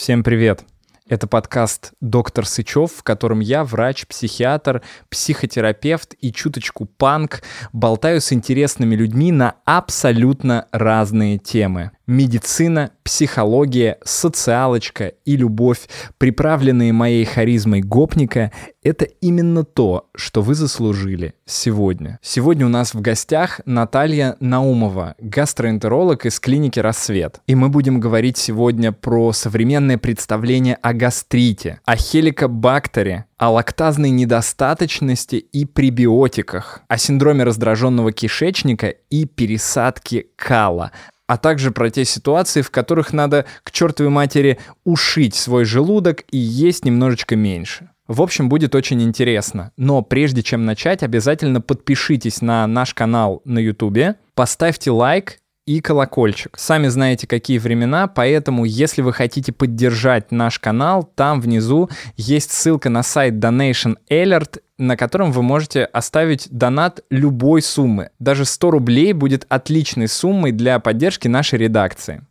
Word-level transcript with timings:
Всем 0.00 0.22
привет! 0.22 0.64
Это 1.10 1.26
подкаст 1.26 1.92
«Доктор 2.00 2.46
Сычев», 2.46 2.90
в 2.90 3.02
котором 3.02 3.40
я, 3.40 3.64
врач, 3.64 4.06
психиатр, 4.06 4.80
психотерапевт 5.10 6.14
и 6.18 6.32
чуточку 6.32 6.86
панк, 6.86 7.42
болтаю 7.74 8.22
с 8.22 8.32
интересными 8.32 8.94
людьми 8.94 9.30
на 9.30 9.56
абсолютно 9.66 10.68
разные 10.72 11.36
темы. 11.36 11.90
Медицина, 12.10 12.90
психология, 13.04 13.98
социалочка 14.02 15.12
и 15.24 15.36
любовь, 15.36 15.88
приправленные 16.18 16.92
моей 16.92 17.24
харизмой 17.24 17.82
гопника, 17.82 18.50
это 18.82 19.04
именно 19.04 19.62
то, 19.62 20.08
что 20.16 20.42
вы 20.42 20.56
заслужили 20.56 21.34
сегодня. 21.46 22.18
Сегодня 22.20 22.66
у 22.66 22.68
нас 22.68 22.94
в 22.94 23.00
гостях 23.00 23.60
Наталья 23.64 24.36
Наумова, 24.40 25.14
гастроэнтеролог 25.20 26.26
из 26.26 26.40
клиники 26.40 26.80
«Рассвет». 26.80 27.42
И 27.46 27.54
мы 27.54 27.68
будем 27.68 28.00
говорить 28.00 28.38
сегодня 28.38 28.90
про 28.90 29.32
современное 29.32 29.96
представление 29.96 30.78
о 30.82 30.92
гастрите, 30.94 31.78
о 31.84 31.94
хеликобактере, 31.94 33.26
о 33.38 33.52
лактазной 33.52 34.10
недостаточности 34.10 35.36
и 35.36 35.64
пребиотиках, 35.64 36.82
о 36.88 36.98
синдроме 36.98 37.44
раздраженного 37.44 38.10
кишечника 38.10 38.88
и 38.88 39.26
пересадке 39.26 40.26
кала, 40.34 40.90
а 41.30 41.36
также 41.36 41.70
про 41.70 41.90
те 41.90 42.04
ситуации, 42.04 42.60
в 42.60 42.72
которых 42.72 43.12
надо 43.12 43.44
к 43.62 43.70
чертовой 43.70 44.10
матери 44.10 44.58
ушить 44.82 45.36
свой 45.36 45.64
желудок 45.64 46.24
и 46.32 46.36
есть 46.36 46.84
немножечко 46.84 47.36
меньше. 47.36 47.90
В 48.08 48.20
общем, 48.20 48.48
будет 48.48 48.74
очень 48.74 49.00
интересно. 49.00 49.70
Но 49.76 50.02
прежде 50.02 50.42
чем 50.42 50.64
начать, 50.64 51.04
обязательно 51.04 51.60
подпишитесь 51.60 52.42
на 52.42 52.66
наш 52.66 52.94
канал 52.94 53.42
на 53.44 53.60
YouTube, 53.60 54.16
поставьте 54.34 54.90
лайк 54.90 55.38
и 55.66 55.80
колокольчик. 55.80 56.56
Сами 56.58 56.88
знаете, 56.88 57.26
какие 57.26 57.58
времена, 57.58 58.08
поэтому, 58.08 58.64
если 58.64 59.02
вы 59.02 59.12
хотите 59.12 59.52
поддержать 59.52 60.32
наш 60.32 60.58
канал, 60.58 61.02
там 61.02 61.40
внизу 61.40 61.88
есть 62.16 62.50
ссылка 62.52 62.90
на 62.90 63.02
сайт 63.02 63.34
Donation 63.34 63.96
Alert, 64.10 64.60
на 64.78 64.96
котором 64.96 65.32
вы 65.32 65.42
можете 65.42 65.84
оставить 65.84 66.48
донат 66.50 67.04
любой 67.10 67.62
суммы. 67.62 68.10
Даже 68.18 68.44
100 68.44 68.70
рублей 68.70 69.12
будет 69.12 69.46
отличной 69.48 70.08
суммой 70.08 70.52
для 70.52 70.78
поддержки 70.80 71.28
нашей 71.28 71.58
редакции. 71.58 72.24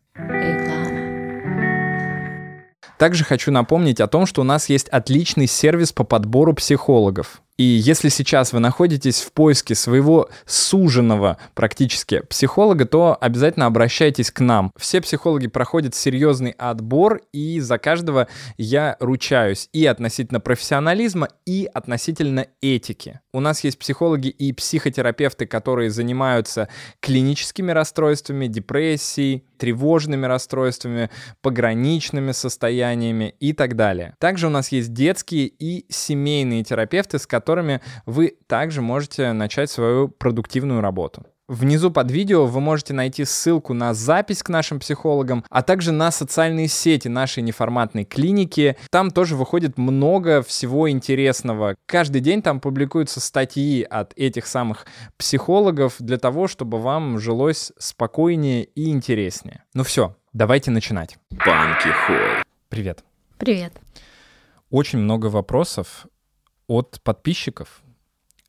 Также 2.97 3.23
хочу 3.23 3.51
напомнить 3.51 4.01
о 4.01 4.07
том, 4.07 4.25
что 4.25 4.41
у 4.41 4.43
нас 4.43 4.67
есть 4.67 4.89
отличный 4.89 5.47
сервис 5.47 5.93
по 5.93 6.03
подбору 6.03 6.53
психологов. 6.53 7.41
И 7.59 7.63
если 7.63 8.07
сейчас 8.07 8.53
вы 8.53 8.61
находитесь 8.61 9.19
в 9.19 9.33
поиске 9.33 9.75
своего 9.75 10.29
суженного 10.45 11.37
практически 11.55 12.21
психолога, 12.21 12.85
то 12.85 13.17
обязательно 13.19 13.65
обращайтесь 13.65 14.31
к 14.31 14.39
нам. 14.39 14.71
Все 14.77 15.01
психологи 15.01 15.47
проходят 15.47 15.93
серьезный 15.93 16.51
отбор, 16.51 17.19
и 17.33 17.59
за 17.59 17.77
каждого 17.77 18.29
я 18.57 18.95
ручаюсь 19.01 19.67
и 19.73 19.85
относительно 19.85 20.39
профессионализма, 20.39 21.27
и 21.45 21.69
относительно 21.73 22.47
этики. 22.61 23.19
У 23.33 23.41
нас 23.41 23.61
есть 23.65 23.77
психологи 23.77 24.29
и 24.29 24.53
психотерапевты, 24.53 25.45
которые 25.45 25.89
занимаются 25.89 26.69
клиническими 27.01 27.73
расстройствами, 27.73 28.47
депрессией, 28.47 29.43
тревожными 29.59 30.25
расстройствами, 30.25 31.11
пограничными 31.41 32.31
состояниями 32.31 33.35
и 33.39 33.53
так 33.53 33.75
далее. 33.75 34.15
Также 34.17 34.47
у 34.47 34.49
нас 34.49 34.71
есть 34.71 34.93
детские 34.93 35.47
и 35.47 35.85
семейные 35.89 36.63
терапевты, 36.63 37.19
с 37.19 37.27
которыми 37.27 37.48
которыми 37.49 37.81
вы 38.05 38.35
также 38.45 38.81
можете 38.81 39.33
начать 39.33 39.71
свою 39.71 40.07
продуктивную 40.07 40.81
работу. 40.81 41.25
Внизу 41.47 41.89
под 41.89 42.11
видео 42.11 42.45
вы 42.45 42.59
можете 42.59 42.93
найти 42.93 43.25
ссылку 43.25 43.73
на 43.73 43.95
запись 43.95 44.43
к 44.43 44.49
нашим 44.49 44.79
психологам, 44.79 45.43
а 45.49 45.63
также 45.63 45.91
на 45.91 46.11
социальные 46.11 46.67
сети 46.67 47.07
нашей 47.07 47.41
неформатной 47.41 48.05
клиники. 48.05 48.77
Там 48.91 49.09
тоже 49.09 49.35
выходит 49.35 49.79
много 49.79 50.43
всего 50.43 50.91
интересного. 50.91 51.75
Каждый 51.87 52.21
день 52.21 52.43
там 52.43 52.59
публикуются 52.59 53.19
статьи 53.19 53.81
от 53.81 54.13
этих 54.15 54.45
самых 54.45 54.85
психологов 55.17 55.95
для 55.97 56.19
того, 56.19 56.47
чтобы 56.47 56.79
вам 56.79 57.17
жилось 57.17 57.71
спокойнее 57.79 58.65
и 58.65 58.91
интереснее. 58.91 59.63
Ну 59.73 59.83
все, 59.83 60.15
давайте 60.33 60.69
начинать. 60.69 61.17
Банки 61.31 61.87
Холл. 62.05 62.43
Привет. 62.69 63.03
Привет. 63.39 63.73
Очень 64.69 64.99
много 64.99 65.27
вопросов 65.27 66.05
от 66.69 67.01
подписчиков, 67.03 67.81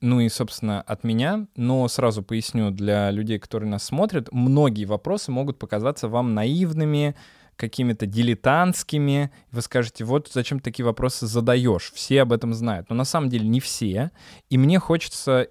ну 0.02 0.20
и, 0.20 0.28
собственно, 0.28 0.82
от 0.82 1.04
меня, 1.04 1.46
но 1.56 1.88
сразу 1.88 2.22
поясню 2.22 2.70
для 2.70 3.10
людей, 3.10 3.38
которые 3.38 3.68
нас 3.68 3.82
смотрят, 3.82 4.28
многие 4.30 4.84
вопросы 4.84 5.32
могут 5.32 5.58
показаться 5.58 6.06
вам 6.06 6.34
наивными, 6.34 7.16
какими-то 7.56 8.06
дилетантскими. 8.06 9.30
Вы 9.50 9.62
скажете, 9.62 10.04
вот 10.04 10.30
зачем 10.32 10.60
такие 10.60 10.84
вопросы 10.84 11.26
задаешь? 11.26 11.92
Все 11.94 12.22
об 12.22 12.32
этом 12.32 12.54
знают. 12.54 12.88
Но 12.88 12.94
на 12.94 13.04
самом 13.04 13.28
деле 13.28 13.46
не 13.46 13.60
все. 13.60 14.10
И 14.48 14.56
мне 14.56 14.78
хочется 14.78 15.48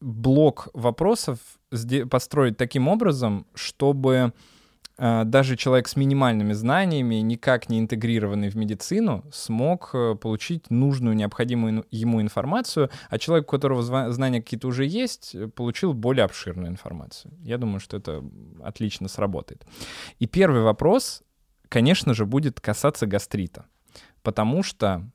блок 0.00 0.68
вопросов 0.74 1.38
построить 2.10 2.56
таким 2.58 2.88
образом, 2.88 3.46
чтобы 3.54 4.34
даже 5.24 5.56
человек 5.56 5.88
с 5.88 5.96
минимальными 5.96 6.52
знаниями, 6.52 7.16
никак 7.16 7.70
не 7.70 7.78
интегрированный 7.78 8.50
в 8.50 8.56
медицину, 8.56 9.24
смог 9.32 9.90
э, 9.94 10.14
получить 10.14 10.70
нужную, 10.70 11.16
необходимую 11.16 11.86
ему 11.90 12.20
информацию, 12.20 12.90
а 13.08 13.18
человек, 13.18 13.48
у 13.48 13.50
которого 13.50 13.82
знания 14.12 14.42
какие-то 14.42 14.68
уже 14.68 14.84
есть, 14.84 15.34
э, 15.34 15.48
получил 15.48 15.94
более 15.94 16.24
обширную 16.24 16.68
информацию. 16.68 17.32
Я 17.42 17.56
думаю, 17.56 17.80
что 17.80 17.96
это 17.96 18.22
отлично 18.62 19.08
сработает. 19.08 19.64
И 20.18 20.26
первый 20.26 20.60
вопрос, 20.60 21.22
конечно 21.70 22.12
же, 22.12 22.26
будет 22.26 22.60
касаться 22.60 23.06
гастрита, 23.06 23.64
потому 24.22 24.62
что 24.62 25.10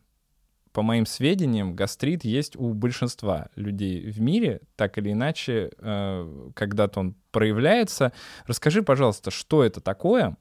по 0.75 0.81
моим 0.81 1.05
сведениям, 1.05 1.73
гастрит 1.73 2.25
есть 2.25 2.57
у 2.57 2.73
большинства 2.73 3.47
людей 3.55 4.11
в 4.11 4.19
мире, 4.19 4.59
так 4.75 4.97
или 4.97 5.13
иначе, 5.13 5.71
э, 5.77 6.49
когда-то 6.53 6.99
он 6.99 7.15
проявляется. 7.31 8.11
Расскажи, 8.45 8.83
пожалуйста, 8.83 9.31
что 9.31 9.63
это 9.63 9.79
такое? 9.79 10.35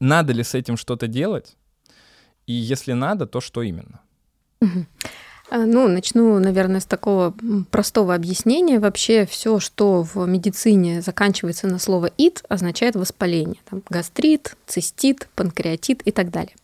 Надо 0.00 0.32
ли 0.32 0.42
с 0.42 0.56
этим 0.56 0.76
что-то 0.76 1.06
делать? 1.06 1.56
И 2.48 2.54
если 2.54 2.92
надо, 2.92 3.26
то 3.26 3.40
что 3.40 3.62
именно? 3.62 4.00
Э, 4.60 5.64
ну, 5.64 5.86
начну, 5.86 6.40
наверное, 6.40 6.80
с 6.80 6.84
такого 6.84 7.36
простого 7.70 8.16
объяснения. 8.16 8.80
Вообще 8.80 9.26
все, 9.26 9.60
что 9.60 10.02
в 10.02 10.26
медицине 10.26 11.02
заканчивается 11.02 11.68
на 11.68 11.78
слово 11.78 12.06
«ит», 12.18 12.42
означает 12.48 12.96
воспаление. 12.96 13.60
Там 13.70 13.80
гастрит, 13.88 14.56
цистит, 14.66 15.28
панкреатит 15.36 16.02
и 16.02 16.10
так 16.10 16.30
далее. 16.30 16.56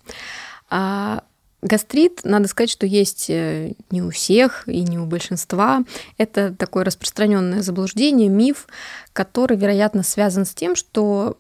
А 0.68 1.22
Гастрит, 1.60 2.20
надо 2.22 2.46
сказать, 2.46 2.70
что 2.70 2.86
есть 2.86 3.28
э, 3.30 3.72
не 3.91 4.00
у 4.00 4.10
всех 4.10 4.69
и 4.69 4.80
не 4.82 4.98
у 4.98 5.06
большинства. 5.06 5.82
Это 6.16 6.54
такое 6.54 6.84
распространенное 6.84 7.62
заблуждение, 7.62 8.28
миф, 8.28 8.69
который, 9.12 9.56
вероятно, 9.56 10.04
связан 10.04 10.44
с 10.44 10.54
тем, 10.54 10.76
что 10.76 11.36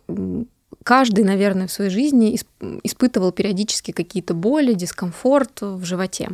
каждый, 0.82 1.22
наверное, 1.24 1.68
в 1.68 1.72
своей 1.72 1.90
жизни 1.90 2.36
испытывал 2.82 3.30
периодически 3.30 3.92
какие-то 3.92 4.34
боли, 4.34 4.74
дискомфорт 4.74 5.60
в 5.60 5.84
животе 5.84 6.30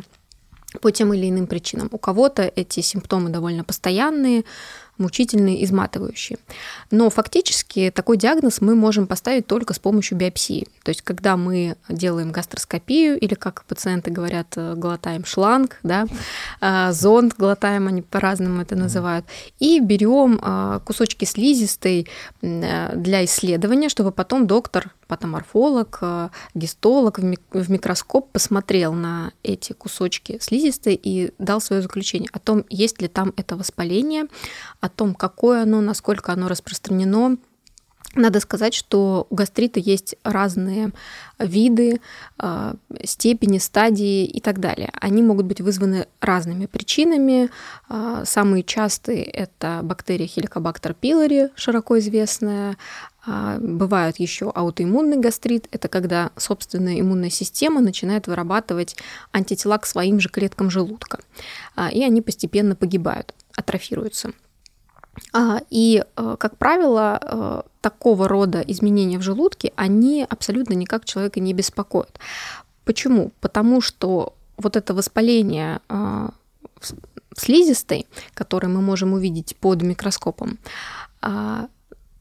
по 0.81 0.91
тем 0.91 1.13
или 1.13 1.29
иным 1.29 1.47
причинам. 1.47 1.89
У 1.91 1.97
кого-то 1.97 2.51
эти 2.55 2.79
симптомы 2.81 3.29
довольно 3.29 3.63
постоянные, 3.63 4.43
мучительные, 4.97 5.63
изматывающие. 5.63 6.37
Но 6.91 7.09
фактически 7.09 7.91
такой 7.93 8.17
диагноз 8.17 8.61
мы 8.61 8.75
можем 8.75 9.07
поставить 9.07 9.47
только 9.47 9.73
с 9.73 9.79
помощью 9.79 10.17
биопсии. 10.17 10.67
То 10.83 10.89
есть 10.89 11.01
когда 11.01 11.37
мы 11.37 11.75
делаем 11.89 12.31
гастроскопию 12.31 13.19
или, 13.19 13.33
как 13.33 13.65
пациенты 13.65 14.11
говорят, 14.11 14.47
э, 14.55 14.75
глотаем 14.75 15.25
шланг, 15.25 15.79
да, 15.83 16.05
э, 16.61 16.91
зонд 16.91 17.35
глотаем, 17.37 17.87
они 17.87 18.01
по-разному 18.01 18.61
это 18.61 18.75
называют, 18.75 19.25
и 19.59 19.79
берем 19.79 20.39
э, 20.41 20.79
кусочки 20.85 21.25
слизистой 21.25 22.07
для 22.41 23.25
исследования, 23.25 23.89
чтобы 23.89 24.11
потом 24.11 24.47
доктор 24.47 24.93
патоморфолог, 25.07 26.01
гистолог 26.55 27.19
в 27.19 27.71
микроскоп 27.71 28.31
посмотрел 28.31 28.93
на 28.93 29.33
эти 29.43 29.73
кусочки 29.73 30.39
слизистой 30.41 30.99
и 31.01 31.31
дал 31.37 31.61
свое 31.61 31.81
заключение 31.81 32.29
о 32.31 32.39
том, 32.39 32.65
есть 32.69 33.01
ли 33.01 33.07
там 33.07 33.33
это 33.37 33.55
воспаление, 33.55 34.25
о 34.85 34.89
том, 34.89 35.15
какое 35.15 35.63
оно, 35.63 35.81
насколько 35.81 36.31
оно 36.31 36.47
распространено. 36.47 37.37
Надо 38.15 38.39
сказать, 38.39 38.73
что 38.73 39.27
у 39.29 39.35
гастрита 39.35 39.79
есть 39.79 40.15
разные 40.23 40.91
виды, 41.37 41.99
а, 42.37 42.75
степени, 43.03 43.57
стадии 43.57 44.23
и 44.25 44.39
так 44.39 44.59
далее. 44.61 44.89
Они 45.01 45.21
могут 45.21 45.45
быть 45.45 45.59
вызваны 45.59 46.07
разными 46.21 46.65
причинами. 46.65 47.49
А, 47.89 48.23
самые 48.23 48.63
частые– 48.63 49.23
это 49.23 49.81
бактерия 49.83 50.27
Helicobacter 50.27 50.95
pylori, 50.99 51.51
широко 51.55 51.99
известная. 51.99 52.77
А, 53.27 53.57
бывают 53.59 54.17
еще 54.17 54.49
аутоиммунный 54.49 55.17
гастрит. 55.17 55.67
Это 55.71 55.89
когда 55.89 56.31
собственная 56.37 57.01
иммунная 57.01 57.29
система 57.29 57.81
начинает 57.81 58.27
вырабатывать 58.27 58.95
антитела 59.33 59.77
к 59.77 59.85
своим 59.85 60.21
же 60.21 60.29
клеткам 60.29 60.69
желудка. 60.69 61.19
И 61.91 62.01
они 62.01 62.21
постепенно 62.21 62.75
погибают, 62.75 63.33
атрофируются. 63.57 64.31
А, 65.33 65.61
и, 65.69 66.03
э, 66.15 66.35
как 66.39 66.57
правило, 66.57 67.19
э, 67.21 67.61
такого 67.81 68.27
рода 68.27 68.61
изменения 68.61 69.17
в 69.17 69.21
желудке, 69.21 69.71
они 69.75 70.25
абсолютно 70.29 70.73
никак 70.73 71.05
человека 71.05 71.39
не 71.39 71.53
беспокоят. 71.53 72.19
Почему? 72.83 73.31
Потому 73.41 73.81
что 73.81 74.33
вот 74.57 74.75
это 74.75 74.93
воспаление 74.93 75.79
э, 75.89 76.29
слизистой, 77.35 78.07
которое 78.33 78.67
мы 78.67 78.81
можем 78.81 79.13
увидеть 79.13 79.55
под 79.57 79.81
микроскопом, 79.81 80.57
э, 81.21 81.67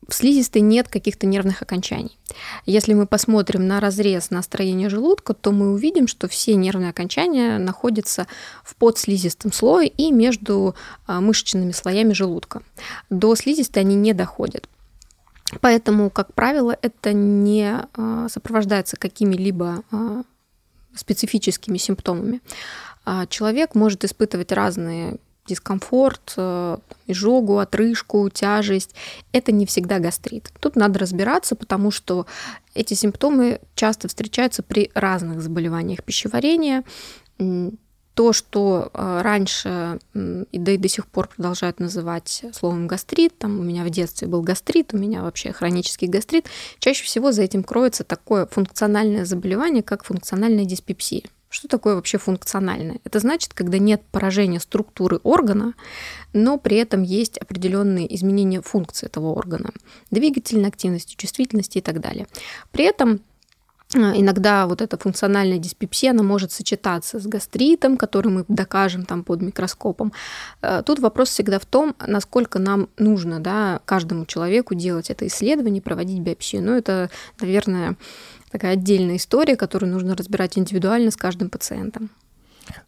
в 0.09 0.15
слизистой 0.15 0.61
нет 0.61 0.89
каких-то 0.89 1.27
нервных 1.27 1.63
окончаний. 1.63 2.19
Если 2.67 2.95
мы 2.95 3.07
посмотрим 3.07 3.67
на 3.67 3.81
разрез 3.81 4.31
на 4.31 4.43
строение 4.43 4.89
желудка, 4.89 5.35
то 5.35 5.51
мы 5.53 5.73
увидим, 5.73 6.09
что 6.09 6.29
все 6.29 6.55
нервные 6.55 6.91
окончания 6.91 7.59
находятся 7.59 8.27
в 8.63 8.77
подслизистом 8.77 9.53
слое 9.53 9.89
и 9.89 10.13
между 10.13 10.75
мышечными 11.07 11.73
слоями 11.73 12.13
желудка. 12.13 12.63
До 13.11 13.35
слизистой 13.35 13.83
они 13.83 13.95
не 13.95 14.13
доходят. 14.13 14.69
Поэтому, 15.61 16.11
как 16.11 16.35
правило, 16.35 16.77
это 16.83 17.13
не 17.13 17.87
сопровождается 18.29 18.97
какими-либо 18.97 19.85
специфическими 20.95 21.79
симптомами. 21.79 22.41
Человек 23.29 23.75
может 23.75 24.05
испытывать 24.05 24.53
разные 24.53 25.19
дискомфорт, 25.47 26.35
э, 26.37 26.79
изжогу, 27.07 27.59
отрыжку, 27.59 28.29
тяжесть. 28.31 28.95
Это 29.33 29.53
не 29.53 29.67
всегда 29.67 29.99
гастрит. 29.99 30.51
Тут 30.61 30.77
надо 30.77 30.99
разбираться, 30.99 31.55
потому 31.55 31.91
что 31.91 32.27
эти 32.75 32.95
симптомы 32.95 33.61
часто 33.75 34.09
встречаются 34.09 34.63
при 34.63 34.91
разных 34.95 35.43
заболеваниях 35.43 36.03
пищеварения. 36.03 36.85
То, 38.15 38.33
что 38.33 38.91
э, 38.95 39.21
раньше, 39.23 39.99
да 40.15 40.73
и 40.73 40.77
до 40.77 40.89
сих 40.89 41.07
пор 41.09 41.29
продолжают 41.29 41.81
называть 41.81 42.45
словом 42.53 42.87
гастрит, 42.87 43.37
там 43.37 43.59
у 43.59 43.63
меня 43.65 43.83
в 43.83 43.91
детстве 43.91 44.29
был 44.29 44.41
гастрит, 44.41 44.95
у 44.95 44.99
меня 44.99 45.23
вообще 45.23 45.53
хронический 45.53 46.07
гастрит, 46.07 46.47
чаще 46.79 47.03
всего 47.03 47.33
за 47.33 47.43
этим 47.43 47.65
кроется 47.65 48.05
такое 48.05 48.47
функциональное 48.47 49.25
заболевание, 49.25 49.83
как 49.83 50.05
функциональная 50.05 50.65
диспепсия. 50.65 51.25
Что 51.55 51.69
такое 51.69 51.95
вообще 51.95 52.19
функциональное? 52.19 52.99
Это 53.05 53.21
значит, 53.21 53.55
когда 53.55 53.79
нет 53.79 54.03
поражения 54.11 54.59
структуры 54.59 55.21
органа, 55.23 55.75
но 56.33 56.59
при 56.59 56.79
этом 56.79 57.05
есть 57.05 57.39
определенные 57.39 58.13
изменения 58.17 58.61
функции 58.61 59.07
этого 59.07 59.29
органа, 59.29 59.71
двигательной 60.11 60.69
активности, 60.69 61.15
чувствительности 61.15 61.79
и 61.79 61.81
так 61.81 62.01
далее. 62.01 62.27
При 62.73 62.87
этом 62.87 63.21
э, 63.95 63.99
Иногда 64.17 64.67
вот 64.67 64.83
эта 64.83 64.99
функциональная 64.99 65.59
диспепсия, 65.59 66.11
она 66.11 66.25
может 66.25 66.51
сочетаться 66.51 67.21
с 67.21 67.27
гастритом, 67.29 67.97
который 67.99 68.33
мы 68.33 68.45
докажем 68.49 69.05
там 69.05 69.23
под 69.23 69.41
микроскопом. 69.41 70.13
Э, 70.61 70.83
тут 70.85 70.99
вопрос 70.99 71.29
всегда 71.29 71.61
в 71.61 71.67
том, 71.67 71.95
насколько 72.05 72.59
нам 72.59 72.89
нужно 72.99 73.39
да, 73.39 73.81
каждому 73.85 74.27
человеку 74.27 74.75
делать 74.75 75.09
это 75.09 75.25
исследование, 75.29 75.81
проводить 75.81 76.19
биопсию. 76.19 76.65
Но 76.65 76.73
ну, 76.73 76.79
это, 76.79 77.11
наверное, 77.39 77.97
такая 78.55 78.75
отдельная 78.75 79.17
история, 79.17 79.57
которую 79.57 79.91
нужно 79.91 80.15
разбирать 80.15 80.57
индивидуально 80.57 81.11
с 81.11 81.17
каждым 81.17 81.51
пациентом. 81.51 82.09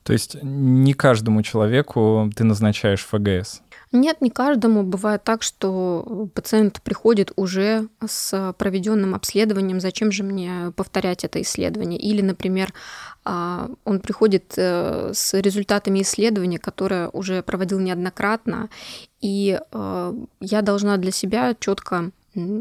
То 0.04 0.12
есть 0.12 0.36
не 0.40 0.92
каждому 0.92 1.42
человеку 1.42 2.30
ты 2.36 2.44
назначаешь 2.44 3.04
ФГС? 3.04 3.62
Нет, 3.90 4.20
не 4.20 4.30
каждому. 4.30 4.84
Бывает 4.84 5.24
так, 5.24 5.42
что 5.42 6.28
пациент 6.34 6.80
приходит 6.82 7.32
уже 7.34 7.88
с 8.06 8.54
проведенным 8.56 9.16
обследованием. 9.16 9.80
Зачем 9.80 10.12
же 10.12 10.22
мне 10.22 10.72
повторять 10.76 11.24
это 11.24 11.42
исследование? 11.42 11.98
Или, 11.98 12.22
например, 12.22 12.72
а, 13.24 13.68
он 13.84 13.98
приходит 13.98 14.54
э, 14.56 15.10
с 15.12 15.34
результатами 15.34 16.00
исследования, 16.02 16.60
которое 16.60 17.08
уже 17.08 17.42
проводил 17.42 17.80
неоднократно, 17.80 18.68
и 19.20 19.58
э, 19.72 20.14
я 20.40 20.62
должна 20.62 20.96
для 20.96 21.10
себя 21.10 21.56
четко 21.58 22.12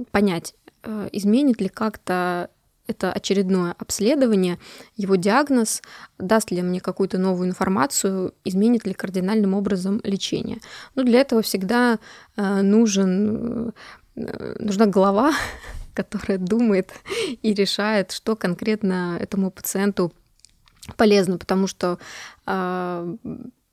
понять, 0.10 0.56
э, 0.82 1.10
изменит 1.12 1.62
ли 1.62 1.70
как-то 1.70 2.50
это 2.88 3.12
очередное 3.12 3.74
обследование, 3.78 4.60
его 4.96 5.16
диагноз, 5.16 5.82
даст 6.18 6.52
ли 6.52 6.62
мне 6.62 6.80
какую-то 6.80 7.18
новую 7.18 7.50
информацию, 7.50 8.34
изменит 8.44 8.86
ли 8.86 8.94
кардинальным 8.94 9.54
образом 9.54 10.02
лечение. 10.04 10.58
Но 10.96 11.02
ну, 11.02 11.10
для 11.10 11.22
этого 11.22 11.42
всегда 11.42 12.00
э, 12.36 12.62
нужен, 12.62 13.74
э, 14.16 14.56
нужна 14.60 14.86
голова, 14.86 15.34
которая 15.94 16.38
думает 16.38 16.92
и 17.42 17.54
решает, 17.54 18.12
что 18.12 18.36
конкретно 18.36 19.18
этому 19.20 19.52
пациенту 19.52 20.14
полезно, 20.98 21.38
потому 21.38 21.68
что 21.68 21.98
э, 22.46 23.16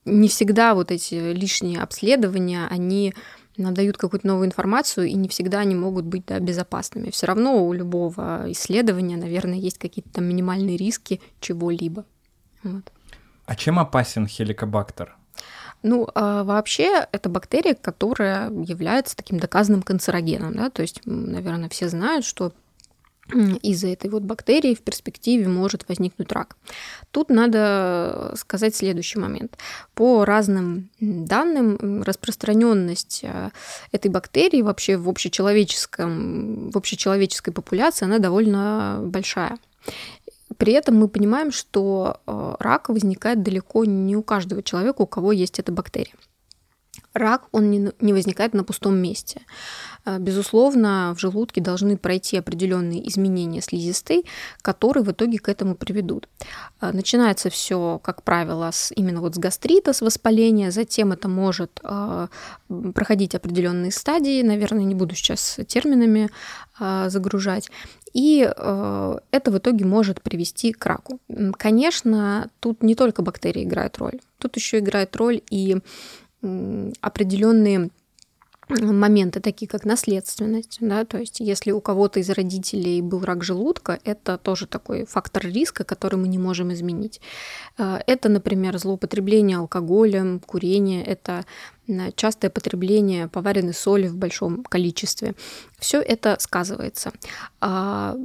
не 0.05 0.29
всегда 0.29 0.75
вот 0.75 0.91
эти 0.91 1.33
лишние 1.33 1.81
обследования, 1.81 2.67
они 2.71 3.15
дают 3.57 3.97
какую-то 3.97 4.27
новую 4.27 4.47
информацию, 4.47 5.07
и 5.07 5.15
не 5.15 5.29
всегда 5.29 5.61
они 5.61 5.75
могут 5.75 6.05
быть 6.05 6.25
да, 6.27 6.39
безопасными. 6.39 7.11
Все 7.11 7.27
равно 7.27 7.67
у 7.67 7.73
любого 7.73 8.45
исследования, 8.49 9.17
наверное, 9.17 9.59
есть 9.59 9.79
какие-то 9.79 10.11
там 10.11 10.25
минимальные 10.25 10.77
риски 10.77 11.21
чего-либо. 11.41 12.05
Вот. 12.63 12.93
А 13.47 13.57
чем 13.57 13.79
опасен 13.79 14.27
хеликобактер? 14.27 15.17
Ну, 15.83 16.09
а 16.15 16.45
вообще, 16.45 17.07
это 17.11 17.29
бактерия, 17.29 17.75
которая 17.75 18.51
является 18.51 19.17
таким 19.17 19.41
доказанным 19.41 19.83
канцерогеном, 19.83 20.55
да, 20.55 20.71
то 20.71 20.83
есть, 20.83 21.01
наверное, 21.05 21.69
все 21.69 21.89
знают, 21.89 22.25
что 22.25 22.53
из-за 23.63 23.89
этой 23.89 24.11
вот 24.11 24.23
бактерии 24.23 24.75
в 24.75 24.83
перспективе 24.83 25.49
может 25.49 25.89
возникнуть 25.89 26.33
рак. 26.33 26.57
Тут 27.11 27.31
надо 27.31 28.35
сказать 28.37 28.75
следующий 28.75 29.19
момент. 29.19 29.57
По 29.95 30.25
разным 30.25 30.91
данным, 31.01 32.03
распространенность 32.03 33.21
э, 33.23 33.51
этой 33.93 34.11
бактерии 34.11 34.63
вообще 34.63 34.97
в 34.97 35.09
общечеловеческом, 35.09 36.71
в 36.71 36.77
общечеловеческой 36.77 37.53
популяции, 37.53 38.05
она 38.05 38.19
довольно 38.19 39.01
большая. 39.03 39.59
При 40.57 40.75
этом 40.75 40.97
мы 40.97 41.09
понимаем, 41.09 41.51
что 41.51 42.21
э, 42.27 42.55
рак 42.59 42.89
возникает 42.89 43.43
далеко 43.43 43.85
не 43.85 44.17
у 44.17 44.23
каждого 44.23 44.63
человека, 44.63 45.03
у 45.03 45.07
кого 45.07 45.33
есть 45.33 45.59
эта 45.59 45.73
бактерия 45.73 46.15
рак, 47.15 47.49
он 47.53 47.71
не, 47.71 48.13
возникает 48.13 48.55
на 48.55 48.65
пустом 48.65 48.97
месте. 48.97 49.43
Э, 50.05 50.19
безусловно, 50.19 51.15
в 51.17 51.21
желудке 51.21 51.61
должны 51.61 51.97
пройти 51.97 52.39
определенные 52.39 53.09
изменения 53.09 53.61
слизистой, 53.61 54.25
которые 54.63 55.05
в 55.05 55.11
итоге 55.11 55.39
к 55.39 55.49
этому 55.49 55.75
приведут. 55.75 56.29
Э, 56.81 56.93
начинается 56.93 57.51
все, 57.51 58.01
как 58.03 58.23
правило, 58.23 58.71
с, 58.73 58.93
именно 58.97 59.21
вот 59.21 59.35
с 59.35 59.39
гастрита, 59.39 59.93
с 59.93 60.01
воспаления, 60.01 60.71
затем 60.71 61.13
это 61.13 61.29
может 61.29 61.81
э, 61.83 62.29
проходить 62.95 63.35
определенные 63.35 63.93
стадии, 63.93 64.43
наверное, 64.43 64.85
не 64.85 64.95
буду 64.95 65.15
сейчас 65.15 65.59
терминами 65.67 66.31
загружать, 66.79 67.71
и 68.13 68.39
это 68.41 69.21
в 69.51 69.59
итоге 69.59 69.85
может 69.85 70.23
привести 70.23 70.73
к 70.73 70.85
раку. 70.87 71.21
Конечно, 71.59 72.51
тут 72.61 72.83
не 72.83 72.95
только 72.95 73.23
бактерии 73.23 73.63
играют 73.63 73.99
роль, 73.99 74.21
тут 74.39 74.57
еще 74.57 74.79
играет 74.79 75.15
роль 75.17 75.43
и 75.51 75.77
определенные 76.41 77.91
моменты, 78.81 79.41
такие 79.41 79.69
как 79.69 79.85
наследственность, 79.85 80.79
да, 80.81 81.05
то 81.05 81.19
есть 81.19 81.41
если 81.41 81.71
у 81.73 81.81
кого-то 81.81 82.21
из 82.21 82.31
родителей 82.31 83.01
был 83.03 83.21
рак 83.25 83.45
желудка, 83.45 83.99
это 84.05 84.39
тоже 84.39 84.67
такой 84.67 85.05
фактор 85.07 85.47
риска, 85.47 85.85
который 85.85 86.17
мы 86.17 86.29
не 86.29 86.39
можем 86.39 86.73
изменить. 86.73 87.21
Э, 87.79 87.99
это, 88.07 88.29
например, 88.29 88.79
злоупотребление 88.79 89.59
алкоголем, 89.59 90.41
курение, 90.41 91.05
это 91.05 91.45
частое 92.15 92.51
потребление 92.51 93.29
поваренной 93.29 93.75
соли 93.75 94.07
в 94.07 94.17
большом 94.17 94.63
количестве. 94.65 95.35
Все 95.79 96.01
это 96.01 96.37
сказывается. 96.39 97.13
А 97.61 98.17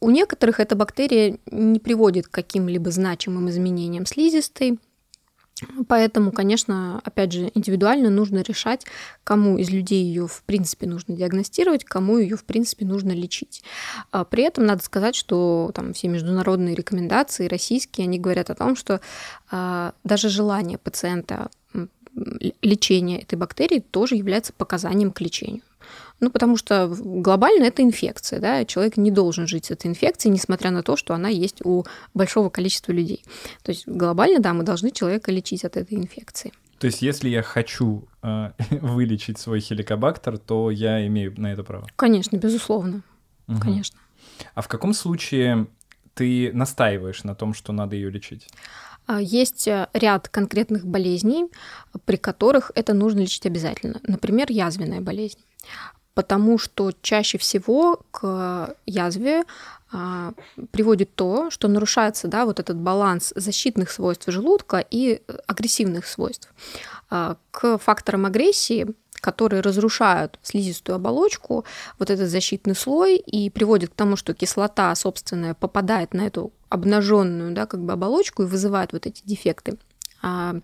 у 0.00 0.10
некоторых 0.10 0.60
эта 0.60 0.76
бактерия 0.76 1.38
не 1.50 1.80
приводит 1.80 2.28
к 2.28 2.30
каким-либо 2.30 2.90
значимым 2.90 3.50
изменениям 3.50 4.06
слизистой, 4.06 4.78
Поэтому, 5.88 6.32
конечно, 6.32 7.00
опять 7.04 7.32
же, 7.32 7.50
индивидуально 7.54 8.10
нужно 8.10 8.42
решать, 8.42 8.84
кому 9.24 9.56
из 9.56 9.70
людей 9.70 10.04
ее 10.04 10.26
в 10.26 10.42
принципе 10.42 10.86
нужно 10.86 11.16
диагностировать, 11.16 11.84
кому 11.84 12.18
ее 12.18 12.36
в 12.36 12.44
принципе 12.44 12.84
нужно 12.84 13.12
лечить. 13.12 13.62
А 14.10 14.24
при 14.24 14.44
этом 14.44 14.66
надо 14.66 14.82
сказать, 14.82 15.14
что 15.14 15.70
там 15.74 15.94
все 15.94 16.08
международные 16.08 16.74
рекомендации, 16.74 17.48
российские, 17.48 18.04
они 18.04 18.18
говорят 18.18 18.50
о 18.50 18.54
том, 18.54 18.76
что 18.76 19.00
а, 19.50 19.94
даже 20.04 20.28
желание 20.28 20.76
пациента 20.76 21.48
лечения 22.62 23.20
этой 23.20 23.36
бактерии 23.36 23.80
тоже 23.80 24.14
является 24.14 24.52
показанием 24.52 25.12
к 25.12 25.20
лечению. 25.20 25.62
Ну, 26.20 26.30
потому 26.30 26.56
что 26.56 26.88
глобально 26.88 27.64
это 27.64 27.82
инфекция, 27.82 28.40
да, 28.40 28.64
человек 28.64 28.96
не 28.96 29.10
должен 29.10 29.46
жить 29.46 29.66
с 29.66 29.70
этой 29.70 29.88
инфекцией, 29.88 30.32
несмотря 30.32 30.70
на 30.70 30.82
то, 30.82 30.96
что 30.96 31.14
она 31.14 31.28
есть 31.28 31.64
у 31.64 31.84
большого 32.14 32.48
количества 32.48 32.92
людей. 32.92 33.22
То 33.62 33.70
есть 33.70 33.86
глобально, 33.86 34.40
да, 34.40 34.54
мы 34.54 34.64
должны 34.64 34.90
человека 34.90 35.30
лечить 35.30 35.64
от 35.64 35.76
этой 35.76 35.94
инфекции. 35.94 36.52
То 36.78 36.86
есть, 36.86 37.02
если 37.02 37.28
я 37.28 37.42
хочу 37.42 38.06
э, 38.22 38.50
вылечить 38.70 39.38
свой 39.38 39.60
хеликобактер, 39.60 40.38
то 40.38 40.70
я 40.70 41.06
имею 41.06 41.34
на 41.38 41.52
это 41.52 41.64
право? 41.64 41.86
Конечно, 41.96 42.36
безусловно. 42.36 43.02
Угу. 43.48 43.60
Конечно. 43.60 43.98
А 44.54 44.60
в 44.60 44.68
каком 44.68 44.92
случае 44.92 45.66
ты 46.14 46.50
настаиваешь 46.52 47.24
на 47.24 47.34
том, 47.34 47.54
что 47.54 47.72
надо 47.72 47.96
ее 47.96 48.10
лечить? 48.10 48.48
А, 49.06 49.20
есть 49.20 49.68
э, 49.68 49.88
ряд 49.92 50.28
конкретных 50.28 50.84
болезней, 50.86 51.46
при 52.04 52.16
которых 52.16 52.72
это 52.74 52.92
нужно 52.92 53.20
лечить 53.20 53.46
обязательно. 53.46 54.00
Например, 54.02 54.50
язвенная 54.50 55.00
болезнь. 55.00 55.38
Потому 56.16 56.56
что 56.56 56.92
чаще 57.02 57.36
всего 57.36 58.00
к 58.10 58.74
язве 58.86 59.44
а, 59.92 60.32
приводит 60.70 61.14
то, 61.14 61.50
что 61.50 61.68
нарушается 61.68 62.26
да, 62.26 62.46
вот 62.46 62.58
этот 62.58 62.78
баланс 62.78 63.34
защитных 63.36 63.90
свойств 63.90 64.24
желудка 64.26 64.78
и 64.90 65.20
агрессивных 65.46 66.06
свойств. 66.06 66.48
А, 67.10 67.36
к 67.50 67.78
факторам 67.78 68.24
агрессии 68.24 68.88
которые 69.18 69.60
разрушают 69.60 70.38
слизистую 70.42 70.94
оболочку, 70.96 71.64
вот 71.98 72.10
этот 72.10 72.28
защитный 72.28 72.76
слой, 72.76 73.16
и 73.16 73.50
приводит 73.50 73.90
к 73.90 73.94
тому, 73.94 74.14
что 74.14 74.34
кислота 74.34 74.94
собственная 74.94 75.54
попадает 75.54 76.14
на 76.14 76.26
эту 76.26 76.52
обнаженную 76.68 77.52
да, 77.52 77.66
как 77.66 77.80
бы 77.80 77.94
оболочку 77.94 78.42
и 78.42 78.46
вызывает 78.46 78.92
вот 78.92 79.06
эти 79.06 79.22
дефекты. 79.24 79.78
А 80.22 80.56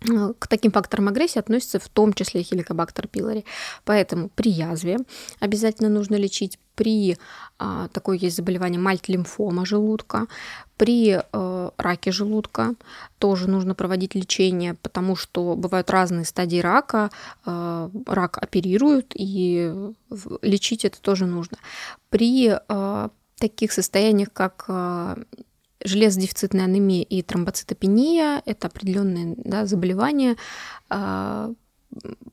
к 0.00 0.46
таким 0.48 0.72
факторам 0.72 1.08
агрессии 1.08 1.38
относится 1.38 1.78
в 1.78 1.88
том 1.88 2.12
числе 2.12 2.42
хеликобактер 2.42 3.06
пилори. 3.06 3.44
Поэтому 3.84 4.28
при 4.28 4.50
язве 4.50 4.98
обязательно 5.40 5.88
нужно 5.88 6.16
лечить, 6.16 6.58
при 6.74 7.18
а, 7.58 7.88
такое 7.88 8.16
есть 8.16 8.36
заболевание 8.36 8.80
мальт-лимфома 8.80 9.66
желудка, 9.66 10.26
при 10.78 11.20
а, 11.32 11.72
раке 11.76 12.10
желудка 12.10 12.74
тоже 13.18 13.50
нужно 13.50 13.74
проводить 13.74 14.14
лечение, 14.14 14.72
потому 14.80 15.14
что 15.14 15.56
бывают 15.56 15.90
разные 15.90 16.24
стадии 16.24 16.60
рака, 16.60 17.10
а, 17.44 17.90
рак 18.06 18.38
оперируют, 18.38 19.12
и 19.14 19.74
лечить 20.40 20.86
это 20.86 20.98
тоже 21.02 21.26
нужно. 21.26 21.58
При 22.08 22.48
а, 22.68 23.10
таких 23.38 23.72
состояниях, 23.72 24.32
как 24.32 24.64
а, 24.68 25.18
железодефицитная 25.84 26.64
анемия 26.64 27.02
и 27.02 27.22
тромбоцитопения– 27.22 28.42
это 28.46 28.68
определенные 28.68 29.34
да, 29.36 29.66
заболевания, 29.66 30.36
а, 30.88 31.52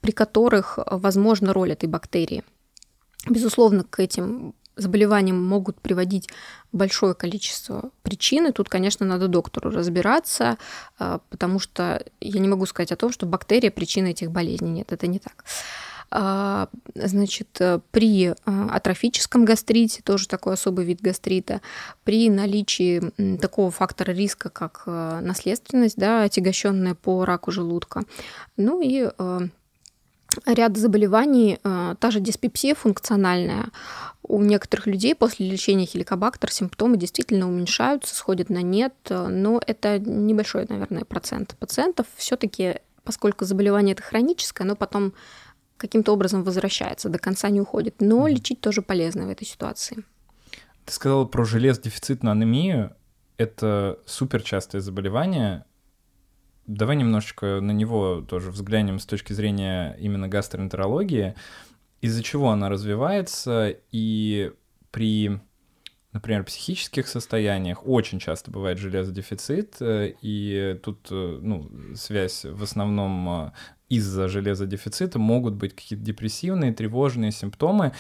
при 0.02 0.12
которых 0.12 0.80
возможна 0.86 1.54
роль 1.54 1.72
этой 1.72 1.88
бактерии. 1.88 2.44
Безусловно, 3.30 3.84
к 3.84 4.00
этим 4.00 4.54
заболеваниям 4.78 5.44
могут 5.44 5.82
приводить 5.82 6.30
большое 6.72 7.14
количество 7.16 7.90
причин, 8.04 8.48
и 8.48 8.52
тут, 8.52 8.70
конечно, 8.70 9.06
надо 9.06 9.28
доктору 9.28 9.72
разбираться, 9.72 10.58
а, 11.00 11.20
потому 11.30 11.60
что 11.60 12.06
я 12.22 12.40
не 12.40 12.48
могу 12.48 12.66
сказать 12.66 12.92
о 12.92 12.96
том, 12.96 13.12
что 13.12 13.26
бактерия 13.26 13.72
причина 13.72 14.08
этих 14.08 14.32
болезней. 14.32 14.70
Нет, 14.70 14.92
это 14.92 15.08
не 15.08 15.20
так. 15.20 15.46
А, 16.10 16.70
значит, 16.96 17.50
э, 17.60 17.80
при 17.92 18.34
а, 18.46 18.70
атрофическом 18.72 19.44
гастрите, 19.44 20.02
тоже 20.02 20.28
такой 20.28 20.54
особый 20.54 20.86
вид 20.86 21.02
гастрита, 21.02 21.62
при 22.06 22.30
наличии 22.30 23.38
такого 23.38 23.72
фактора 23.72 24.14
риска, 24.14 24.50
как 24.50 24.84
э, 24.86 25.20
наследственность, 25.22 25.98
да, 25.98 26.24
отягощенная 26.24 26.96
по 26.96 27.26
раку 27.26 27.52
желудка, 27.52 28.04
ну 28.56 28.82
и 28.82 29.10
э, 29.18 29.40
ряд 30.46 30.78
заболеваний, 30.78 31.60
та 31.64 32.12
же 32.12 32.20
диспепсия 32.20 32.76
функциональная, 32.76 33.66
у 34.24 34.42
некоторых 34.42 34.88
людей 34.88 35.16
после 35.16 35.50
лечения 35.50 35.86
хеликобактер 35.86 36.52
симптомы 36.52 36.98
действительно 36.98 37.48
уменьшаются, 37.48 38.14
сходят 38.14 38.50
на 38.50 38.62
нет, 38.62 38.94
но 39.10 39.62
это 39.66 40.00
небольшой, 40.00 40.66
наверное, 40.68 41.06
процент 41.06 41.56
пациентов. 41.58 42.08
Все-таки, 42.18 42.76
поскольку 43.04 43.46
заболевание 43.46 43.94
это 43.94 44.04
хроническое, 44.04 44.66
оно 44.66 44.76
потом 44.76 45.14
каким-то 45.78 46.14
образом 46.14 46.44
возвращается, 46.44 47.10
до 47.10 47.20
конца 47.20 47.50
не 47.50 47.62
уходит. 47.62 47.96
Но 48.00 48.28
лечить 48.28 48.62
тоже 48.62 48.82
полезно 48.82 49.28
в 49.28 49.30
этой 49.30 49.46
ситуации. 49.46 50.04
Ты 50.86 50.94
сказала 50.94 51.26
про 51.26 51.44
железодефицитную 51.44 52.32
анемию. 52.32 52.96
Это 53.38 54.00
супер 54.06 54.42
частое 54.42 54.82
заболевание. 54.82 55.66
Давай 56.66 56.96
немножечко 56.96 57.60
на 57.62 57.72
него 57.72 58.22
тоже 58.22 58.52
взглянем 58.52 59.00
с 59.00 59.06
точки 59.06 59.34
зрения 59.34 59.96
именно 60.00 60.28
гастроэнтерологии. 60.28 61.36
Из-за 62.02 62.24
чего 62.24 62.50
она 62.50 62.70
развивается 62.70 63.76
и 63.92 64.52
при 64.92 65.40
например, 66.18 66.44
психических 66.44 67.08
состояниях 67.08 67.86
очень 67.88 68.20
часто 68.20 68.50
бывает 68.50 68.80
железодефицит, 68.80 69.76
э, 69.82 70.14
и 70.22 70.80
тут 70.84 71.08
э, 71.12 71.40
ну, 71.42 71.70
связь 71.96 72.44
в 72.44 72.64
основном 72.64 73.30
э, 73.30 73.52
из-за 73.90 74.28
железодефицита 74.28 75.20
могут 75.20 75.56
быть 75.56 75.76
какие-то 75.76 76.04
депрессивные, 76.04 76.74
тревожные 76.74 77.32
симптомы. 77.32 77.94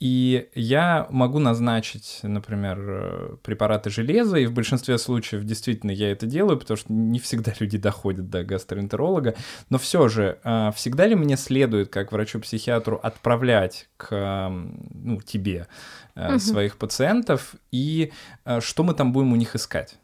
И 0.00 0.48
я 0.54 1.06
могу 1.08 1.38
назначить, 1.38 2.20
например, 2.22 3.38
препараты 3.42 3.90
железа, 3.90 4.38
и 4.38 4.46
в 4.46 4.52
большинстве 4.52 4.98
случаев 4.98 5.44
действительно 5.44 5.92
я 5.92 6.10
это 6.10 6.26
делаю, 6.26 6.58
потому 6.58 6.76
что 6.76 6.92
не 6.92 7.18
всегда 7.18 7.54
люди 7.60 7.78
доходят 7.78 8.28
до 8.28 8.44
гастроэнтеролога. 8.44 9.34
Но 9.70 9.78
все 9.78 10.08
же, 10.08 10.38
а, 10.44 10.72
всегда 10.72 11.06
ли 11.06 11.14
мне 11.14 11.36
следует, 11.36 11.90
как 11.90 12.12
врачу-психиатру, 12.12 12.98
отправлять 13.02 13.88
к 13.96 14.50
ну, 14.50 15.20
тебе 15.20 15.68
угу. 16.16 16.38
своих 16.38 16.76
пациентов, 16.76 17.54
и 17.70 18.12
а, 18.44 18.60
что 18.60 18.82
мы 18.82 18.94
там 18.94 19.12
будем 19.12 19.32
у 19.32 19.36
них 19.36 19.54
искать? 19.54 19.96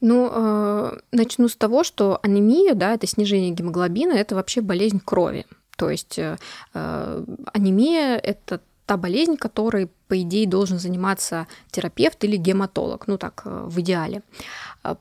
Ну, 0.00 0.30
э, 0.30 0.98
начну 1.12 1.48
с 1.48 1.56
того, 1.56 1.84
что 1.84 2.18
анемия, 2.22 2.74
да, 2.74 2.94
это 2.94 3.06
снижение 3.06 3.50
гемоглобина, 3.50 4.12
это 4.12 4.34
вообще 4.34 4.60
болезнь 4.60 5.00
крови. 5.04 5.46
То 5.76 5.90
есть 5.90 6.18
э, 6.18 6.36
э, 6.74 7.24
анемия 7.52 8.16
это 8.16 8.60
та 8.86 8.96
болезнь, 8.96 9.36
которой, 9.36 9.88
по 10.08 10.20
идее, 10.20 10.46
должен 10.46 10.78
заниматься 10.78 11.46
терапевт 11.70 12.22
или 12.24 12.36
гематолог, 12.36 13.06
ну 13.06 13.18
так, 13.18 13.42
э, 13.44 13.64
в 13.66 13.80
идеале. 13.80 14.22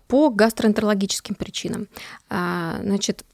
По 0.07 0.29
гастроэнтерологическим 0.29 1.35
причинам. 1.35 1.87
Э, 2.29 2.79
значит, 2.81 3.25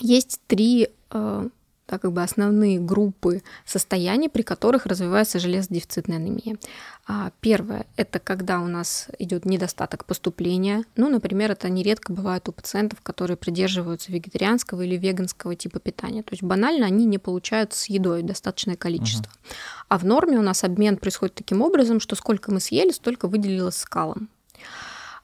есть 0.00 0.40
три 0.46 0.88
э, 1.10 1.48
да, 1.88 1.98
как 1.98 2.12
бы 2.12 2.22
основные 2.22 2.78
группы 2.78 3.42
состояний, 3.64 4.28
при 4.28 4.42
которых 4.42 4.86
развивается 4.86 5.38
железодефицитная 5.38 6.16
анемия. 6.16 6.58
А, 7.06 7.32
первое– 7.40 7.86
это 7.96 8.18
когда 8.18 8.60
у 8.60 8.66
нас 8.66 9.08
идет 9.18 9.46
недостаток 9.46 10.04
поступления. 10.04 10.84
Ну, 10.96 11.08
например, 11.08 11.50
это 11.50 11.70
нередко 11.70 12.12
бывает 12.12 12.48
у 12.48 12.52
пациентов, 12.52 13.00
которые 13.02 13.36
придерживаются 13.36 14.12
вегетарианского 14.12 14.82
или 14.82 14.96
веганского 14.96 15.56
типа 15.56 15.78
питания. 15.78 16.22
То 16.22 16.32
есть 16.32 16.42
банально 16.42 16.86
они 16.86 17.06
не 17.06 17.18
получают 17.18 17.72
с 17.72 17.86
едой 17.86 18.22
достаточное 18.22 18.76
количество. 18.76 19.32
uh 19.32 19.54
А 19.88 19.98
в 19.98 20.04
норме 20.04 20.38
у 20.38 20.42
нас 20.42 20.64
обмен 20.64 20.98
происходит 20.98 21.34
таким 21.36 21.62
образом, 21.62 22.00
что 22.00 22.14
сколько 22.16 22.52
мы 22.52 22.60
съели, 22.60 22.90
столько 22.90 23.28
выделилось 23.28 23.76
скалом. 23.76 24.28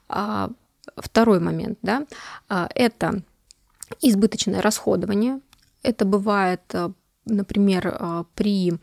А, 0.09 0.49
второй 0.97 1.39
момент, 1.39 1.77
да, 1.81 2.05
а, 2.49 2.69
это 2.73 3.21
избыточное 4.01 4.61
расходование, 4.61 5.39
это 5.85 6.05
бывает, 6.05 6.61
э, 6.73 6.89
например, 7.25 7.87
э, 7.87 8.23
при 8.35 8.73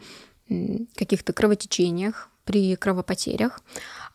каких-то 0.96 1.32
кровотечениях, 1.32 2.28
при 2.44 2.76
кровопотерях 2.76 3.60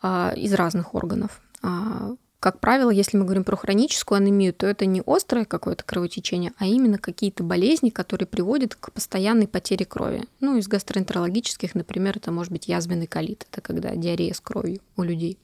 э, 0.04 0.34
из 0.36 0.54
разных 0.54 0.94
органов. 0.94 1.42
А, 1.64 2.16
как 2.40 2.60
правило, 2.60 2.92
если 2.92 3.18
мы 3.18 3.24
говорим 3.24 3.44
про 3.44 3.56
хроническую 3.56 4.18
анемию, 4.18 4.54
то 4.54 4.68
это 4.68 4.86
не 4.86 5.02
острое 5.06 5.46
какое-то 5.46 5.84
кровотечение, 5.84 6.54
а 6.58 6.68
именно 6.68 7.00
какие-то 7.00 7.44
болезни, 7.44 7.90
которые 7.90 8.28
приводят 8.28 8.76
к 8.76 8.92
постоянной 8.92 9.48
потере 9.48 9.86
крови. 9.86 10.26
Ну, 10.40 10.58
из 10.58 10.68
гастроэнтерологических, 10.68 11.74
например, 11.74 12.18
это 12.18 12.32
может 12.32 12.52
быть 12.52 12.68
язвенный 12.68 13.08
колит, 13.08 13.48
это 13.52 13.62
когда 13.62 13.96
диарея 13.96 14.34
с 14.34 14.40
кровью 14.40 14.82
у 14.96 15.04
людей. 15.04 15.40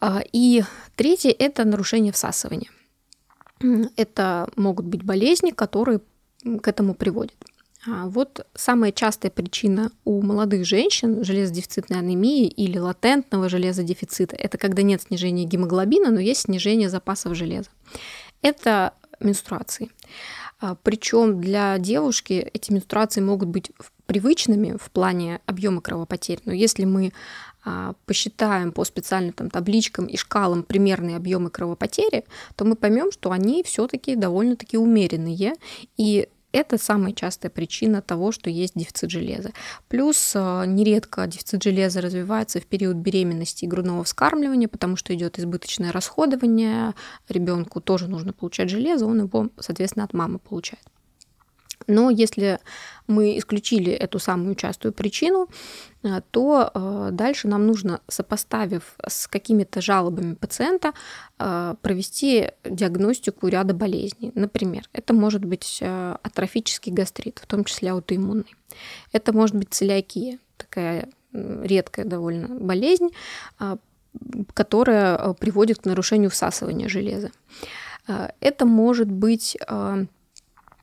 А, 0.00 0.22
и 0.32 0.62
третье– 0.96 1.34
это 1.38 1.64
нарушение 1.64 2.12
всасывания. 2.12 2.70
Это 3.96 4.48
могут 4.56 4.86
быть 4.86 5.02
болезни, 5.02 5.50
которые 5.50 6.00
к 6.62 6.68
этому 6.68 6.94
приводят. 6.94 7.36
А 7.86 8.06
вот 8.06 8.46
самая 8.54 8.92
частая 8.92 9.30
причина 9.30 9.90
у 10.04 10.22
молодых 10.22 10.64
женщин 10.64 11.22
железодефицитной 11.22 11.98
анемии 11.98 12.46
или 12.46 12.78
латентного 12.78 13.48
железодефицита– 13.48 14.36
это 14.38 14.56
когда 14.56 14.82
нет 14.82 15.02
снижения 15.02 15.44
гемоглобина, 15.44 16.10
но 16.10 16.18
есть 16.18 16.42
снижение 16.42 16.88
запасов 16.88 17.34
железа. 17.34 17.68
Это 18.40 18.94
менструации. 19.20 19.90
А, 20.60 20.76
Причем 20.82 21.40
для 21.40 21.78
девушки 21.78 22.48
эти 22.54 22.72
менструации 22.72 23.20
могут 23.20 23.48
быть 23.48 23.70
привычными 24.06 24.76
в 24.80 24.90
плане 24.90 25.40
объема 25.46 25.80
кровопотерь, 25.82 26.40
но 26.44 26.52
если 26.52 26.84
мы 26.84 27.12
посчитаем 28.06 28.72
по 28.72 28.84
специальным 28.84 29.32
там, 29.32 29.50
табличкам 29.50 30.06
и 30.06 30.16
шкалам 30.16 30.62
примерные 30.62 31.16
объемы 31.16 31.50
кровопотери, 31.50 32.24
то 32.56 32.64
мы 32.64 32.76
поймем, 32.76 33.12
что 33.12 33.30
они 33.30 33.62
все-таки 33.62 34.16
довольно-таки 34.16 34.76
умеренные. 34.76 35.54
И 35.96 36.28
это 36.54 36.78
самая 36.78 37.12
частая 37.12 37.50
причина 37.50 38.00
того, 38.00 38.30
что 38.30 38.48
есть 38.48 38.74
дефицит 38.76 39.10
железа. 39.10 39.50
Плюс 39.88 40.34
а, 40.36 40.64
нередко 40.64 41.26
дефицит 41.26 41.64
железа 41.64 42.00
развивается 42.00 42.60
в 42.60 42.66
период 42.66 42.96
беременности 42.96 43.64
и 43.64 43.68
грудного 43.68 44.04
вскармливания, 44.04 44.68
потому 44.68 44.94
что 44.96 45.12
идет 45.14 45.38
избыточное 45.38 45.90
расходование, 45.90 46.94
ребенку 47.28 47.80
тоже 47.80 48.06
нужно 48.06 48.32
получать 48.32 48.70
железо, 48.70 49.06
он 49.06 49.22
его, 49.22 49.48
соответственно, 49.58 50.04
от 50.04 50.14
мамы 50.14 50.38
получает. 50.38 50.84
Но 51.86 52.10
если 52.10 52.58
мы 53.06 53.38
исключили 53.38 53.92
эту 53.92 54.18
самую 54.18 54.54
частую 54.54 54.92
причину, 54.92 55.48
э, 56.02 56.20
то 56.30 56.70
э, 56.72 57.08
дальше 57.12 57.48
нам 57.48 57.66
нужно, 57.66 58.00
сопоставив 58.08 58.96
с 59.06 59.26
какими-то 59.26 59.80
жалобами 59.80 60.34
пациента, 60.34 60.92
э, 61.38 61.74
провести 61.82 62.50
диагностику 62.64 63.48
ряда 63.48 63.74
болезней. 63.74 64.32
Например, 64.34 64.88
это 64.92 65.12
может 65.14 65.44
быть 65.44 65.82
атрофический 65.82 66.92
гастрит, 66.92 67.40
в 67.42 67.46
том 67.46 67.64
числе 67.64 67.90
аутоиммунный. 67.90 68.54
Это 69.12 69.32
может 69.32 69.56
быть 69.56 69.72
целиакия, 69.74 70.38
такая 70.56 71.08
редкая 71.32 72.04
довольно 72.04 72.48
болезнь, 72.48 73.08
которая 74.54 75.32
приводит 75.34 75.80
к 75.80 75.84
нарушению 75.84 76.30
всасывания 76.30 76.88
железа. 76.88 77.32
Это 78.06 78.66
может 78.66 79.10
быть 79.10 79.56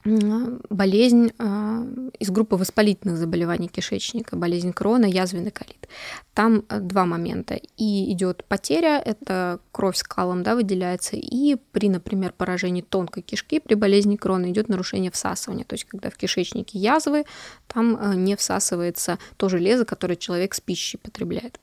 болезнь 0.03 1.31
а, 1.37 1.85
из 2.19 2.31
группы 2.31 2.55
воспалительных 2.55 3.17
заболеваний 3.17 3.67
кишечника, 3.67 4.35
болезнь 4.35 4.73
крона, 4.73 5.05
язвенный 5.05 5.51
колит. 5.51 5.87
Там 6.33 6.63
э, 6.69 6.79
два 6.79 7.05
момента. 7.05 7.59
И 7.77 8.11
идет 8.11 8.43
потеря, 8.45 9.01
это 9.03 9.59
кровь 9.71 9.97
с 9.97 10.03
калом 10.03 10.43
да, 10.43 10.55
выделяется, 10.55 11.15
и 11.15 11.55
при, 11.71 11.89
например, 11.89 12.33
поражении 12.35 12.81
тонкой 12.81 13.21
кишки 13.21 13.59
при 13.59 13.75
болезни 13.75 14.15
крона 14.15 14.49
идет 14.49 14.69
нарушение 14.69 15.11
всасывания. 15.11 15.65
То 15.65 15.75
есть, 15.75 15.85
когда 15.85 16.09
в 16.09 16.17
кишечнике 16.17 16.79
язвы, 16.79 17.25
там 17.67 17.95
э, 17.95 18.15
не 18.15 18.35
всасывается 18.35 19.19
то 19.37 19.49
железо, 19.49 19.85
которое 19.85 20.15
человек 20.15 20.53
с 20.53 20.61
пищей 20.61 20.97
потребляет. 20.97 21.59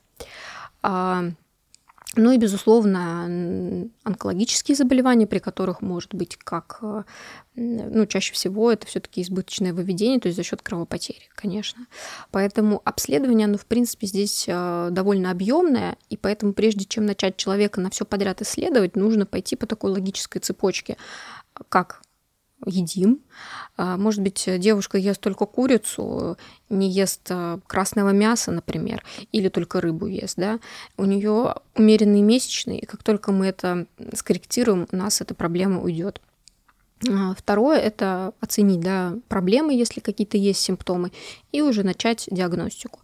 Ну 2.15 2.31
и, 2.31 2.37
безусловно, 2.37 3.87
онкологические 4.03 4.75
заболевания, 4.75 5.27
при 5.27 5.37
которых 5.37 5.83
может 5.83 6.15
быть 6.15 6.37
как, 6.37 6.79
э, 6.81 7.03
ну, 7.55 8.05
чаще 8.07 8.33
всего 8.33 8.71
это 8.71 8.87
все-таки 8.87 9.21
избыточное 9.21 9.73
выведение, 9.73 10.19
то 10.19 10.27
есть 10.27 10.35
за 10.35 10.43
счет 10.43 10.63
кровопотери, 10.63 11.29
конечно. 11.35 11.85
Поэтому 12.31 12.81
обследование, 12.83 13.45
оно, 13.45 13.59
в 13.59 13.67
принципе, 13.67 14.07
здесь 14.07 14.45
э, 14.47 14.87
довольно 14.89 15.29
объемное, 15.29 15.97
и 16.09 16.17
поэтому 16.17 16.53
прежде 16.53 16.85
чем 16.85 17.05
начать 17.05 17.37
человека 17.37 17.79
на 17.79 17.91
все 17.91 18.05
подряд 18.05 18.41
исследовать, 18.41 18.95
нужно 18.95 19.27
пойти 19.27 19.55
по 19.55 19.67
такой 19.67 19.91
логической 19.91 20.39
цепочке, 20.41 20.97
как 21.69 22.01
едим. 22.65 23.19
А, 23.77 23.97
может 23.97 24.21
быть, 24.21 24.47
девушка 24.57 24.97
ест 24.97 25.21
только 25.21 25.45
курицу, 25.45 26.37
не 26.69 26.89
ест 26.89 27.21
а, 27.29 27.59
красного 27.67 28.09
мяса, 28.09 28.51
например, 28.51 29.03
или 29.31 29.49
только 29.49 29.81
рыбу 29.81 30.07
ест, 30.07 30.35
да, 30.37 30.59
у 30.97 31.05
нее 31.05 31.55
умеренные 31.75 32.21
месячные, 32.21 32.79
и 32.79 32.85
как 32.85 33.03
только 33.03 33.31
мы 33.31 33.47
это 33.47 33.87
скорректируем, 34.13 34.87
у 34.91 34.95
нас 34.95 35.21
эта 35.21 35.33
проблема 35.33 35.81
уйдет. 35.81 36.21
А, 37.07 37.33
второе– 37.33 37.79
это 37.79 38.33
оценить 38.41 38.81
да, 38.81 39.17
проблемы, 39.29 39.73
если 39.73 40.01
какие-то 40.01 40.37
есть 40.37 40.59
симптомы, 40.59 41.11
и 41.53 41.61
уже 41.61 41.83
начать 41.83 42.27
диагностику. 42.29 42.99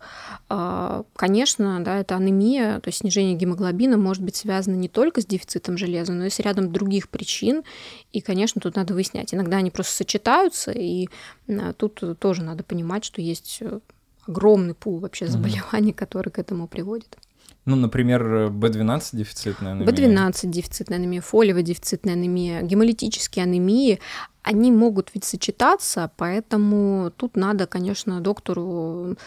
А, 0.50 1.06
конечно, 1.16 1.82
да, 1.84 2.00
это 2.00 2.16
анемия, 2.16 2.82
то 2.82 2.90
есть 2.90 3.00
снижение 3.00 3.36
гемоглобина 3.36 3.98
может 3.98 4.22
быть 4.22 4.36
связано 4.36 4.76
не 4.76 4.90
только 4.90 5.22
с 5.22 5.26
дефицитом 5.26 5.78
железа, 5.78 6.12
но 6.14 6.26
и 6.26 6.30
с 6.30 6.40
рядом 6.40 6.74
других 6.74 7.10
причин. 7.10 7.64
И, 8.12 8.20
конечно, 8.20 8.60
тут 8.60 8.76
надо 8.76 8.94
выяснять. 8.94 9.34
Иногда 9.34 9.58
они 9.58 9.72
просто 9.72 9.94
сочетаются, 9.94 10.72
и 10.72 11.08
а, 11.48 11.72
тут 11.74 12.04
тоже 12.20 12.44
надо 12.44 12.64
понимать, 12.64 13.06
что 13.06 13.22
есть 13.22 13.60
э, 13.62 13.80
огромный 14.28 14.74
пул 14.74 15.00
вообще 15.00 15.28
заболеваний, 15.28 15.92
mm 15.92 15.96
которые 16.06 16.32
к 16.34 16.40
этому 16.40 16.68
приводят. 16.68 17.18
Ну, 17.66 17.76
например, 17.76 18.48
B12 18.50 19.10
дефицитная 19.14 19.72
анемия. 19.74 19.92
B12 19.92 20.48
дефицитная 20.48 21.00
анемия, 21.00 21.22
фолиевая 21.22 21.64
дефицитная 21.64 22.14
анемия, 22.14 22.62
гемолитические 22.62 23.44
анемии, 23.44 24.00
они 24.44 24.72
могут 24.72 25.10
ведь 25.16 25.24
сочетаться, 25.24 26.12
поэтому 26.18 27.12
тут 27.18 27.36
надо, 27.36 27.66
конечно, 27.66 28.22
доктору 28.22 29.18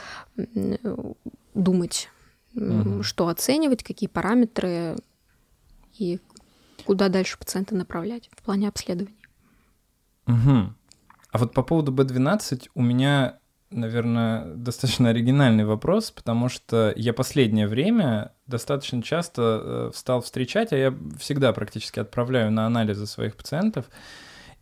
думать, 1.54 2.08
угу. 2.54 3.02
что 3.02 3.26
оценивать, 3.26 3.82
какие 3.82 4.08
параметры 4.08 4.96
и 5.98 6.20
куда 6.84 7.08
дальше 7.08 7.38
пациента 7.38 7.74
направлять 7.74 8.30
в 8.36 8.42
плане 8.42 8.68
обследования. 8.68 9.16
Угу. 10.28 10.72
А 11.30 11.38
вот 11.38 11.52
по 11.52 11.62
поводу 11.62 11.92
B12 11.92 12.68
у 12.74 12.82
меня 12.82 13.40
наверное, 13.70 14.44
достаточно 14.54 15.10
оригинальный 15.10 15.64
вопрос, 15.64 16.10
потому 16.10 16.48
что 16.48 16.92
я 16.96 17.12
последнее 17.12 17.66
время 17.66 18.32
достаточно 18.46 19.02
часто 19.02 19.42
э, 19.62 19.90
стал 19.94 20.22
встречать, 20.22 20.72
а 20.72 20.76
я 20.76 20.94
всегда 21.18 21.52
практически 21.52 22.00
отправляю 22.00 22.50
на 22.50 22.66
анализы 22.66 23.06
своих 23.06 23.36
пациентов, 23.36 23.86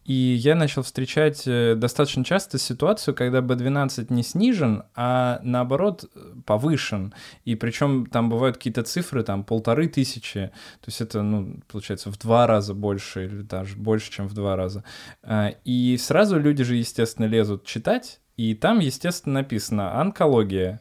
и 0.07 0.13
я 0.13 0.55
начал 0.55 0.83
встречать 0.83 1.43
э, 1.47 1.75
достаточно 1.77 2.25
часто 2.25 2.59
ситуацию, 2.59 3.15
когда 3.15 3.41
B12 3.41 4.07
не 4.11 4.23
снижен, 4.23 4.85
а 4.95 5.41
наоборот 5.43 6.05
повышен. 6.45 7.13
И 7.45 7.57
причем 7.57 8.07
там 8.07 8.31
бывают 8.31 8.57
какие-то 8.57 8.85
цифры, 8.85 9.25
там 9.25 9.43
полторы 9.43 9.89
тысячи, 9.89 10.53
то 10.81 10.87
есть 10.87 11.01
это, 11.01 11.23
ну, 11.23 11.61
получается, 11.67 12.11
в 12.13 12.19
два 12.19 12.47
раза 12.47 12.73
больше 12.73 13.27
или 13.27 13.43
даже 13.43 13.77
больше, 13.77 14.13
чем 14.13 14.29
в 14.29 14.35
два 14.35 14.55
раза. 14.55 14.85
Э, 15.23 15.51
и 15.65 15.97
сразу 15.99 16.39
люди 16.39 16.63
же, 16.63 16.77
естественно, 16.77 17.27
лезут 17.27 17.65
читать, 17.65 18.21
и 18.37 18.55
там, 18.55 18.81
естественно, 18.81 19.41
написано 19.41 20.01
«онкология». 20.01 20.81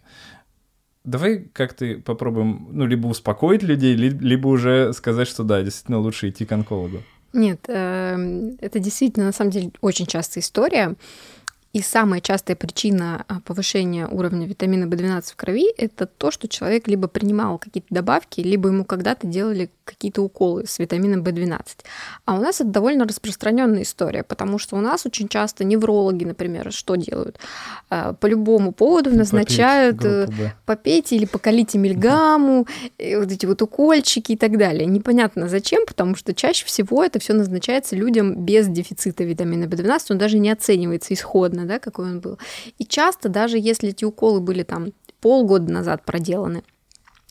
Давай 1.04 1.38
как-то 1.54 2.02
попробуем, 2.04 2.68
ну, 2.72 2.86
либо 2.88 3.08
успокоить 3.08 3.62
людей, 3.62 3.96
либо 3.96 4.48
уже 4.48 4.92
сказать, 4.94 5.28
что 5.28 5.44
да, 5.44 5.62
действительно 5.62 6.00
лучше 6.00 6.30
идти 6.30 6.46
к 6.46 6.52
онкологу. 6.52 7.04
Нет, 7.32 7.66
эм, 7.68 8.58
это 8.60 8.80
действительно, 8.80 9.28
на 9.28 9.32
самом 9.32 9.52
деле, 9.52 9.72
очень 9.82 10.08
частая 10.08 10.42
история. 10.42 10.96
И 11.74 11.82
самая 11.82 12.22
частая 12.22 12.56
причина 12.56 13.26
а, 13.28 13.42
повышения 13.42 14.08
уровня 14.08 14.48
витамина 14.48 14.86
В12 14.86 15.34
в 15.34 15.36
крови– 15.36 15.70
это 15.78 16.06
то, 16.06 16.32
что 16.32 16.48
человек 16.48 16.88
либо 16.88 17.10
принимал 17.10 17.58
какие-то 17.58 17.94
добавки, 17.94 18.40
либо 18.40 18.70
ему 18.70 18.86
когда-то 18.86 19.28
делали 19.28 19.70
какие-то 19.86 20.22
уколы 20.22 20.66
с 20.66 20.80
витамином 20.80 21.24
В12. 21.24 21.62
А 22.26 22.36
у 22.36 22.42
нас 22.42 22.62
это 22.62 22.70
довольно 22.70 23.06
распространенная 23.06 23.84
история, 23.84 24.24
потому 24.24 24.58
что 24.58 24.76
у 24.76 24.82
нас 24.82 25.06
очень 25.06 25.28
часто 25.28 25.64
неврологи, 25.64 26.26
например, 26.26 26.72
что 26.72 26.96
делают? 26.96 27.40
А, 27.90 28.14
по 28.14 28.26
любому 28.26 28.72
поводу 28.72 29.12
назначают 29.16 29.98
попейте, 29.98 30.44
э, 30.44 30.52
попейте 30.66 31.16
или 31.16 31.26
покалите 31.26 31.78
мельгаму, 31.78 32.68
вот 33.00 33.32
эти 33.32 33.46
вот 33.46 33.62
укольчики 33.62 34.34
и 34.34 34.38
так 34.38 34.58
далее. 34.58 34.86
Непонятно 34.86 35.48
зачем, 35.48 35.86
потому 35.86 36.16
что 36.16 36.34
чаще 36.34 36.66
всего 36.66 37.04
это 37.04 37.20
все 37.20 37.34
назначается 37.34 37.96
людям 37.96 38.46
без 38.46 38.68
дефицита 38.68 39.24
витамина 39.24 39.66
В12, 39.66 40.00
он 40.10 40.18
даже 40.18 40.40
не 40.40 40.50
оценивается 40.50 41.14
исходно 41.14 41.66
да, 41.66 41.80
какой 41.80 42.06
он 42.06 42.20
был. 42.20 42.40
И 42.78 42.86
часто, 42.86 43.30
даже 43.30 43.58
если 43.58 43.90
эти 43.90 44.06
уколы 44.06 44.40
были 44.40 44.64
там 44.64 44.94
полгода 45.22 45.72
назад 45.72 46.04
проделаны, 46.06 46.64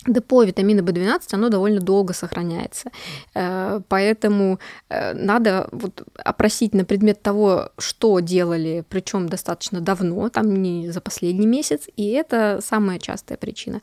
Депо 0.07 0.43
витамина 0.43 0.81
В12, 0.81 1.21
оно 1.33 1.49
довольно 1.49 1.81
долго 1.81 2.13
сохраняется. 2.13 2.91
Э, 3.35 3.81
поэтому 3.89 4.59
э, 4.91 5.15
надо 5.15 5.69
вот 5.73 6.03
опросить 6.17 6.75
на 6.75 6.85
предмет 6.85 7.23
того, 7.23 7.71
что 7.79 8.21
делали, 8.21 8.85
причем 8.89 9.29
достаточно 9.29 9.81
давно, 9.81 10.29
там 10.29 10.63
не 10.63 10.91
за 10.91 11.01
последний 11.01 11.47
месяц, 11.47 11.89
и 11.97 12.11
это 12.11 12.61
самая 12.63 12.99
частая 12.99 13.39
причина. 13.39 13.81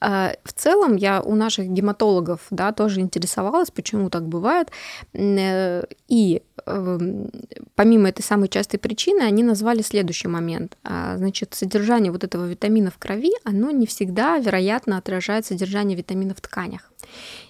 Э, 0.00 0.34
в 0.44 0.52
целом 0.52 0.96
я 0.96 1.20
у 1.20 1.36
наших 1.36 1.68
гематологов 1.68 2.40
да, 2.50 2.72
тоже 2.72 3.00
интересовалась, 3.00 3.70
почему 3.70 4.10
так 4.10 4.26
бывает. 4.26 4.70
И 5.12 6.42
эм, 6.66 7.30
помимо 7.76 8.08
этой 8.08 8.22
самой 8.22 8.48
частой 8.48 8.80
причины, 8.80 9.22
они 9.22 9.44
назвали 9.44 9.82
следующий 9.82 10.28
момент. 10.28 10.76
Значит, 11.16 11.54
содержание 11.54 12.10
вот 12.10 12.24
этого 12.24 12.46
витамина 12.46 12.90
в 12.90 12.98
крови, 12.98 13.32
оно 13.44 13.70
не 13.70 13.86
всегда, 13.86 14.38
вероятно, 14.38 14.98
отражается 14.98 15.54
содержание 15.60 15.96
витаминов 15.96 16.38
в 16.38 16.40
тканях. 16.40 16.90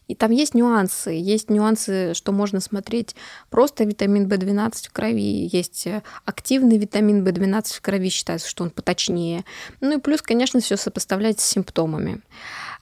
И 0.08 0.14
там 0.14 0.32
есть 0.32 0.54
нюансы. 0.54 1.10
Есть 1.10 1.50
нюансы, 1.50 2.14
что 2.14 2.32
можно 2.32 2.60
смотреть 2.60 3.14
просто 3.50 3.84
витамин 3.84 4.26
В12 4.26 4.88
в 4.88 4.92
крови. 4.92 5.48
Есть 5.52 5.86
э, 5.86 6.02
активный 6.24 6.78
витамин 6.78 7.24
В12 7.24 7.74
в 7.74 7.80
крови, 7.80 8.08
считается, 8.08 8.48
что 8.48 8.64
он 8.64 8.70
поточнее. 8.70 9.44
Ну 9.80 9.98
и 9.98 10.00
плюс, 10.00 10.22
конечно, 10.22 10.60
все 10.60 10.76
сопоставлять 10.76 11.40
с 11.40 11.44
симптомами. 11.44 12.22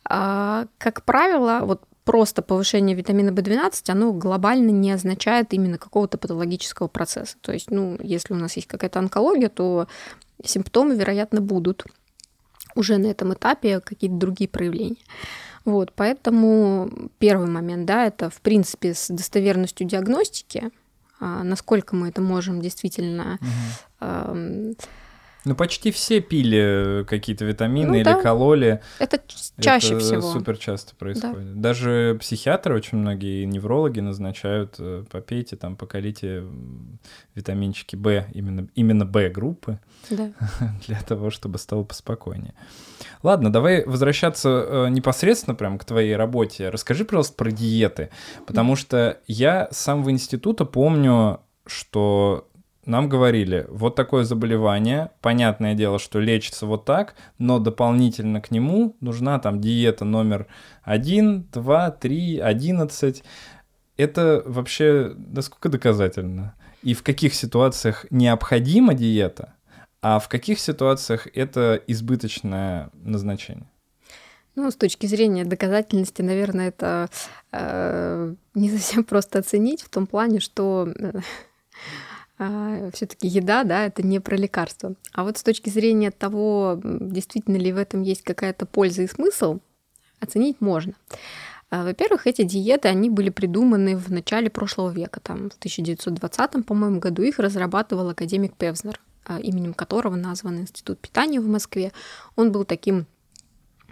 А, 0.05 0.67
как 0.79 1.05
правило, 1.05 1.61
вот 1.65 1.83
просто 2.05 2.41
повышение 2.41 2.97
витамина 2.97 3.31
В12, 3.31 3.91
оно 3.91 4.13
глобально 4.13 4.71
не 4.71 4.93
означает 4.93 5.53
именно 5.53 5.77
какого-то 5.77 6.17
патологического 6.17 6.89
процесса. 6.89 7.37
То 7.43 7.53
есть, 7.53 7.71
ну, 7.71 7.99
если 8.01 8.33
у 8.33 8.37
нас 8.37 8.57
есть 8.57 8.69
какая-то 8.69 8.99
онкология, 8.99 9.51
то 9.51 9.89
симптомы, 10.43 10.97
вероятно, 10.97 11.43
будут 11.43 11.85
уже 12.75 12.99
на 12.99 13.07
этом 13.07 13.35
этапе 13.35 13.81
какие-то 13.81 14.17
другие 14.17 14.49
проявления. 14.49 14.97
Вот, 15.65 15.93
поэтому 15.95 17.11
первый 17.19 17.49
момент, 17.49 17.85
да, 17.87 18.07
это 18.07 18.31
в 18.31 18.41
принципе 18.41 18.95
с 18.95 19.09
достоверностью 19.09 19.87
диагностики, 19.87 20.71
а, 21.21 21.43
насколько 21.43 21.95
мы 21.95 22.09
это 22.09 22.23
можем 22.23 22.61
действительно 22.61 23.39
угу. 24.01 24.77
Ну, 25.49 25.55
почти 25.55 25.91
все 25.91 26.21
пили 26.21 27.07
какие-то 27.09 27.47
витамины 27.47 27.89
ну, 27.89 27.95
или 27.95 28.05
да. 28.05 28.21
кололи. 28.21 28.83
Это 28.99 29.19
чаще 29.59 29.95
Это 29.95 30.01
всего. 30.01 30.21
супер 30.21 30.59
часто 30.59 30.95
происходит. 30.95 31.55
Да. 31.55 31.61
Даже 31.71 32.19
психиатры 32.21 32.77
очень 32.77 32.99
многие, 32.99 33.47
неврологи 33.47 34.01
назначают, 34.01 34.75
э, 34.79 35.05
попейте, 35.11 35.57
там, 35.57 35.77
поколите 35.77 36.45
витаминчики 37.35 37.97
В, 37.97 38.27
именно, 38.35 38.69
именно 38.75 39.07
В-группы, 39.07 39.81
да. 40.11 40.33
для 40.87 41.01
того, 41.01 41.31
чтобы 41.31 41.59
стало 41.59 41.85
поспокойнее. 41.85 42.53
Ладно, 43.23 43.51
давай 43.51 43.87
возвращаться 43.87 44.49
э, 44.49 44.89
непосредственно 44.91 45.55
прям 45.55 45.79
к 45.79 45.85
твоей 45.87 46.15
работе. 46.15 46.69
Расскажи, 46.69 47.07
пожалуйста, 47.07 47.37
про 47.37 47.51
диеты, 47.51 48.11
потому 48.47 48.77
что 48.77 49.19
я 49.27 49.69
с 49.71 49.79
самого 49.79 50.11
института 50.11 50.67
помню, 50.67 51.41
что 51.65 52.49
нам 52.89 53.09
говорили, 53.09 53.67
вот 53.69 53.95
такое 53.95 54.25
заболевание, 54.25 55.11
понятное 55.21 55.75
дело, 55.75 55.99
что 55.99 56.21
лечится 56.21 56.65
вот 56.67 56.87
так, 56.87 57.15
но 57.39 57.59
дополнительно 57.59 58.41
к 58.41 58.51
нему 58.51 58.97
нужна 59.01 59.39
там 59.39 59.61
диета 59.61 60.05
номер 60.05 60.47
1, 60.85 61.49
2, 61.53 61.91
3, 61.91 62.39
11. 62.39 63.25
Это 63.99 64.43
вообще 64.47 65.15
насколько 65.17 65.69
доказательно? 65.69 66.55
И 66.83 66.95
в 66.95 67.03
каких 67.03 67.35
ситуациях 67.35 68.07
необходима 68.11 68.95
диета, 68.95 69.55
а 70.01 70.19
в 70.19 70.29
каких 70.29 70.59
ситуациях 70.59 71.29
это 71.35 71.83
избыточное 71.87 72.91
назначение? 72.95 73.69
Ну, 74.55 74.71
с 74.71 74.77
точки 74.77 75.07
зрения 75.07 75.45
доказательности, 75.45 76.23
наверное, 76.23 76.69
это 76.69 77.09
э, 77.53 78.35
не 78.55 78.71
совсем 78.71 79.05
просто 79.05 79.39
оценить 79.39 79.83
в 79.83 79.89
том 79.89 80.07
плане, 80.07 80.41
что 80.41 80.89
э, 80.97 81.21
все-таки 82.95 83.27
еда, 83.27 83.65
да, 83.65 83.87
это 83.87 84.07
не 84.07 84.21
про 84.21 84.37
лекарство. 84.37 84.95
А 85.13 85.25
вот 85.25 85.39
с 85.39 85.43
точки 85.43 85.71
зрения 85.71 86.11
того, 86.11 86.81
действительно 86.83 87.57
ли 87.57 87.73
в 87.73 87.77
этом 87.77 88.03
есть 88.03 88.23
какая-то 88.23 88.65
польза 88.65 89.03
и 89.03 89.09
смысл, 89.09 89.59
оценить 90.21 90.61
можно. 90.61 90.95
А, 91.71 91.85
во-первых, 91.85 92.27
эти 92.27 92.43
диеты, 92.43 92.89
они 92.89 93.11
были 93.11 93.31
придуманы 93.31 93.97
в 93.97 94.11
начале 94.11 94.49
прошлого 94.49 94.91
века, 94.91 95.21
там, 95.21 95.51
в 95.51 95.57
1920, 95.57 96.65
по-моему, 96.65 96.99
году 96.99 97.23
их 97.23 97.39
разрабатывал 97.39 98.09
академик 98.09 98.55
Певзнер, 98.57 99.01
а, 99.25 99.39
именем 99.39 99.75
которого 99.75 100.17
назван 100.17 100.61
Институт 100.61 100.99
питания 100.99 101.41
в 101.41 101.47
Москве. 101.47 101.93
Он 102.37 102.53
был 102.53 102.65
таким 102.65 103.07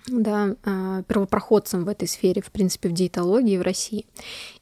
да, 0.07 0.55
первопроходцем 1.09 1.85
в 1.85 1.89
этой 1.89 2.07
сфере, 2.07 2.41
в 2.41 2.53
принципе, 2.53 2.89
в 2.89 2.93
диетологии 2.93 3.59
в 3.59 3.63
России. 3.63 4.07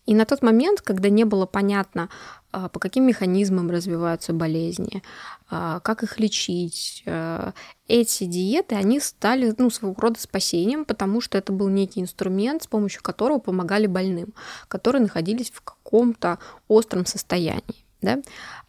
И 0.07 0.15
на 0.15 0.25
тот 0.25 0.43
момент, 0.43 0.81
когда 0.81 1.11
не 1.11 1.25
было 1.25 1.45
понятно, 1.45 2.05
а, 2.05 2.44
по 2.73 2.81
каким 2.81 3.07
механизмам 3.07 3.71
развиваются 3.71 4.33
болезни, 4.33 5.03
а, 5.51 5.81
как 5.81 6.03
их 6.03 6.19
лечить. 6.19 7.03
А, 7.07 7.53
эти 7.89 8.25
диеты, 8.25 8.77
они 8.77 9.01
стали 9.01 9.55
ну, 9.59 9.71
своего 9.71 9.95
рода 9.99 10.21
спасением, 10.21 10.85
потому 10.85 11.21
что 11.21 11.39
это 11.39 11.53
был 11.53 11.69
некий 11.69 12.01
инструмент, 12.01 12.63
с 12.63 12.67
помощью 12.67 13.03
которого 13.03 13.39
помогали 13.39 13.87
больным, 13.87 14.35
которые 14.69 15.03
находились 15.03 15.51
в 15.51 15.61
каком-то 15.63 16.39
остром 16.69 17.07
состоянии. 17.07 17.85
Да? 18.01 18.19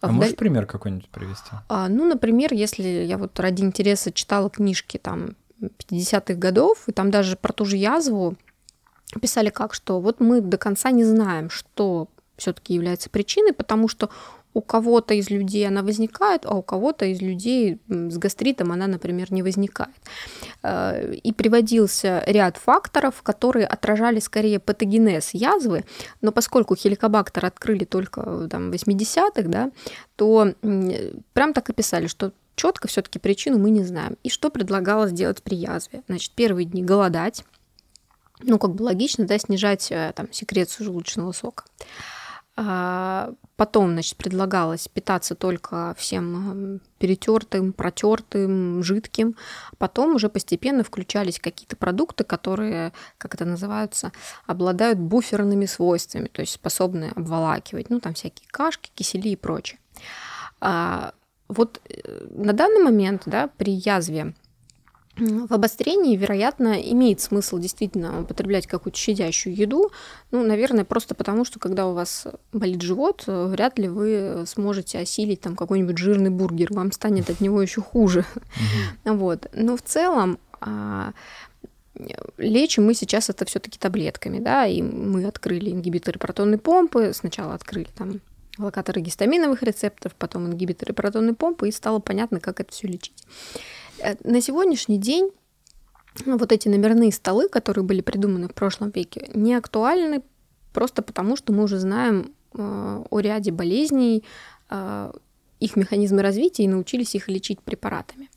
А 0.02 0.08
в 0.08 0.13
можешь 0.13 0.36
пример 0.36 0.65
какой-нибудь 0.65 1.10
привести? 1.10 1.52
А, 1.67 1.89
ну, 1.89 2.06
например, 2.06 2.54
если 2.54 2.84
я 2.84 3.17
вот 3.17 3.39
ради 3.39 3.62
интереса 3.62 4.12
читала 4.12 4.50
книжки 4.50 4.98
там 4.98 5.36
50-х 5.62 6.36
годов, 6.36 6.84
и 6.88 6.91
там 6.91 7.12
даже 7.12 7.36
про 7.36 7.54
ту 7.54 7.65
же 7.65 7.78
язву 7.78 8.36
писали 9.21 9.50
как, 9.50 9.74
что 9.74 10.00
вот 10.00 10.19
мы 10.19 10.41
до 10.41 10.58
конца 10.58 10.91
не 10.91 11.04
знаем, 11.04 11.50
что 11.50 12.08
все-таки 12.38 12.74
является 12.74 13.10
причиной, 13.10 13.54
потому 13.54 13.88
что 13.88 14.10
у 14.56 14.62
кого-то 14.62 15.13
из 15.13 15.30
людей 15.30 15.67
она 15.67 15.84
возникает, 15.84 16.45
а 16.45 16.56
у 16.56 16.62
кого-то 16.62 17.06
из 17.06 17.21
людей 17.21 17.82
с 17.89 18.17
гастритом 18.17 18.71
она, 18.71 18.88
например, 18.88 19.32
не 19.32 19.43
возникает. 19.43 19.93
Э, 20.63 21.13
и 21.13 21.34
приводился 21.34 22.24
ряд 22.26 22.56
факторов, 22.56 23.21
которые 23.21 23.67
отражали 23.67 24.19
скорее 24.19 24.60
патогенез 24.60 25.32
язвы, 25.34 25.84
но 26.21 26.32
поскольку 26.32 26.76
хеликобактер 26.76 27.45
открыли 27.45 27.84
только 27.84 28.21
в 28.21 28.48
80-х, 28.48 29.43
да, 29.43 29.71
то 30.15 30.54
прям 31.34 31.54
так 31.54 31.69
и 31.69 31.74
писали, 31.74 32.08
что 32.08 32.32
четко 32.56 32.88
все-таки 32.88 33.19
причину 33.19 33.60
мы 33.60 33.69
не 33.69 33.84
знаем. 33.84 34.17
И 34.24 34.30
что 34.30 34.50
предлагалось 34.50 35.12
делать 35.12 35.43
при 35.43 35.56
язве? 35.56 36.02
Значит, 36.08 36.32
первые 36.32 36.65
дни 36.65 36.82
голодать, 36.82 37.43
ну, 38.41 38.58
как 38.58 38.74
бы 38.74 38.84
логично, 38.84 39.26
да, 39.26 39.38
снижать 39.38 39.91
э, 39.91 40.13
там 40.15 40.32
секрецию 40.32 40.86
желудочного 40.86 41.34
сока. 41.34 41.65
А, 42.58 43.34
потом, 43.58 43.91
значит, 43.91 44.15
предлагалось 44.15 44.88
питаться 44.88 45.36
только 45.36 45.94
всем 45.98 46.80
перетертым, 47.00 47.74
протертым, 47.74 48.82
жидким. 48.82 49.36
Потом 49.78 50.15
уже 50.15 50.30
постепенно 50.30 50.84
включались 50.84 51.39
какие-то 51.39 51.76
продукты, 51.76 52.24
которые, 52.24 52.94
как 53.18 53.36
это 53.36 53.44
называются, 53.44 54.13
обладают 54.46 55.00
буферными 55.00 55.65
свойствами, 55.65 56.28
то 56.28 56.41
есть 56.41 56.54
способны 56.54 57.12
обволакивать, 57.15 57.89
ну, 57.89 58.00
там 58.00 58.13
всякие 58.13 58.48
кашки, 58.50 58.89
кисели 58.96 59.30
и 59.30 59.36
прочее. 59.36 59.80
А, 60.62 61.13
вот 61.50 61.82
э, 61.89 62.28
на 62.32 62.54
данный 62.54 62.84
момент, 62.84 63.24
да, 63.26 63.50
при 63.58 63.74
язве 63.74 64.34
в 65.17 65.54
обострении, 65.54 66.17
вероятно, 66.17 66.73
имеет 66.73 67.21
смысл 67.21 67.58
действительно 67.58 68.21
употреблять 68.21 68.67
какую-то 68.67 68.97
щадящую 68.97 69.56
еду. 69.56 69.91
Ну, 70.32 70.45
наверное, 70.45 70.84
просто 70.84 71.15
потому, 71.15 71.45
что 71.45 71.60
когда 71.60 71.88
у 71.88 71.93
вас 71.93 72.28
болит 72.51 72.82
живот, 72.82 73.23
вряд 73.28 73.80
ли 73.80 73.88
вы 73.88 74.43
сможете 74.45 74.99
осилить 74.99 75.41
там 75.41 75.56
какой-нибудь 75.56 75.97
жирный 75.97 76.30
бургер, 76.30 76.73
вам 76.73 76.91
станет 76.91 77.30
от 77.30 77.39
него 77.41 77.62
еще 77.62 77.82
хуже. 77.82 78.25
Вот. 79.06 79.47
Но 79.54 79.78
в 79.78 79.82
целом 79.82 80.39
а, 80.60 81.13
лечим 82.38 82.86
мы 82.86 82.93
сейчас 82.93 83.30
это 83.30 83.45
все-таки 83.45 83.80
таблетками, 83.80 84.39
да, 84.39 84.65
и 84.65 84.82
мы 84.82 85.25
открыли 85.25 85.71
ингибиторы 85.71 86.19
протонной 86.19 86.58
помпы, 86.58 87.12
сначала 87.13 87.54
открыли 87.54 87.88
там 87.95 88.19
локаторы 88.58 89.01
гистаминовых 89.01 89.63
рецепторов, 89.63 90.15
потом 90.17 90.47
ингибиторы 90.47 90.93
протонной 90.93 91.34
помпы, 91.34 91.69
и 91.69 91.71
стало 91.71 91.99
понятно, 91.99 92.39
как 92.39 92.60
это 92.60 92.71
все 92.71 92.88
лечить. 92.88 93.23
Э, 93.99 94.15
на 94.23 94.41
сегодняшний 94.41 94.97
день 94.97 95.31
ну, 96.25 96.38
вот 96.38 96.51
эти 96.51 96.67
номерные 96.67 97.12
столы, 97.12 97.49
которые 97.49 97.84
были 97.84 98.01
придуманы 98.01 98.47
в 98.47 98.53
прошлом 98.53 98.91
веке, 98.91 99.29
не 99.34 99.53
актуальны 99.53 100.21
просто 100.73 101.01
потому, 101.01 101.36
что 101.36 101.53
мы 101.53 101.63
уже 101.63 101.79
знаем 101.79 102.34
э, 102.53 103.03
о 103.10 103.19
ряде 103.19 103.51
болезней, 103.51 104.23
э, 104.69 105.12
их 105.60 105.75
механизмы 105.75 106.21
развития 106.21 106.63
и 106.63 106.67
научились 106.67 107.15
их 107.15 107.27
лечить 107.27 107.62
препаратами. 107.62 108.29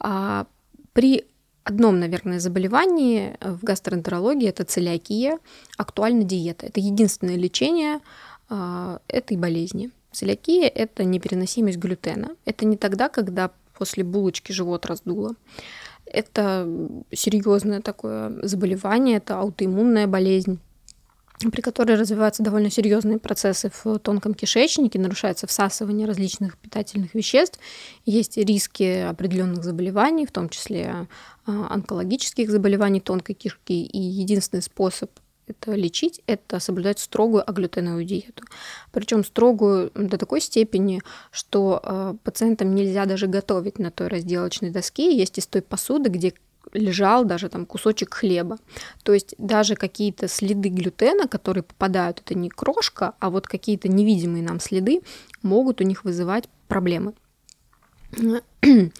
А 0.00 0.46
при 0.92 1.26
одном, 1.64 2.00
наверное, 2.00 2.40
заболевании 2.40 3.36
в 3.40 3.62
гастроэнтерологии, 3.62 4.48
это 4.48 4.64
целиакия, 4.64 5.38
актуальна 5.76 6.24
диета. 6.24 6.66
Это 6.66 6.80
единственное 6.80 7.36
лечение 7.36 8.00
этой 8.48 9.36
болезни. 9.36 9.90
Целиакия– 10.10 10.66
это 10.74 11.04
непереносимость 11.04 11.76
глютена. 11.76 12.30
Это 12.46 12.64
не 12.64 12.78
тогда, 12.78 13.10
когда 13.10 13.50
после 13.78 14.04
булочки 14.04 14.52
живот 14.52 14.86
раздуло. 14.86 15.34
Это 16.04 16.68
серьезное 17.12 17.80
такое 17.80 18.38
заболевание, 18.42 19.18
это 19.18 19.38
аутоиммунная 19.38 20.06
болезнь 20.06 20.58
при 21.52 21.60
которой 21.60 21.96
развиваются 21.96 22.42
довольно 22.42 22.68
серьезные 22.68 23.18
процессы 23.18 23.70
в 23.70 24.00
тонком 24.00 24.34
кишечнике, 24.34 24.98
нарушается 24.98 25.46
всасывание 25.46 26.06
различных 26.06 26.58
питательных 26.58 27.14
веществ, 27.14 27.60
есть 28.04 28.36
риски 28.36 29.02
определенных 29.02 29.62
заболеваний, 29.62 30.26
в 30.26 30.32
том 30.32 30.48
числе 30.48 31.06
а, 31.46 31.66
онкологических 31.70 32.50
заболеваний 32.50 33.00
тонкой 33.00 33.34
кишки. 33.34 33.84
И 33.84 34.00
единственный 34.00 34.62
способ 34.62 35.10
это 35.48 35.72
лечить, 35.72 36.20
это 36.26 36.60
соблюдать 36.60 36.98
строгую 36.98 37.48
аглютеновую 37.48 38.04
диету. 38.04 38.44
Причем 38.92 39.24
строгую 39.24 39.90
до 39.94 40.18
такой 40.18 40.40
степени, 40.40 41.02
что 41.30 41.80
э, 41.82 42.14
пациентам 42.22 42.74
нельзя 42.74 43.06
даже 43.06 43.26
готовить 43.26 43.78
на 43.78 43.90
той 43.90 44.08
разделочной 44.08 44.70
доске. 44.70 45.16
Есть 45.16 45.38
из 45.38 45.46
той 45.46 45.62
посуды, 45.62 46.10
где 46.10 46.34
лежал 46.72 47.24
даже 47.24 47.48
там 47.48 47.66
кусочек 47.66 48.14
хлеба. 48.14 48.58
То 49.02 49.14
есть 49.14 49.34
даже 49.38 49.74
какие-то 49.74 50.28
следы 50.28 50.68
глютена, 50.68 51.26
которые 51.26 51.62
попадают, 51.62 52.20
это 52.24 52.34
не 52.34 52.48
крошка, 52.48 53.14
а 53.18 53.30
вот 53.30 53.46
какие-то 53.46 53.88
невидимые 53.88 54.42
нам 54.42 54.60
следы 54.60 55.02
могут 55.42 55.80
у 55.80 55.84
них 55.84 56.04
вызывать 56.04 56.48
проблемы. 56.68 57.14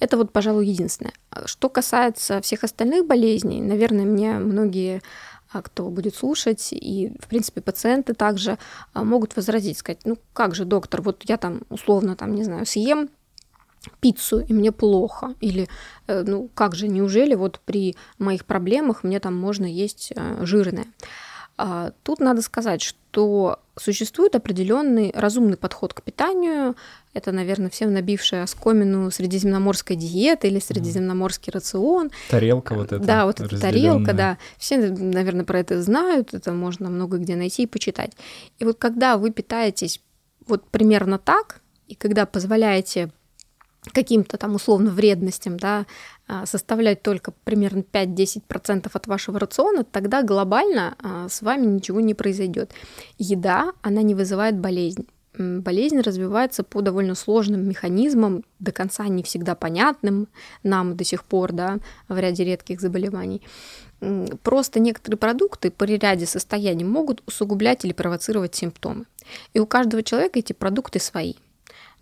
Это 0.00 0.16
вот, 0.16 0.32
пожалуй, 0.32 0.66
единственное. 0.66 1.12
Что 1.44 1.68
касается 1.68 2.40
всех 2.40 2.64
остальных 2.64 3.06
болезней, 3.06 3.60
наверное, 3.60 4.06
мне 4.06 4.32
многие 4.32 5.02
кто 5.62 5.90
будет 5.90 6.14
слушать, 6.14 6.68
и, 6.72 7.12
в 7.20 7.26
принципе, 7.28 7.60
пациенты 7.60 8.14
также 8.14 8.58
а, 8.92 9.04
могут 9.04 9.36
возразить, 9.36 9.78
сказать, 9.78 10.00
ну 10.04 10.16
как 10.32 10.54
же, 10.54 10.64
доктор, 10.64 11.02
вот 11.02 11.24
я 11.28 11.36
там 11.36 11.62
условно, 11.68 12.14
там, 12.16 12.34
не 12.34 12.44
знаю, 12.44 12.66
съем 12.66 13.10
пиццу, 14.00 14.40
и 14.40 14.52
мне 14.52 14.72
плохо. 14.72 15.34
Или, 15.40 15.68
э, 16.06 16.22
ну, 16.26 16.48
как 16.54 16.74
же, 16.74 16.88
неужели 16.88 17.34
вот 17.34 17.60
при 17.64 17.96
моих 18.18 18.44
проблемах 18.44 19.04
мне 19.04 19.20
там 19.20 19.36
можно 19.36 19.64
есть 19.64 20.12
э, 20.14 20.44
жирное? 20.44 20.86
А, 21.62 21.92
тут 22.02 22.20
надо 22.20 22.42
сказать, 22.42 22.82
что 22.82 23.58
Существует 23.80 24.34
определенный 24.34 25.10
разумный 25.14 25.56
подход 25.56 25.94
к 25.94 26.02
питанию. 26.02 26.76
Это, 27.14 27.32
наверное, 27.32 27.70
всем 27.70 27.94
набившая 27.94 28.42
оскомину 28.42 29.10
средиземноморская 29.10 29.96
диета 29.96 30.48
или 30.48 30.58
средиземноморский 30.58 31.50
рацион. 31.50 32.10
Тарелка 32.28 32.74
вот 32.74 32.92
эта. 32.92 33.02
Да, 33.02 33.24
вот 33.24 33.40
эта 33.40 33.58
тарелка, 33.58 34.12
да. 34.12 34.36
Все, 34.58 34.76
наверное, 34.76 35.46
про 35.46 35.60
это 35.60 35.80
знают, 35.82 36.34
это 36.34 36.52
можно 36.52 36.90
много 36.90 37.16
где 37.16 37.36
найти 37.36 37.62
и 37.62 37.66
почитать. 37.66 38.12
И 38.58 38.66
вот 38.66 38.76
когда 38.78 39.16
вы 39.16 39.30
питаетесь 39.30 40.02
вот 40.46 40.68
примерно 40.68 41.18
так, 41.18 41.62
и 41.88 41.94
когда 41.94 42.26
позволяете 42.26 43.10
каким-то 43.92 44.36
там 44.36 44.54
условно 44.54 44.90
вредностям, 44.90 45.58
да, 45.58 45.86
а, 46.26 46.46
составлять 46.46 47.02
только 47.02 47.32
примерно 47.44 47.82
5-10% 47.82 48.90
от 48.92 49.06
вашего 49.06 49.38
рациона, 49.38 49.84
тогда 49.84 50.22
глобально 50.22 50.96
а, 50.98 51.28
с 51.28 51.42
вами 51.42 51.66
ничего 51.66 52.00
не 52.00 52.14
произойдет. 52.14 52.72
Еда, 53.18 53.72
она 53.82 54.02
не 54.02 54.14
вызывает 54.14 54.58
болезнь. 54.58 55.06
Болезнь 55.38 56.00
развивается 56.00 56.62
по 56.64 56.82
довольно 56.82 57.14
сложным 57.14 57.66
механизмам, 57.66 58.44
до 58.58 58.72
конца 58.72 59.06
не 59.08 59.22
всегда 59.22 59.54
понятным 59.54 60.28
нам 60.62 60.96
до 60.96 61.04
сих 61.04 61.24
пор, 61.24 61.52
да, 61.52 61.78
в 62.08 62.18
ряде 62.18 62.44
редких 62.44 62.80
заболеваний. 62.80 63.40
Просто 64.42 64.80
некоторые 64.80 65.18
продукты 65.18 65.70
при 65.70 65.98
ряде 65.98 66.26
состояний 66.26 66.84
могут 66.84 67.22
усугублять 67.26 67.84
или 67.84 67.92
провоцировать 67.92 68.54
симптомы. 68.54 69.06
И 69.54 69.60
у 69.60 69.66
каждого 69.66 70.02
человека 70.02 70.38
эти 70.38 70.52
продукты 70.52 70.98
свои– 70.98 71.34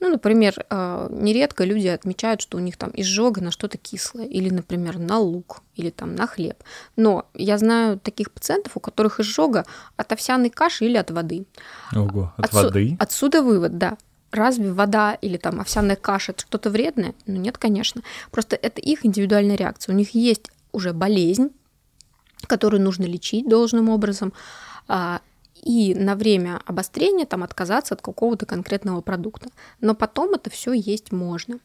ну, 0.01 0.09
например, 0.09 0.55
а, 0.71 1.09
нередко 1.11 1.65
люди 1.65 1.89
отмечают, 1.89 2.41
что 2.41 2.57
у 2.57 2.61
них 2.61 2.77
там 2.77 2.91
изжога 2.95 3.41
на 3.41 3.51
что-то 3.51 3.79
кислое, 3.79 4.27
или, 4.27 4.51
например, 4.51 4.99
на 4.99 5.19
лук, 5.19 5.63
или 5.75 5.91
там 5.91 6.15
на 6.15 6.27
хлеб. 6.27 6.63
Но 6.97 7.27
я 7.35 7.59
знаю 7.59 7.99
таких 7.99 8.31
пациентов, 8.31 8.77
у 8.77 8.81
которых 8.81 9.21
изжога 9.21 9.65
от 9.97 10.13
овсяной 10.13 10.51
каши 10.51 10.85
или 10.85 10.97
от 10.97 11.11
воды. 11.11 11.47
Ого, 11.95 12.33
от 12.37 12.47
Отсу- 12.47 12.63
воды? 12.65 12.97
Отсюда 13.01 13.43
вывод, 13.43 13.79
да. 13.79 13.97
Разве 14.31 14.73
вода 14.73 15.15
или 15.15 15.37
там 15.37 15.61
овсяная 15.61 15.97
каша 15.97 16.33
это 16.33 16.43
что-то 16.43 16.71
вредное? 16.71 17.15
Ну 17.27 17.37
нет, 17.37 17.57
конечно. 17.57 18.03
Просто 18.31 18.57
это 18.57 18.81
их 18.81 19.07
индивидуальная 19.07 19.57
реакция. 19.57 19.95
У 19.95 19.97
них 19.97 20.15
есть 20.15 20.51
уже 20.71 20.93
болезнь, 20.93 21.49
которую 22.47 22.83
нужно 22.83 23.05
лечить 23.05 23.49
должным 23.49 23.89
образом, 23.89 24.33
а, 24.87 25.21
и 25.69 25.95
на 25.95 26.15
время 26.15 26.63
обострения 26.65 27.27
там 27.27 27.43
отказаться 27.43 27.93
от 27.93 28.01
какого-то 28.01 28.47
конкретного 28.47 29.03
продукта. 29.03 29.51
Но 29.83 29.95
потом 29.95 30.33
это 30.33 30.49
все 30.49 30.73
есть 30.73 31.13
можно. 31.13 31.59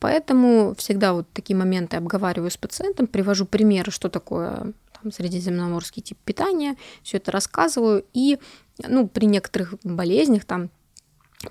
Поэтому 0.00 0.74
всегда 0.78 1.12
вот 1.12 1.28
такие 1.34 1.54
моменты 1.54 1.98
обговариваю 1.98 2.50
с 2.50 2.56
пациентом, 2.56 3.06
привожу 3.06 3.44
примеры, 3.44 3.90
что 3.90 4.08
такое 4.08 4.72
там, 4.98 5.12
средиземноморский 5.12 6.00
тип 6.00 6.16
питания, 6.24 6.76
все 7.02 7.18
это 7.18 7.32
рассказываю. 7.32 8.06
И 8.14 8.38
ну, 8.78 9.08
при 9.08 9.26
некоторых 9.26 9.74
болезнях, 9.84 10.46
там, 10.46 10.70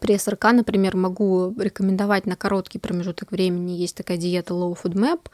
при 0.01 0.17
СРК, 0.17 0.45
например, 0.45 0.97
могу 0.97 1.53
рекомендовать 1.59 2.25
на 2.25 2.35
короткий 2.35 2.79
промежуток 2.79 3.31
времени, 3.31 3.73
есть 3.73 3.95
такая 3.95 4.17
диета 4.17 4.55
Low 4.55 4.75
Food 4.81 4.93
Map, 4.95 5.29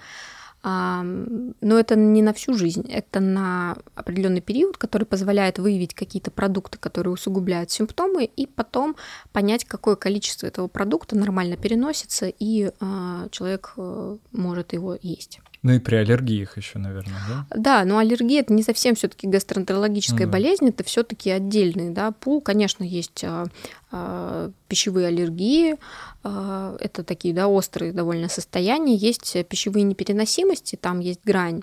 но 0.61 1.79
это 1.79 1.95
не 1.95 2.21
на 2.21 2.33
всю 2.33 2.53
жизнь, 2.53 2.85
это 2.91 3.19
на 3.21 3.77
определенный 3.95 4.41
период, 4.41 4.77
который 4.77 5.05
позволяет 5.05 5.57
выявить 5.57 5.93
какие-то 5.93 6.31
продукты, 6.31 6.77
которые 6.77 7.13
усугубляют 7.13 7.71
симптомы, 7.71 8.25
и 8.25 8.45
потом 8.45 8.95
понять, 9.31 9.63
какое 9.63 9.95
количество 9.95 10.47
этого 10.47 10.67
продукта 10.67 11.17
нормально 11.17 11.55
переносится, 11.55 12.27
и 12.27 12.71
а, 12.81 13.29
человек 13.29 13.73
э, 13.77 14.17
может 14.31 14.73
его 14.73 14.97
есть. 15.01 15.39
Ну 15.61 15.73
и 15.73 15.79
при 15.79 15.95
аллергиях 15.95 16.55
еще, 16.55 16.79
наверное, 16.79 17.19
да? 17.27 17.45
Да, 17.55 17.85
но 17.85 17.97
аллергия 17.97 18.39
это 18.39 18.53
не 18.53 18.63
совсем 18.63 18.95
все-таки 18.95 19.27
гастроэнтерологическая 19.27 20.25
mm. 20.25 20.31
болезнь, 20.31 20.69
это 20.69 20.85
все-таки 20.85 21.29
отдельный 21.29 21.89
да, 21.89 22.11
пул. 22.11 22.39
Конечно, 22.39 22.83
есть 22.85 23.25
а, 23.25 23.45
а, 23.91 24.51
пищевые 24.69 25.07
аллергии, 25.07 25.75
а, 26.23 26.77
это 26.79 27.03
такие 27.03 27.33
да, 27.33 27.49
острые 27.49 27.91
довольно 27.91 28.29
состояния, 28.29 28.95
есть 28.95 29.35
пищевые 29.49 29.83
непереносимости, 29.83 30.77
там 30.77 30.99
есть 30.99 31.19
грань 31.25 31.61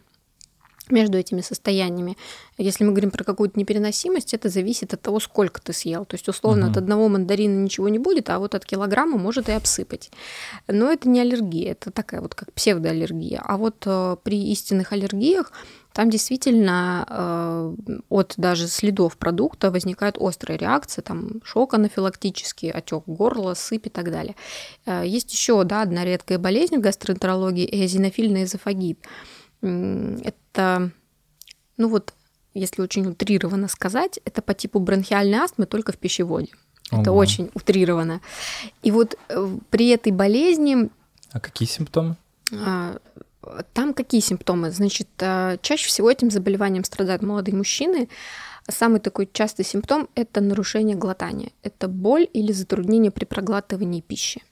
между 0.90 1.18
этими 1.18 1.40
состояниями. 1.40 2.16
Если 2.58 2.84
мы 2.84 2.92
говорим 2.92 3.10
про 3.10 3.24
какую-то 3.24 3.58
непереносимость, 3.58 4.34
это 4.34 4.48
зависит 4.48 4.94
от 4.94 5.02
того, 5.02 5.20
сколько 5.20 5.60
ты 5.60 5.72
съел. 5.72 6.04
То 6.04 6.14
есть, 6.14 6.28
условно, 6.28 6.66
угу. 6.66 6.72
от 6.72 6.76
одного 6.78 7.08
мандарина 7.08 7.62
ничего 7.62 7.88
не 7.88 7.98
будет, 7.98 8.30
а 8.30 8.38
вот 8.38 8.54
от 8.54 8.64
килограмма 8.64 9.18
может 9.18 9.48
и 9.48 9.52
обсыпать. 9.52 10.10
Но 10.68 10.90
это 10.90 11.08
не 11.08 11.20
аллергия, 11.20 11.72
это 11.72 11.90
такая 11.90 12.20
вот 12.20 12.34
как 12.34 12.52
псевдоаллергия. 12.52 13.42
А 13.44 13.56
вот 13.56 13.82
э, 13.86 14.16
при 14.22 14.50
истинных 14.52 14.92
аллергиях 14.92 15.52
там 15.96 16.10
действительно 16.10 17.06
э, 17.08 18.00
от 18.10 18.34
даже 18.36 18.68
следов 18.68 19.16
продукта 19.16 19.70
возникает 19.70 20.18
острая 20.20 20.58
реакция, 20.58 21.02
там 21.02 21.40
шок 21.42 21.72
анафилактический, 21.72 22.70
отек 22.70 23.04
горла, 23.06 23.54
сыпь 23.54 23.86
и 23.86 23.90
так 23.90 24.10
далее. 24.10 24.36
Э, 24.84 25.02
есть 25.06 25.32
еще 25.32 25.64
да, 25.64 25.80
одна 25.80 26.04
редкая 26.04 26.38
болезнь 26.38 26.76
в 26.76 26.80
гастроэнтерологии– 26.80 27.66
эозинофильный 27.72 28.44
эзофагит. 28.44 28.98
Это, 29.62 30.36
ну 30.56 31.88
вот, 31.88 32.14
если 32.54 32.82
очень 32.82 33.06
утрированно 33.06 33.68
сказать, 33.68 34.18
это 34.24 34.42
по 34.42 34.54
типу 34.54 34.78
бронхиальной 34.78 35.38
астмы 35.38 35.66
только 35.66 35.92
в 35.92 35.98
пищеводе. 35.98 36.48
Ого. 36.90 37.02
Это 37.02 37.12
очень 37.12 37.50
утрировано. 37.54 38.20
И 38.82 38.90
вот 38.90 39.18
э, 39.28 39.56
при 39.70 39.88
этой 39.88 40.12
болезни... 40.12 40.88
А 41.32 41.40
какие 41.40 41.68
симптомы? 41.68 42.16
А, 42.52 42.98
там 43.72 43.92
какие 43.92 44.20
симптомы? 44.20 44.70
Значит, 44.70 45.08
а, 45.20 45.56
чаще 45.58 45.88
всего 45.88 46.10
этим 46.10 46.30
заболеванием 46.30 46.84
страдают 46.84 47.22
молодые 47.22 47.56
мужчины. 47.56 48.08
Самый 48.68 49.00
такой 49.00 49.28
частый 49.32 49.64
симптом– 49.64 50.08
это 50.14 50.40
нарушение 50.40 50.96
глотания. 50.96 51.50
Это 51.62 51.88
боль 51.88 52.28
или 52.32 52.52
затруднение 52.52 53.10
при 53.10 53.24
проглатывании 53.24 54.00
пищи. 54.00 54.42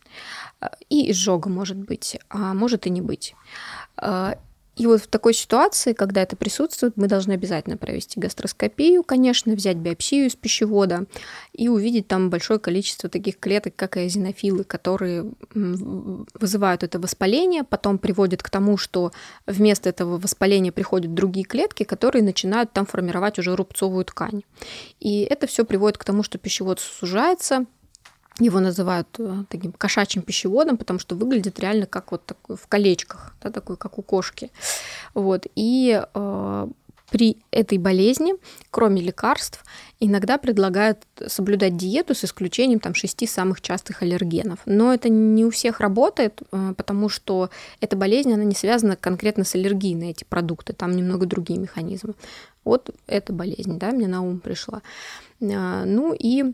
А, 0.60 0.72
и 0.88 1.10
изжога 1.12 1.48
может 1.48 1.76
быть, 1.76 2.18
а 2.28 2.52
может 2.54 2.86
и 2.86 2.90
не 2.90 3.00
быть. 3.00 3.34
И 4.76 4.86
вот 4.86 5.02
в 5.02 5.06
такой 5.06 5.34
ситуации, 5.34 5.92
когда 5.92 6.22
это 6.22 6.36
присутствует, 6.36 6.96
мы 6.96 7.06
должны 7.06 7.32
обязательно 7.32 7.76
провести 7.76 8.18
гастроскопию, 8.18 9.04
конечно, 9.04 9.54
взять 9.54 9.76
биопсию 9.76 10.26
из 10.26 10.34
пищевода 10.34 11.06
и 11.52 11.68
увидеть 11.68 12.08
там 12.08 12.30
большое 12.30 12.58
количество 12.58 13.08
таких 13.08 13.38
клеток, 13.38 13.76
как 13.76 13.96
эозинофилы, 13.96 14.64
которые 14.64 15.30
вызывают 15.54 16.82
это 16.82 16.98
воспаление, 16.98 17.64
потом 17.64 17.98
приводят 17.98 18.42
к 18.42 18.50
тому, 18.50 18.76
что 18.76 19.12
вместо 19.46 19.88
этого 19.88 20.18
воспаления 20.18 20.72
приходят 20.72 21.14
другие 21.14 21.44
клетки, 21.44 21.84
которые 21.84 22.22
начинают 22.22 22.72
там 22.72 22.86
формировать 22.86 23.38
уже 23.38 23.54
рубцовую 23.54 24.04
ткань. 24.04 24.42
И 25.00 25.20
это 25.22 25.46
все 25.46 25.64
приводит 25.64 25.98
к 25.98 26.04
тому, 26.04 26.22
что 26.22 26.38
пищевод 26.38 26.80
сужается, 26.80 27.66
его 28.40 28.60
называют 28.60 29.08
э, 29.18 29.44
таким 29.48 29.72
кошачьим 29.72 30.22
пищеводом, 30.22 30.76
потому 30.76 30.98
что 30.98 31.14
выглядит 31.14 31.60
реально 31.60 31.86
как 31.86 32.10
вот 32.10 32.26
такой 32.26 32.56
в 32.56 32.66
колечках, 32.66 33.34
да, 33.42 33.50
такой, 33.50 33.76
как 33.76 33.98
у 33.98 34.02
кошки. 34.02 34.50
Вот. 35.14 35.46
И 35.54 36.02
э, 36.02 36.68
при 37.10 37.38
этой 37.52 37.78
болезни, 37.78 38.34
кроме 38.72 39.00
лекарств, 39.00 39.64
иногда 40.00 40.36
предлагают 40.36 41.06
соблюдать 41.28 41.76
диету 41.76 42.12
с 42.14 42.24
исключением 42.24 42.80
там, 42.80 42.94
шести 42.94 43.28
самых 43.28 43.60
частых 43.60 44.02
аллергенов. 44.02 44.58
Но 44.66 44.92
это 44.92 45.08
не 45.08 45.44
у 45.44 45.50
всех 45.50 45.78
работает, 45.78 46.42
э, 46.50 46.74
потому 46.76 47.08
что 47.08 47.50
эта 47.80 47.96
болезнь, 47.96 48.32
она 48.32 48.42
не 48.42 48.54
связана 48.56 48.96
конкретно 48.96 49.44
с 49.44 49.54
аллергией 49.54 49.94
на 49.94 50.10
эти 50.10 50.24
продукты, 50.24 50.72
там 50.72 50.96
немного 50.96 51.26
другие 51.26 51.60
механизмы. 51.60 52.14
Вот 52.64 52.90
эта 53.06 53.32
болезнь, 53.32 53.78
да, 53.78 53.92
мне 53.92 54.08
на 54.08 54.22
ум 54.22 54.40
пришла. 54.40 54.82
Э, 55.40 55.84
ну 55.84 56.16
и 56.18 56.52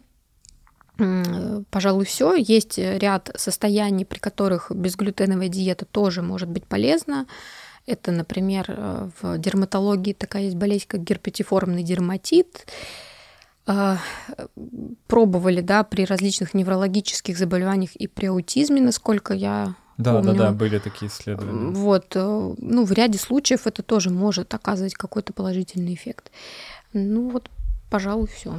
пожалуй, 1.71 2.05
все. 2.05 2.35
Есть 2.35 2.79
ряд 2.79 3.31
состояний, 3.37 4.05
при 4.05 4.19
которых 4.19 4.71
безглютеновая 4.71 5.49
диета 5.49 5.85
тоже 5.85 6.23
может 6.23 6.49
быть 6.49 6.65
полезна. 6.65 7.27
Это, 7.87 8.13
например, 8.13 8.67
э, 8.69 9.11
в 9.21 9.39
дерматологии 9.39 10.13
такая 10.13 10.45
есть 10.45 10.57
болезнь, 10.57 10.85
как 10.87 11.03
герпетиформный 11.03 11.83
дерматит. 11.83 12.67
Э, 13.67 13.97
пробовали, 15.07 15.61
да, 15.61 15.83
при 15.83 16.05
различных 16.05 16.55
неврологических 16.55 17.37
заболеваниях 17.37 17.97
и 17.97 18.07
при 18.07 18.27
аутизме, 18.27 18.81
насколько 18.81 19.35
я 19.35 19.75
да, 19.97 20.15
помню. 20.15 20.33
да, 20.33 20.39
да, 20.47 20.53
были 20.53 20.79
такие 20.79 21.11
исследования. 21.11 21.73
Вот, 21.73 22.13
э, 22.15 22.55
ну, 22.59 22.85
в 22.85 22.93
ряде 22.93 23.19
случаев 23.19 23.67
это 23.67 23.83
тоже 23.83 24.11
может 24.11 24.55
оказывать 24.55 24.95
какой-то 24.95 25.33
положительный 25.33 25.95
эффект. 25.95 26.31
Ну 26.93 27.31
вот, 27.31 27.51
пожалуй, 27.91 28.29
все. 28.29 28.59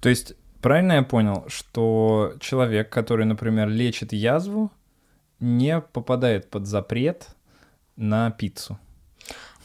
То 0.00 0.08
есть 0.08 0.34
Правильно 0.60 0.94
я 0.94 1.02
понял, 1.02 1.44
что 1.48 2.34
человек, 2.40 2.90
который, 2.90 3.26
например, 3.26 3.68
лечит 3.68 4.12
язву, 4.12 4.70
не 5.40 5.80
попадает 5.80 6.50
под 6.50 6.66
запрет 6.66 7.28
на 7.96 8.30
пиццу? 8.30 8.78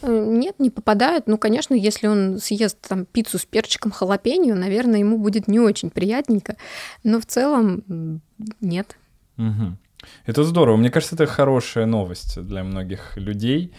Э, 0.03 0.25
нет, 0.27 0.59
не 0.59 0.69
попадает. 0.69 1.27
Ну, 1.27 1.37
конечно, 1.37 1.73
если 1.73 2.07
он 2.07 2.37
съест 2.39 2.79
там 2.87 3.05
пиццу 3.05 3.39
с 3.39 3.45
перчиком 3.45 3.91
халапеньо, 3.91 4.55
наверное, 4.55 4.99
ему 4.99 5.17
будет 5.17 5.47
не 5.47 5.59
очень 5.59 5.89
приятненько. 5.89 6.57
Но 7.03 7.19
в 7.19 7.25
целом 7.25 8.21
нет. 8.61 8.97
Угу. 9.37 9.77
Это 10.25 10.43
здорово. 10.43 10.77
Мне 10.77 10.91
кажется, 10.91 11.15
это 11.15 11.25
хорошая 11.25 11.85
новость 11.85 12.39
для 12.41 12.63
многих 12.63 13.17
людей. 13.17 13.73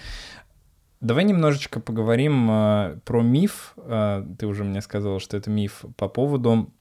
Давай 1.01 1.25
немножечко 1.25 1.81
поговорим 1.81 2.51
э, 2.51 2.99
про 3.05 3.23
миф. 3.23 3.75
Э, 3.77 4.25
ты 4.39 4.47
уже 4.47 4.65
мне 4.65 4.81
сказал, 4.81 5.21
что 5.21 5.37
это 5.37 5.51
миф 5.51 5.85
по 5.97 6.09
поводу 6.09 6.73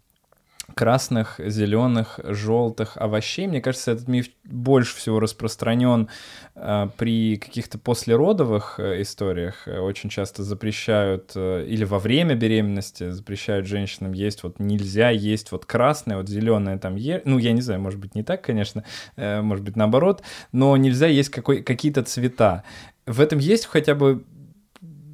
красных, 0.76 1.40
зеленых, 1.40 2.20
желтых 2.24 2.98
овощей. 2.98 3.48
Мне 3.48 3.62
кажется, 3.62 3.92
этот 3.92 4.08
миф 4.08 4.28
больше 4.44 4.96
всего 4.96 5.20
распространен 5.20 6.10
э, 6.56 6.88
при 6.98 7.38
каких-то 7.38 7.78
послеродовых 7.78 8.80
э, 8.80 9.02
историях. 9.02 9.68
Очень 9.68 10.10
часто 10.10 10.44
запрещают 10.44 11.34
э, 11.36 11.66
или 11.68 11.84
во 11.84 12.00
время 12.00 12.36
беременности 12.36 13.10
запрещают 13.10 13.68
женщинам 13.68 14.14
есть 14.14 14.44
вот 14.44 14.60
нельзя 14.60 15.10
есть 15.10 15.52
вот 15.52 15.66
красное, 15.66 16.18
вот 16.18 16.30
зеленое 16.30 16.78
там 16.78 16.96
е... 16.96 17.22
ну 17.26 17.38
я 17.38 17.52
не 17.52 17.62
знаю, 17.62 17.82
может 17.82 18.00
быть 18.00 18.16
не 18.16 18.24
так, 18.24 18.42
конечно, 18.42 18.84
э, 19.16 19.42
может 19.42 19.64
быть 19.64 19.76
наоборот, 19.76 20.24
но 20.52 20.76
нельзя 20.78 21.08
есть 21.08 21.30
какой... 21.30 21.62
какие-то 21.62 22.04
цвета. 22.04 22.64
В 23.06 23.20
этом 23.20 23.40
есть 23.40 23.66
хотя 23.66 23.96
бы 23.96 24.24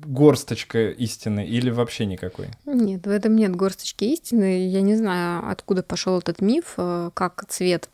горсточка 0.09 0.89
истины 0.89 1.45
или 1.45 1.69
вообще 1.69 2.05
никакой? 2.05 2.47
Нет, 2.65 3.05
в 3.05 3.09
этом 3.09 3.35
нет 3.35 3.55
горсточки 3.55 4.05
истины. 4.05 4.67
Я 4.67 4.81
не 4.81 4.95
знаю, 4.95 5.49
откуда 5.49 5.83
пошел 5.83 6.17
этот 6.17 6.41
миф, 6.41 6.73
э, 6.77 7.11
как 7.13 7.45
цвет 7.47 7.89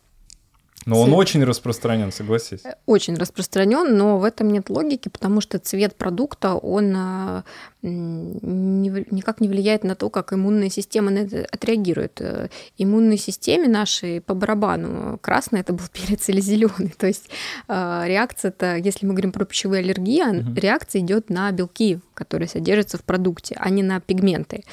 но 0.86 1.02
он 1.02 1.14
очень 1.14 1.44
распространен, 1.44 2.12
согласись. 2.12 2.62
Очень 2.86 3.16
распространен, 3.16 3.98
но 3.98 4.20
в 4.20 4.24
этом 4.24 4.52
нет 4.52 4.70
логики, 4.70 5.10
потому 5.10 5.42
что 5.42 5.58
цвет 5.58 5.96
продукта, 5.96 6.54
он 6.54 6.94
э, 6.96 7.44
никак 7.88 9.42
не 9.42 9.48
влияет 9.48 9.84
на 9.84 9.96
то, 9.96 10.10
как 10.10 10.34
иммунная 10.34 10.70
система 10.70 11.12
на 11.12 11.20
это 11.20 11.48
отреагирует. 11.52 12.22
Э, 12.22 12.50
иммунной 12.78 13.18
системе 13.18 13.68
нашей 13.68 14.22
по 14.22 14.34
барабану 14.34 15.18
красный 15.22 15.62
это 15.62 15.74
был 15.74 15.86
перец 15.92 16.30
или 16.30 16.42
зеленый. 16.42 16.94
То 16.98 17.08
есть 17.08 17.30
реакция-то, 17.68 18.78
если 18.78 19.06
мы 19.06 19.14
говорим 19.14 19.32
про 19.32 19.46
пищевые 19.46 19.82
аллергии, 19.82 20.22
угу. 20.22 20.54
реакция 20.56 21.02
идет 21.02 21.30
на 21.30 21.52
белки, 21.52 22.00
которые 22.14 22.48
содержатся 22.48 22.98
в 22.98 23.04
продукте, 23.04 23.56
а 23.60 23.70
не 23.70 23.84
на 23.84 24.00
пигменты. 24.00 24.64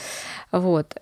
Вот. 0.51 0.97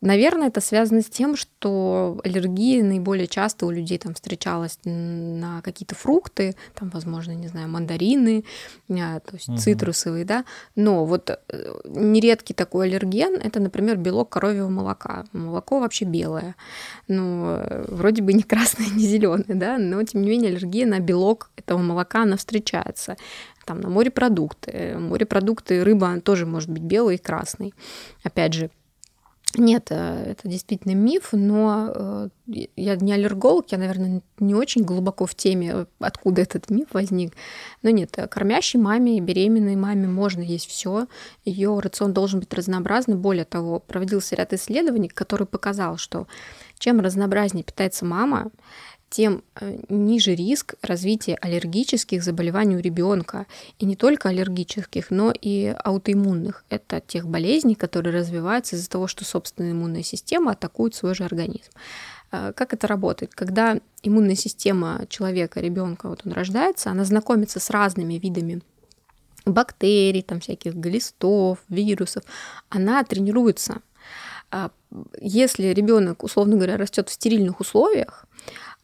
Наверное, 0.00 0.48
это 0.48 0.60
связано 0.60 1.02
с 1.02 1.06
тем, 1.06 1.36
что 1.36 2.20
аллергии 2.24 2.80
наиболее 2.80 3.26
часто 3.26 3.66
у 3.66 3.70
людей 3.70 3.98
там 3.98 4.14
встречалась 4.14 4.78
на 4.84 5.60
какие-то 5.62 5.94
фрукты, 5.94 6.56
там, 6.74 6.88
возможно, 6.90 7.32
не 7.32 7.48
знаю, 7.48 7.68
мандарины, 7.68 8.44
а, 8.88 9.20
то 9.20 9.34
есть 9.34 9.48
угу. 9.48 9.58
цитрусовые, 9.58 10.24
да. 10.24 10.44
Но 10.74 11.04
вот 11.04 11.39
нередкий 11.84 12.54
такой 12.54 12.86
аллерген– 12.86 13.36
это, 13.42 13.60
например, 13.60 13.96
белок 13.96 14.30
коровьего 14.30 14.68
молока. 14.68 15.24
Молоко 15.32 15.80
вообще 15.80 16.04
белое. 16.04 16.54
Ну, 17.08 17.46
э, 17.46 17.84
вроде 17.88 18.22
бы 18.22 18.32
не 18.32 18.42
красное, 18.42 18.86
не 18.94 19.04
зеленое, 19.04 19.54
да, 19.54 19.78
но 19.78 20.02
тем 20.02 20.22
не 20.22 20.30
менее 20.30 20.50
аллергия 20.50 20.86
на 20.86 21.00
белок 21.00 21.50
этого 21.56 21.78
молока, 21.78 22.22
она 22.22 22.36
встречается 22.36 23.16
там 23.66 23.80
на 23.80 23.88
морепродукты. 23.88 24.96
Морепродукты, 24.98 25.84
рыба 25.84 26.20
тоже 26.20 26.46
может 26.46 26.70
быть 26.70 26.82
белой 26.82 27.16
и 27.16 27.18
красной. 27.18 27.72
Опять 28.24 28.54
же, 28.54 28.70
нет, 29.56 29.88
э, 29.90 30.30
это 30.30 30.48
действительно 30.48 30.94
миф, 30.94 31.30
но 31.32 31.90
э, 31.92 32.28
я 32.76 32.96
не 32.96 33.12
аллерголог, 33.12 33.66
я, 33.72 33.78
наверное, 33.78 34.22
не 34.38 34.54
очень 34.54 34.82
глубоко 34.82 35.26
в 35.26 35.34
теме, 35.34 35.86
откуда 35.98 36.42
этот 36.42 36.70
миф 36.70 36.88
возник. 36.92 37.34
Но 37.82 37.90
нет, 37.90 38.16
кормящей 38.30 38.78
маме, 38.78 39.20
беременной 39.20 39.76
маме 39.76 40.06
можно 40.06 40.40
есть 40.40 40.68
все. 40.68 41.06
Ее 41.44 41.78
рацион 41.78 42.12
должен 42.12 42.40
быть 42.40 42.54
разнообразный. 42.54 43.16
Более 43.16 43.44
того, 43.44 43.80
проводился 43.80 44.36
ряд 44.36 44.52
исследований, 44.52 45.08
который 45.08 45.46
показал, 45.46 45.96
что 45.96 46.28
чем 46.78 47.00
разнообразнее 47.00 47.64
питается 47.64 48.04
мама, 48.04 48.50
тем 49.10 49.42
э, 49.56 49.78
ниже 49.88 50.34
риск 50.34 50.74
развития 50.82 51.34
аллергических 51.34 52.22
заболеваний 52.22 52.76
у 52.76 52.80
ребенка. 52.80 53.46
И 53.78 53.84
не 53.84 53.96
только 53.96 54.28
аллергических, 54.28 55.10
но 55.10 55.32
и 55.38 55.74
аутоиммунных. 55.84 56.64
Это 56.70 57.00
тех 57.00 57.26
болезней, 57.26 57.74
которые 57.74 58.14
развиваются 58.14 58.76
из-за 58.76 58.88
того, 58.88 59.08
что 59.08 59.24
собственная 59.24 59.72
иммунная 59.72 60.04
система 60.04 60.52
атакует 60.52 60.94
свой 60.94 61.14
же 61.14 61.24
организм. 61.24 61.70
Э, 62.30 62.52
как 62.54 62.72
это 62.72 62.86
работает? 62.86 63.34
Когда 63.34 63.80
иммунная 64.02 64.36
система 64.36 65.04
человека, 65.08 65.60
ребенка, 65.60 66.08
вот 66.08 66.22
он 66.24 66.32
рождается, 66.32 66.90
она 66.90 67.04
знакомится 67.04 67.58
с 67.58 67.68
разными 67.70 68.14
видами 68.14 68.62
бактерий, 69.44 70.22
там 70.22 70.40
всяких 70.40 70.74
глистов, 70.74 71.58
вирусов, 71.68 72.22
она 72.68 73.02
тренируется. 73.04 73.80
А, 74.50 74.70
если 75.20 75.68
ребенок, 75.68 76.22
условно 76.24 76.56
говоря, 76.56 76.76
растет 76.76 77.08
в 77.08 77.12
стерильных 77.12 77.60
условиях, 77.60 78.26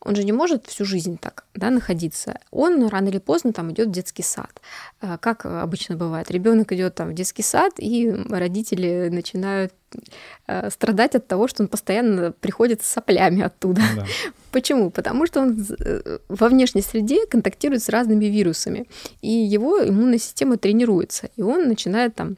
он 0.00 0.14
же 0.14 0.24
не 0.24 0.32
может 0.32 0.66
всю 0.66 0.84
жизнь 0.84 1.18
так 1.18 1.44
да, 1.54 1.70
находиться. 1.70 2.38
Он 2.50 2.86
рано 2.88 3.08
или 3.08 3.18
поздно 3.18 3.52
там 3.52 3.72
идет 3.72 3.88
в 3.88 3.92
детский 3.92 4.22
сад. 4.22 4.60
А, 5.00 5.18
как 5.18 5.46
обычно 5.46 5.96
бывает, 5.96 6.30
ребенок 6.30 6.72
идет 6.72 6.94
там 6.94 7.10
в 7.10 7.14
детский 7.14 7.42
сад, 7.42 7.74
и 7.78 8.10
родители 8.28 9.08
начинают 9.10 9.72
а, 10.46 10.70
страдать 10.70 11.14
от 11.14 11.26
того, 11.26 11.48
что 11.48 11.62
он 11.62 11.68
постоянно 11.68 12.32
приходит 12.32 12.82
с 12.82 12.88
соплями 12.88 13.42
оттуда. 13.42 13.82
Да. 13.96 14.06
Почему? 14.52 14.90
Потому 14.90 15.26
что 15.26 15.40
он 15.40 15.66
э, 15.80 16.18
во 16.28 16.48
внешней 16.48 16.82
среде 16.82 17.26
контактирует 17.26 17.82
с 17.82 17.88
разными 17.88 18.26
вирусами, 18.26 18.86
и 19.22 19.30
его 19.30 19.86
иммунная 19.86 20.18
система 20.18 20.56
тренируется, 20.56 21.30
и 21.36 21.42
он 21.42 21.68
начинает 21.68 22.14
там 22.14 22.36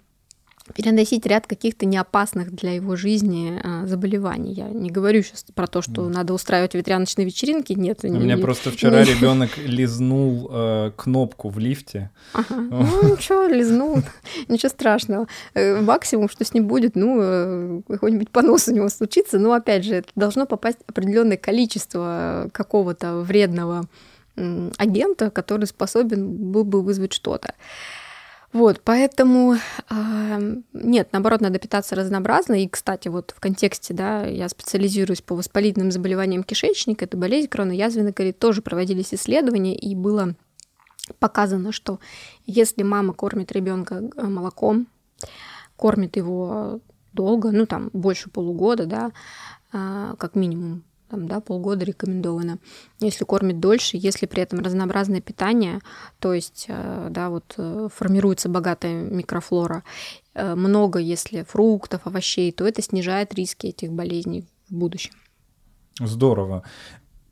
переносить 0.74 1.26
ряд 1.26 1.46
каких-то 1.46 1.87
неопасных 1.87 2.52
для 2.54 2.72
его 2.72 2.96
жизни 2.96 3.61
а, 3.62 3.87
заболеваний. 3.87 4.52
Я 4.52 4.68
не 4.68 4.90
говорю 4.90 5.22
сейчас 5.22 5.44
про 5.54 5.66
то, 5.66 5.83
что 5.83 6.07
mm. 6.07 6.09
надо 6.09 6.35
устраивать 6.35 6.74
ветряночные 6.74 7.24
вечеринки. 7.24 7.72
Нет. 7.72 8.00
У 8.02 8.09
не, 8.09 8.18
меня 8.18 8.38
просто 8.38 8.70
вчера 8.70 9.00
не... 9.04 9.12
ребенок 9.12 9.50
лизнул 9.59 10.48
э, 10.50 10.92
кнопку 10.96 11.48
в 11.48 11.59
лифте. 11.59 12.11
Ага. 12.33 12.57
Ну 12.88 13.16
ничего, 13.16 13.46
лизнул, 13.46 13.98
ничего 14.48 14.68
страшного. 14.68 15.26
Э, 15.54 15.81
максимум, 15.81 16.28
что 16.28 16.44
с 16.44 16.54
ним 16.54 16.66
будет, 16.66 16.96
ну 16.96 17.18
э, 17.20 17.81
какой-нибудь 17.88 18.31
понос 18.31 18.68
у 18.68 18.74
него 18.74 18.88
случится. 18.88 19.38
Но 19.38 19.52
опять 19.52 19.85
же, 19.85 20.04
должно 20.16 20.46
попасть 20.46 20.78
определенное 20.87 21.37
количество 21.37 22.48
какого-то 22.52 23.20
вредного 23.20 23.85
агента, 24.76 25.31
который 25.31 25.66
способен 25.66 26.28
был 26.28 26.64
бы 26.64 26.83
вызвать 26.83 27.12
что-то. 27.12 27.54
Вот, 28.52 28.80
поэтому 28.82 29.56
э, 29.90 30.56
нет, 30.72 31.08
наоборот, 31.12 31.42
надо 31.42 31.58
питаться 31.58 31.94
разнообразно. 31.94 32.62
И, 32.62 32.68
кстати, 32.68 33.08
вот 33.08 33.34
в 33.37 33.40
контексте, 33.40 33.92
да, 33.92 34.24
я 34.24 34.48
специализируюсь 34.48 35.20
по 35.20 35.34
воспалительным 35.34 35.92
заболеваниям 35.92 36.42
кишечника, 36.42 37.04
это 37.04 37.18
болезнь 37.18 37.48
кроноязвенной 37.48 38.14
кори, 38.14 38.32
тоже 38.32 38.62
проводились 38.62 39.12
исследования, 39.12 39.76
и 39.76 39.94
было 39.94 40.34
показано, 41.18 41.72
что 41.72 42.00
если 42.46 42.82
мама 42.82 43.12
кормит 43.12 43.52
ребенка 43.52 44.02
э, 44.16 44.26
молоком, 44.26 44.87
кормит 45.76 46.16
его 46.16 46.80
долго, 47.12 47.50
ну 47.50 47.66
там 47.66 47.90
больше 47.92 48.30
полугода, 48.30 48.87
да, 48.87 49.12
э, 49.72 50.14
как 50.18 50.34
минимум 50.34 50.84
там, 51.09 51.27
да, 51.29 51.40
полгода 51.40 51.85
рекомендовано. 51.85 52.59
Если 53.01 53.25
кормит 53.25 53.61
дольше, 53.61 53.97
если 53.97 54.27
при 54.27 54.42
этом 54.42 54.61
разнообразное 54.61 55.21
питание, 55.21 55.81
то 56.18 56.35
есть, 56.35 56.66
э, 56.68 57.09
да, 57.11 57.31
вот 57.31 57.55
э, 57.57 57.88
формируется 57.94 58.49
богатая 58.49 59.03
микрофлора, 59.03 59.85
э, 60.35 60.55
много, 60.55 60.99
если 60.99 61.42
фруктов, 61.42 62.03
овощей, 62.05 62.53
то 62.53 62.66
это 62.66 62.83
снижает 62.83 63.35
риски 63.35 63.68
этих 63.68 63.92
болезней 63.92 64.47
в 64.68 64.75
будущем. 64.75 65.12
Здорово. 66.01 66.62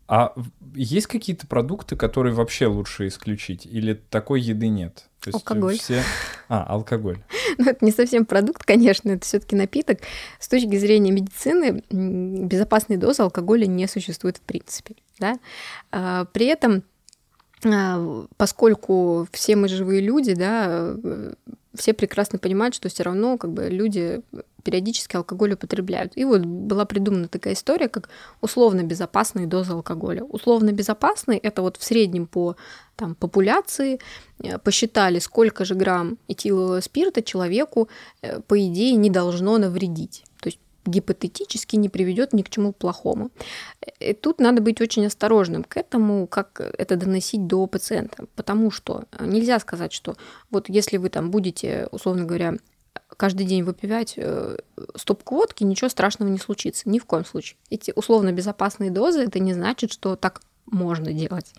А 0.09 0.35
есть 0.75 1.09
какие-то 1.09 1.47
продукты, 1.47 1.97
которые 1.97 2.33
вообще 2.33 2.67
лучше 2.67 3.09
исключить? 3.09 3.67
Или 3.67 3.95
такой 3.95 4.41
еды 4.41 4.69
нет? 4.69 5.05
То 5.21 5.29
есть 5.29 5.35
алкоголь. 5.35 5.79
Все... 5.79 6.03
А, 6.49 6.63
алкоголь. 6.65 7.19
Ну, 7.59 7.71
это 7.71 7.83
не 7.85 7.91
совсем 7.91 8.27
продукт, 8.27 8.65
конечно, 8.65 9.09
это 9.09 9.25
все-таки 9.25 9.57
напиток. 9.57 10.01
С 10.39 10.47
точки 10.47 10.77
зрения 10.77 11.11
медицины, 11.11 11.83
безопасной 11.91 12.99
дозы 12.99 13.23
алкоголя 13.23 13.65
не 13.67 13.87
существует 13.89 14.37
в 14.37 14.43
принципе. 14.43 14.95
Да? 15.19 15.39
А, 15.91 16.27
при 16.27 16.47
этом, 16.47 16.83
а, 17.65 18.27
поскольку 18.37 19.27
все 19.33 19.57
мы 19.57 19.69
живые 19.69 20.03
люди, 20.03 20.35
да, 20.35 20.95
все 21.77 21.93
прекрасно 21.93 22.39
понимают, 22.39 22.75
что 22.75 22.89
все 22.89 23.03
равно 23.03 23.39
как 23.39 23.53
бы 23.53 23.69
люди 23.69 24.23
периодически 24.63 25.17
алкоголь 25.17 25.53
употребляют. 25.53 26.13
И 26.17 26.25
вот 26.25 26.41
была 26.45 26.85
придумана 26.85 27.29
такая 27.29 27.55
история, 27.55 27.89
как 27.89 28.09
условно 28.41 28.83
безопасные 28.83 29.47
дозы 29.47 29.73
алкоголя. 29.73 30.25
Условно 30.25 30.73
безопасные 30.73 31.39
это 31.39 31.63
вот 31.63 31.77
в 31.77 31.85
среднем 31.85 32.27
по 32.27 32.57
там, 32.97 33.15
популяции 33.15 34.01
э, 34.43 34.59
посчитали, 34.59 35.21
сколько 35.21 35.65
же 35.65 35.75
грамм 35.75 36.19
этилового 36.29 36.81
спирта 36.81 37.23
человеку, 37.23 37.89
э, 38.23 38.41
по 38.41 38.59
идее, 38.59 38.97
не 38.97 39.11
должно 39.11 39.59
навредить. 39.59 40.26
Гипотетически 40.87 41.77
не 41.77 41.89
приведет 41.89 42.33
ни 42.33 42.43
к 42.43 42.51
чему 42.51 42.73
плохому. 42.73 43.31
И 44.01 44.13
тут 44.13 44.41
надо 44.41 44.63
быть 44.63 44.81
очень 44.81 45.07
осторожным 45.07 45.65
к 45.65 45.77
этому, 45.77 46.27
как 46.27 46.61
это 46.61 46.97
доносить 46.97 47.47
до 47.47 47.67
пациента, 47.67 48.27
потому 48.35 48.71
что 48.71 49.05
нельзя 49.21 49.59
сказать, 49.59 49.93
что 49.93 50.17
вот 50.51 50.69
если 50.69 50.97
вы 50.97 51.09
там 51.11 51.31
будете, 51.31 51.89
условно 51.91 52.25
говоря, 52.25 52.55
каждый 53.17 53.47
день 53.47 53.63
выпивать 53.63 54.15
э, 54.17 54.57
стопку 54.95 55.37
водки, 55.37 55.65
ничего 55.65 55.89
страшного 55.89 56.31
не 56.31 56.39
случится. 56.39 56.89
Ни 56.89 56.99
в 56.99 57.05
коем 57.05 57.25
случае. 57.25 57.59
Эти 57.71 57.93
условно 57.95 58.33
безопасные 58.33 58.91
дозы, 58.91 59.21
это 59.23 59.39
не 59.39 59.55
значит, 59.55 59.93
что 59.93 60.17
так 60.17 60.43
можно 60.67 61.13
делать. 61.13 61.53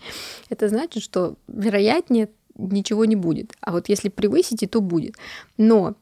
Это 0.48 0.68
значит, 0.68 1.02
что 1.02 1.36
вероятнее 1.48 2.28
ничего 2.56 3.04
не 3.04 3.16
будет. 3.16 3.54
А 3.60 3.72
вот 3.72 3.88
если 3.88 4.08
превысите, 4.08 4.66
то 4.66 4.80
будет. 4.80 5.16
Но 5.56 5.90
э, 5.90 5.94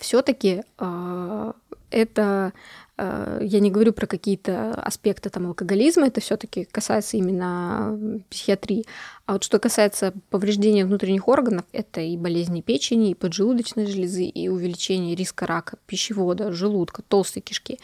все-таки 0.00 0.62
э, 0.78 1.52
это 1.90 2.52
Э, 2.96 3.40
я 3.42 3.60
не 3.60 3.70
говорю 3.70 3.92
про 3.92 4.06
какие-то 4.06 4.74
аспекты 4.74 5.30
там 5.30 5.46
алкоголизма, 5.46 6.06
это 6.06 6.20
все-таки 6.20 6.64
касается 6.64 7.16
именно 7.16 8.22
психиатрии. 8.30 8.86
А 9.26 9.34
вот 9.34 9.44
что 9.44 9.58
касается 9.58 10.12
повреждения 10.30 10.84
внутренних 10.84 11.28
органов, 11.28 11.64
это 11.72 12.00
и 12.00 12.16
болезни 12.16 12.60
печени, 12.60 13.10
и 13.10 13.14
поджелудочной 13.14 13.86
железы, 13.86 14.24
и 14.24 14.48
увеличение 14.48 15.14
риска 15.14 15.46
рака 15.46 15.76
пищевода, 15.86 16.52
желудка, 16.52 17.02
толстой 17.02 17.42
кишки. 17.42 17.78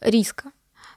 Риска. 0.00 0.52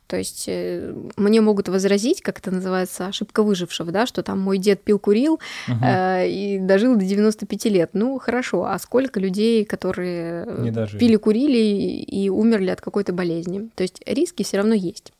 То 0.09 0.17
есть 0.17 0.45
э, 0.47 0.91
мне 1.17 1.39
могут 1.39 1.69
возразить, 1.69 2.23
как 2.23 2.39
это 2.39 2.49
называется, 2.49 3.05
ошибка 3.05 3.43
выжившего, 3.43 3.91
да, 3.91 4.07
что 4.07 4.23
там 4.23 4.39
мой 4.39 4.57
дед 4.57 4.81
пил, 4.81 4.97
курил 4.97 5.33
угу. 5.33 5.85
э, 5.85 6.27
и 6.27 6.57
дожил 6.57 6.95
до 6.95 7.05
95 7.05 7.65
лет. 7.65 7.91
Ну, 7.93 8.17
хорошо, 8.17 8.65
а 8.65 8.79
сколько 8.79 9.19
людей, 9.19 9.65
которые 9.65 10.73
пили, 10.97 11.15
курили 11.15 11.57
и 11.57 12.27
умерли 12.27 12.71
от 12.71 12.81
какой-то 12.81 13.13
болезни? 13.13 13.69
То 13.75 13.83
есть 13.83 14.01
риски 14.07 14.41
все 14.41 14.57
равно 14.57 14.73
есть. 14.73 15.13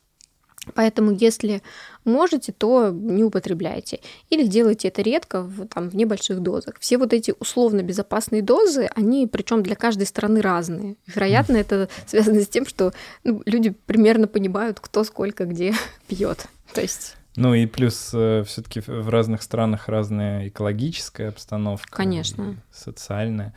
Поэтому, 0.74 1.10
если 1.10 1.62
можете, 2.04 2.52
то 2.52 2.90
не 2.90 3.24
употребляйте. 3.24 4.00
Или 4.28 4.46
делайте 4.46 4.88
это 4.88 5.02
редко, 5.02 5.42
в, 5.42 5.66
там, 5.66 5.88
в 5.88 5.96
небольших 5.96 6.40
дозах. 6.40 6.74
Все 6.80 6.98
вот 6.98 7.12
эти 7.12 7.34
условно 7.38 7.82
безопасные 7.82 8.42
дозы, 8.42 8.88
они 8.94 9.26
причем 9.26 9.62
для 9.62 9.74
каждой 9.74 10.06
страны 10.06 10.42
разные. 10.42 10.96
Вероятно, 11.06 11.56
это 11.56 11.88
связано 12.06 12.42
с 12.42 12.48
тем, 12.48 12.66
что 12.66 12.92
ну, 13.24 13.42
люди 13.46 13.70
примерно 13.70 14.26
понимают, 14.26 14.80
кто 14.80 15.02
сколько 15.04 15.46
где 15.46 15.74
пьет. 16.08 16.46
То 16.74 16.82
есть 16.82 17.16
ну 17.36 17.54
и 17.54 17.66
плюс 17.66 18.10
э, 18.12 18.42
все-таки 18.44 18.80
в 18.80 19.08
разных 19.08 19.42
странах 19.42 19.88
разная 19.88 20.48
экологическая 20.48 21.28
обстановка. 21.28 21.88
Конечно. 21.90 22.56
Социальная. 22.72 23.54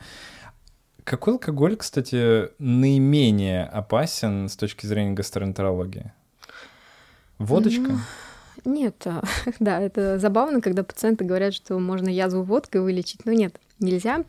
Какой 1.02 1.34
алкоголь, 1.34 1.76
кстати, 1.76 2.48
наименее 2.58 3.64
опасен 3.64 4.48
с 4.48 4.56
точки 4.56 4.86
зрения 4.86 5.12
гастроэнтерологии? 5.12 6.12
Водочка? 7.38 7.98
Нет, 8.64 9.06
да, 9.60 9.80
это 9.80 10.18
забавно, 10.18 10.60
когда 10.60 10.82
пациенты 10.82 11.24
говорят, 11.24 11.54
что 11.54 11.78
можно 11.78 12.08
язву 12.08 12.42
водкой 12.42 12.80
вылечить, 12.80 13.24
но 13.26 13.32
нет, 13.32 13.56
нельзя. 13.78 14.24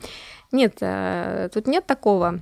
Нет, 0.51 0.77
а, 0.81 1.49
тут 1.49 1.67
нет 1.67 1.85
такого 1.85 2.41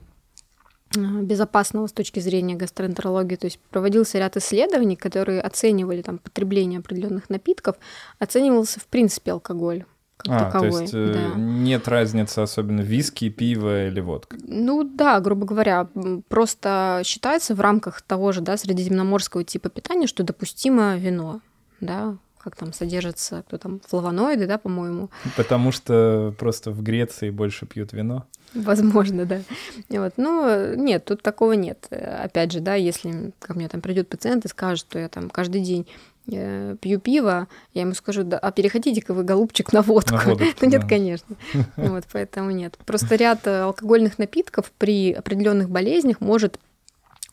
а, 0.95 0.99
безопасного 0.99 1.87
с 1.87 1.91
точки 1.91 2.19
зрения 2.19 2.55
гастроэнтерологии. 2.55 3.35
То 3.35 3.45
есть 3.45 3.59
проводился 3.69 4.17
ряд 4.17 4.37
исследований, 4.37 4.95
которые 4.95 5.41
оценивали 5.41 6.01
там, 6.01 6.17
потребление 6.17 6.79
определенных 6.79 7.29
напитков, 7.29 7.75
оценивался 8.19 8.79
в 8.79 8.87
принципе 8.87 9.31
алкоголь 9.31 9.85
как 10.17 10.29
а, 10.29 10.45
таковой. 10.45 10.71
То 10.71 10.81
есть 10.81 10.93
э, 10.93 11.13
да. 11.13 11.39
нет 11.39 11.87
разницы 11.87 12.39
особенно 12.39 12.81
виски, 12.81 13.29
пиво 13.29 13.87
или 13.87 13.99
водка? 13.99 14.37
Ну 14.45 14.83
да, 14.83 15.19
грубо 15.19 15.45
говоря, 15.45 15.87
просто 16.29 17.01
считается 17.05 17.55
в 17.55 17.61
рамках 17.61 18.01
того 18.01 18.31
же, 18.31 18.41
да, 18.41 18.57
средиземноморского 18.57 19.43
типа 19.43 19.69
питания, 19.69 20.07
что 20.07 20.23
допустимо 20.23 20.95
вино, 20.97 21.41
да, 21.81 22.17
как 22.43 22.55
там 22.57 22.73
содержатся, 22.73 23.43
кто 23.47 23.57
там, 23.57 23.79
флавоноиды, 23.87 24.47
да, 24.47 24.57
по-моему. 24.57 25.09
Потому 25.37 25.71
что 25.71 26.35
просто 26.37 26.71
в 26.71 26.83
Греции 26.83 27.29
больше 27.29 27.65
пьют 27.65 27.93
вино? 27.93 28.25
Возможно, 28.53 29.25
да. 29.25 29.41
Вот. 29.89 30.13
Ну, 30.17 30.75
нет, 30.75 31.05
тут 31.05 31.21
такого 31.23 31.53
нет. 31.53 31.87
Опять 31.89 32.51
же, 32.51 32.59
да, 32.59 32.75
если 32.75 33.31
ко 33.39 33.53
мне 33.53 33.69
там 33.69 33.81
придет 33.81 34.09
пациент 34.09 34.45
и 34.45 34.49
скажет, 34.49 34.85
что 34.87 34.99
я 34.99 35.07
там 35.07 35.29
каждый 35.29 35.61
день 35.61 35.87
пью 36.25 36.99
пиво, 36.99 37.47
я 37.73 37.81
ему 37.81 37.93
скажу, 37.93 38.23
да, 38.23 38.37
а 38.39 38.51
переходите-ка 38.51 39.13
вы, 39.13 39.23
голубчик, 39.23 39.73
на 39.73 39.81
водку. 39.81 40.15
На 40.15 40.23
водочку, 40.23 40.59
ну, 40.65 40.69
нет, 40.69 40.81
да. 40.81 40.87
конечно. 40.87 41.35
Вот, 41.75 42.05
поэтому 42.11 42.51
нет. 42.51 42.77
Просто 42.85 43.15
ряд 43.15 43.45
э, 43.45 43.61
алкогольных 43.61 44.17
напитков 44.19 44.71
при 44.77 45.11
определенных 45.11 45.69
болезнях 45.69 46.21
может 46.21 46.59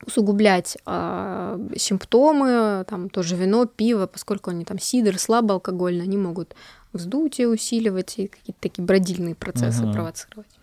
усугублять 0.05 0.79
э, 0.87 1.69
симптомы, 1.77 2.85
там 2.89 3.11
тоже 3.11 3.37
вино, 3.37 3.67
пиво, 3.67 4.07
поскольку 4.07 4.51
они 4.51 4.65
там 4.65 4.79
сидр, 4.79 5.19
слабоалкогольные, 5.19 6.05
они 6.05 6.17
могут 6.17 6.55
вздутие 6.93 7.49
усиливать 7.49 8.19
и 8.19 8.27
какие-то 8.27 8.61
такие 8.61 8.85
бродильные 8.85 9.35
процессы 9.35 9.85
угу. 9.85 9.93
провоцировать. 9.93 10.60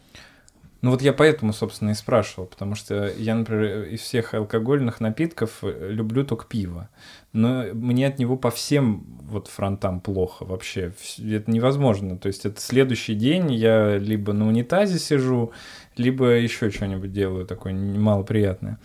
Ну 0.87 0.91
вот 0.91 1.01
я 1.01 1.11
поэтому, 1.11 1.51
собственно, 1.51 1.89
и 1.89 1.93
спрашивал, 1.93 2.45
потому 2.45 2.73
что 2.73 3.11
я, 3.17 3.35
например, 3.35 3.89
из 3.89 3.99
всех 3.99 4.33
алкогольных 4.33 5.01
напитков 5.01 5.57
э, 5.61 5.89
люблю 5.91 6.23
только 6.23 6.45
пиво, 6.45 6.87
но 7.33 7.65
мне 7.73 8.07
от 8.07 8.19
него 8.19 8.37
по 8.37 8.51
всем 8.51 9.03
вот 9.23 9.49
фронтам 9.49 9.99
плохо 9.99 10.45
вообще, 10.45 10.93
это 11.17 11.51
невозможно, 11.51 12.17
то 12.17 12.27
есть 12.27 12.45
это 12.45 12.61
следующий 12.61 13.15
день 13.15 13.53
я 13.53 13.97
либо 13.97 14.31
на 14.31 14.47
унитазе 14.47 14.97
сижу, 14.97 15.51
либо 15.97 16.27
еще 16.37 16.71
что-нибудь 16.71 17.11
делаю 17.11 17.45
такое 17.45 17.73
малоприятное. 17.73 18.79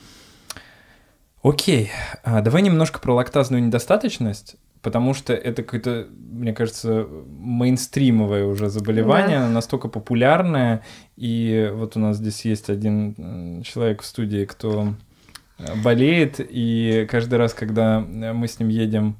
Окей, 1.44 1.92
а 2.24 2.40
давай 2.40 2.62
немножко 2.62 2.98
про 2.98 3.14
лактазную 3.14 3.62
недостаточность 3.62 4.56
потому 4.82 5.14
что 5.14 5.32
это 5.32 5.62
какое-то, 5.62 6.08
мне 6.10 6.52
кажется, 6.52 7.06
мейнстримовое 7.38 8.44
уже 8.44 8.68
заболевание, 8.68 9.38
да. 9.38 9.48
настолько 9.48 9.88
популярное, 9.88 10.82
и 11.16 11.70
вот 11.72 11.96
у 11.96 12.00
нас 12.00 12.16
здесь 12.16 12.44
есть 12.44 12.68
один 12.68 13.62
человек 13.62 14.02
в 14.02 14.04
студии, 14.04 14.44
кто 14.44 14.94
э, 15.58 15.82
болеет, 15.82 16.36
и 16.38 17.06
каждый 17.08 17.36
раз, 17.36 17.54
когда 17.54 18.00
мы 18.00 18.48
с 18.48 18.58
ним 18.58 18.68
едем 18.68 19.16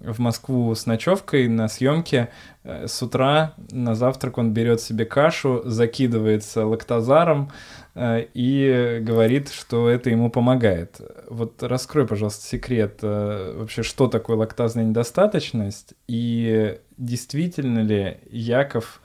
в 0.00 0.18
Москву 0.20 0.74
с 0.74 0.86
ночевкой 0.86 1.48
на 1.48 1.68
съемке. 1.68 2.30
Э, 2.64 2.86
с 2.86 3.02
утра 3.02 3.54
на 3.70 3.94
завтрак 3.94 4.38
он 4.38 4.52
берет 4.52 4.80
себе 4.80 5.04
кашу, 5.04 5.62
закидывается 5.64 6.66
лактозаром 6.66 7.50
э, 7.94 8.26
и 8.34 8.98
говорит, 9.02 9.50
что 9.50 9.88
это 9.88 10.10
ему 10.10 10.30
помогает. 10.30 11.00
Вот 11.28 11.62
раскрой, 11.62 12.06
пожалуйста, 12.06 12.44
секрет 12.44 13.00
э, 13.02 13.54
вообще, 13.58 13.82
что 13.82 14.08
такое 14.08 14.36
лактазная 14.36 14.84
недостаточность 14.84 15.94
и 16.06 16.78
действительно 16.96 17.80
ли 17.80 18.18
Яков 18.30 19.00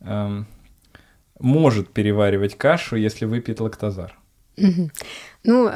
эм, 0.00 0.46
может 1.38 1.90
переваривать 1.90 2.56
кашу, 2.56 2.96
если 2.96 3.24
выпьет 3.24 3.60
лактозар? 3.60 4.18
Ну, 5.44 5.70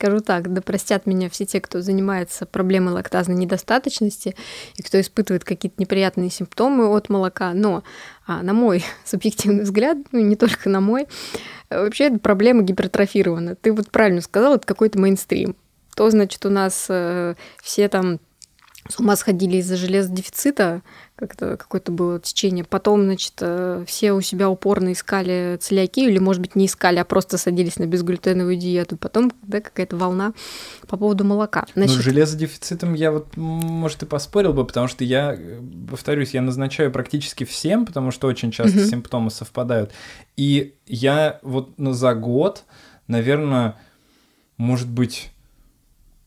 скажу 0.00 0.20
так, 0.20 0.50
да 0.50 0.62
простят 0.62 1.04
меня 1.04 1.28
все 1.28 1.44
те, 1.44 1.60
кто 1.60 1.82
занимается 1.82 2.46
проблемой 2.46 2.94
лактазной 2.94 3.36
недостаточности 3.36 4.34
и 4.76 4.82
кто 4.82 4.98
испытывает 4.98 5.44
какие-то 5.44 5.76
неприятные 5.78 6.30
симптомы 6.30 6.86
от 6.86 7.10
молока, 7.10 7.52
но 7.52 7.84
а, 8.26 8.42
на 8.42 8.54
мой 8.54 8.82
субъективный 9.04 9.64
взгляд, 9.64 9.98
ну 10.12 10.20
не 10.20 10.36
только 10.36 10.70
на 10.70 10.80
мой, 10.80 11.06
вообще 11.68 12.04
эта 12.04 12.18
проблема 12.18 12.62
гипертрофирована. 12.62 13.56
Ты 13.56 13.72
вот 13.72 13.90
правильно 13.90 14.22
сказал, 14.22 14.54
это 14.54 14.66
какой-то 14.66 14.98
мейнстрим. 14.98 15.54
То, 15.94 16.08
значит, 16.08 16.46
у 16.46 16.50
нас 16.50 16.86
э, 16.88 17.34
все 17.62 17.88
там 17.90 18.20
с 18.88 18.98
ума 18.98 19.14
сходили 19.16 19.58
из-за 19.58 19.76
железодефицита, 19.76 20.82
как-то 21.14 21.58
какое-то 21.58 21.92
было 21.92 22.18
течение. 22.18 22.64
Потом, 22.64 23.04
значит, 23.04 23.34
э, 23.40 23.84
все 23.86 24.12
у 24.12 24.22
себя 24.22 24.48
упорно 24.48 24.92
искали 24.92 25.58
целиакию, 25.60 26.08
или, 26.08 26.18
может 26.18 26.40
быть, 26.40 26.56
не 26.56 26.64
искали, 26.64 26.98
а 26.98 27.04
просто 27.04 27.36
садились 27.36 27.78
на 27.78 27.86
безглютеновую 27.86 28.56
диету. 28.56 28.96
Потом, 28.96 29.32
да, 29.42 29.60
какая-то 29.60 29.96
волна 29.96 30.32
по 30.88 30.96
поводу 30.96 31.24
молока. 31.24 31.66
Ну, 31.74 31.82
значит... 31.82 31.96
Ну, 31.98 32.02
железодефицитом 32.02 32.94
я 32.94 33.12
вот, 33.12 33.36
может, 33.36 34.02
и 34.02 34.06
поспорил 34.06 34.54
бы, 34.54 34.64
потому 34.64 34.88
что 34.88 35.04
я, 35.04 35.38
повторюсь, 35.88 36.32
я 36.32 36.40
назначаю 36.40 36.90
практически 36.90 37.44
всем, 37.44 37.84
потому 37.84 38.10
что 38.10 38.28
очень 38.28 38.50
часто 38.50 38.80
угу. 38.80 38.88
симптомы 38.88 39.30
совпадают. 39.30 39.92
И 40.38 40.74
я 40.86 41.38
вот 41.42 41.74
ну, 41.76 41.92
за 41.92 42.14
год, 42.14 42.64
наверное, 43.08 43.76
может 44.56 44.88
быть, 44.88 45.30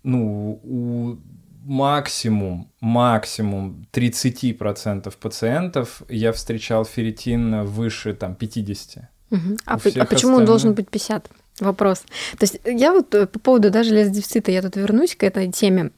ну, 0.04 0.60
у 0.64 1.18
максимум, 1.66 2.72
максимум 2.80 3.86
30% 3.94 5.14
пациентов 5.20 6.02
я 6.10 6.32
встречал 6.32 6.86
ферритин 6.86 7.66
выше 7.66 8.14
там 8.14 8.36
50. 8.36 9.04
Угу. 9.32 9.40
А, 9.66 9.74
а 9.74 9.78
почему 9.80 10.04
остальных... 10.04 10.38
он 10.38 10.46
должен 10.46 10.74
быть 10.74 10.90
50? 10.90 11.30
Вопрос. 11.60 12.00
То 12.38 12.44
есть 12.44 12.60
я 12.66 12.94
вот 12.94 13.14
э, 13.14 13.28
по 13.28 13.40
поводу 13.40 13.70
даже 13.70 13.90
железодефицита, 13.90 14.52
я 14.52 14.62
тут 14.62 14.76
вернусь 14.76 15.16
к 15.16 15.24
этой 15.24 15.52
теме. 15.52 15.92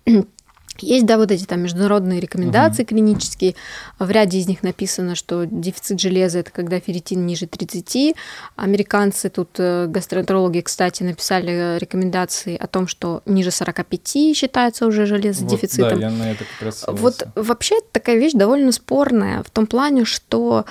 Есть, 0.79 1.05
да, 1.05 1.17
вот 1.17 1.31
эти 1.31 1.45
там 1.45 1.61
международные 1.61 2.19
рекомендации 2.19 2.83
угу. 2.83 2.89
клинические. 2.89 3.55
В 3.99 4.09
ряде 4.09 4.39
из 4.39 4.47
них 4.47 4.63
написано, 4.63 5.15
что 5.15 5.45
дефицит 5.45 5.99
железа 5.99 6.39
это 6.39 6.51
когда 6.51 6.79
ферритин 6.79 7.25
ниже 7.25 7.47
30. 7.47 8.15
Американцы, 8.55 9.29
тут 9.29 9.49
э, 9.57 9.87
гастроэнтерологи, 9.87 10.61
кстати, 10.61 11.03
написали 11.03 11.77
рекомендации 11.79 12.57
о 12.57 12.67
том, 12.67 12.87
что 12.87 13.21
ниже 13.25 13.51
45 13.51 14.35
считается 14.35 14.85
уже 14.85 15.05
железодефицитом. 15.05 15.89
Вот, 15.89 15.99
да, 15.99 16.07
я 16.07 16.11
на 16.11 16.31
это 16.31 16.43
как 16.43 16.65
раз 16.65 16.85
Вот 16.87 17.27
вообще 17.35 17.75
такая 17.91 18.17
вещь 18.17 18.33
довольно 18.33 18.71
спорная 18.71 19.43
в 19.43 19.49
том 19.49 19.67
плане, 19.67 20.05
что 20.05 20.65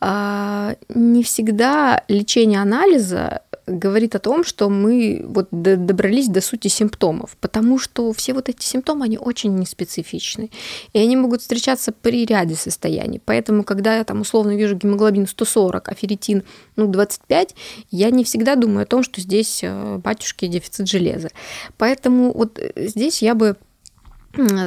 э, 0.00 0.74
не 0.88 1.22
всегда 1.22 2.02
лечение 2.08 2.60
анализа 2.60 3.42
говорит 3.70 4.14
о 4.14 4.18
том, 4.18 4.44
что 4.44 4.68
мы 4.68 5.24
вот 5.26 5.48
добрались 5.50 6.28
до 6.28 6.40
сути 6.40 6.68
симптомов, 6.68 7.36
потому 7.40 7.78
что 7.78 8.12
все 8.12 8.34
вот 8.34 8.48
эти 8.48 8.64
симптомы, 8.64 9.04
они 9.04 9.18
очень 9.18 9.54
неспецифичны, 9.56 10.50
и 10.92 10.98
они 10.98 11.16
могут 11.16 11.40
встречаться 11.40 11.92
при 11.92 12.24
ряде 12.24 12.54
состояний. 12.54 13.20
Поэтому, 13.24 13.64
когда 13.64 13.96
я 13.96 14.04
там 14.04 14.20
условно 14.20 14.56
вижу 14.56 14.76
гемоглобин 14.76 15.26
140, 15.26 15.88
а 15.88 15.94
ферритин 15.94 16.42
ну, 16.76 16.86
25, 16.86 17.54
я 17.90 18.10
не 18.10 18.24
всегда 18.24 18.56
думаю 18.56 18.82
о 18.82 18.86
том, 18.86 19.02
что 19.02 19.20
здесь 19.20 19.60
э, 19.62 19.98
батюшки 19.98 20.46
дефицит 20.46 20.88
железа. 20.88 21.30
Поэтому 21.78 22.32
вот 22.32 22.58
э, 22.58 22.88
здесь 22.88 23.22
я 23.22 23.34
бы 23.34 23.56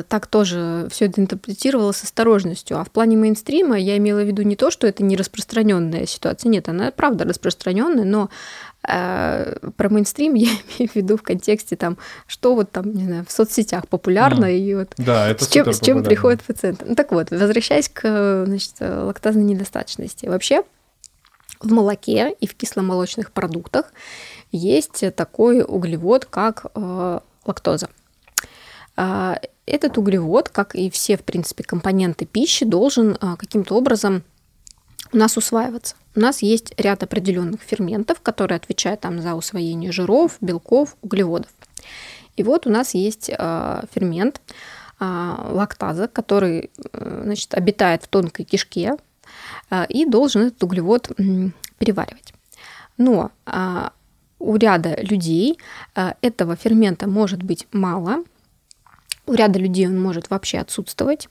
так 0.09 0.27
тоже 0.27 0.87
все 0.91 1.05
это 1.05 1.21
интерпретировала 1.21 1.93
с 1.93 2.03
осторожностью. 2.03 2.77
А 2.77 2.83
в 2.83 2.91
плане 2.91 3.15
мейнстрима 3.15 3.77
я 3.77 3.97
имела 3.97 4.19
в 4.19 4.27
виду 4.27 4.41
не 4.41 4.57
то, 4.57 4.69
что 4.71 4.87
это 4.87 5.03
не 5.03 5.15
распространенная 5.15 6.05
ситуация. 6.05 6.49
Нет, 6.49 6.67
она 6.67 6.91
правда 6.91 7.23
распространенная, 7.23 8.03
но 8.03 8.29
э, 8.85 9.55
про 9.77 9.89
мейнстрим 9.89 10.33
я 10.35 10.49
имею 10.49 10.91
в 10.91 10.95
виду 10.95 11.17
в 11.17 11.23
контексте 11.23 11.77
там, 11.77 11.97
что 12.27 12.55
вот 12.55 12.71
там, 12.71 12.93
не 12.93 13.05
знаю, 13.05 13.25
в 13.25 13.31
соцсетях 13.31 13.87
популярно 13.87 14.45
mm. 14.45 14.57
и 14.57 14.75
вот 14.75 14.93
да, 14.97 15.29
это 15.29 15.45
с, 15.45 15.47
чем, 15.47 15.71
с 15.71 15.79
чем 15.79 16.03
приходят 16.03 16.43
пациенты. 16.43 16.85
Ну 16.85 16.95
так 16.95 17.11
вот, 17.13 17.31
возвращаясь 17.31 17.87
к 17.87 18.43
значит, 18.45 18.73
лактазной 18.79 19.43
недостаточности. 19.43 20.25
Вообще 20.25 20.63
в 21.61 21.71
молоке 21.71 22.35
и 22.37 22.47
в 22.47 22.55
кисломолочных 22.55 23.31
продуктах 23.31 23.93
есть 24.51 25.03
такой 25.15 25.63
углевод, 25.65 26.25
как 26.25 26.65
э, 26.75 27.19
лактоза. 27.45 27.87
А, 27.87 28.02
этот 28.95 29.97
углевод, 29.97 30.49
как 30.49 30.75
и 30.75 30.89
все, 30.89 31.17
в 31.17 31.23
принципе, 31.23 31.63
компоненты 31.63 32.25
пищи, 32.25 32.65
должен 32.65 33.17
а, 33.21 33.35
каким-то 33.37 33.75
образом 33.75 34.23
у 35.11 35.17
нас 35.17 35.37
усваиваться. 35.37 35.95
У 36.15 36.19
нас 36.19 36.41
есть 36.41 36.73
ряд 36.77 37.03
определенных 37.03 37.61
ферментов, 37.61 38.19
которые 38.21 38.57
отвечают 38.57 39.01
там 39.01 39.21
за 39.21 39.35
усвоение 39.35 39.91
жиров, 39.91 40.37
белков, 40.41 40.97
углеводов. 41.01 41.51
И 42.35 42.43
вот 42.43 42.67
у 42.67 42.69
нас 42.69 42.93
есть 42.93 43.29
э, 43.29 43.83
фермент 43.93 44.41
лактаза, 44.99 46.07
который 46.07 46.71
э, 46.93 47.21
значит, 47.25 47.53
обитает 47.53 48.03
в 48.03 48.07
тонкой 48.07 48.45
кишке 48.45 48.95
и 49.89 50.05
должен 50.05 50.43
этот 50.43 50.63
углевод 50.63 51.11
переваривать. 51.77 52.33
Но 52.97 53.31
у 54.39 54.55
ряда 54.55 54.95
людей 55.01 55.59
этого 56.21 56.55
фермента 56.55 57.07
может 57.07 57.43
быть 57.43 57.67
мало, 57.71 58.23
у 59.25 59.33
ряда 59.33 59.59
людей 59.59 59.87
он 59.87 60.01
может 60.01 60.29
вообще 60.29 60.59
отсутствовать. 60.59 61.27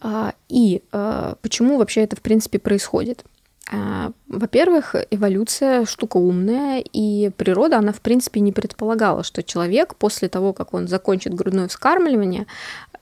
А, 0.00 0.34
и 0.48 0.82
а, 0.92 1.36
почему 1.40 1.78
вообще 1.78 2.02
это, 2.02 2.16
в 2.16 2.20
принципе, 2.20 2.58
происходит? 2.58 3.24
А, 3.72 4.12
во-первых, 4.28 4.94
эволюция 5.10 5.86
штука 5.86 6.18
умная, 6.18 6.84
и 6.92 7.30
природа, 7.36 7.78
она, 7.78 7.92
в 7.92 8.00
принципе, 8.00 8.40
не 8.40 8.52
предполагала, 8.52 9.22
что 9.22 9.42
человек 9.42 9.96
после 9.96 10.28
того, 10.28 10.52
как 10.52 10.74
он 10.74 10.88
закончит 10.88 11.34
грудное 11.34 11.68
вскармливание, 11.68 12.46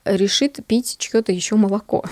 решит 0.05 0.61
пить 0.67 0.97
чье-то 0.99 1.33
еще 1.33 1.57
молоко. 1.57 2.05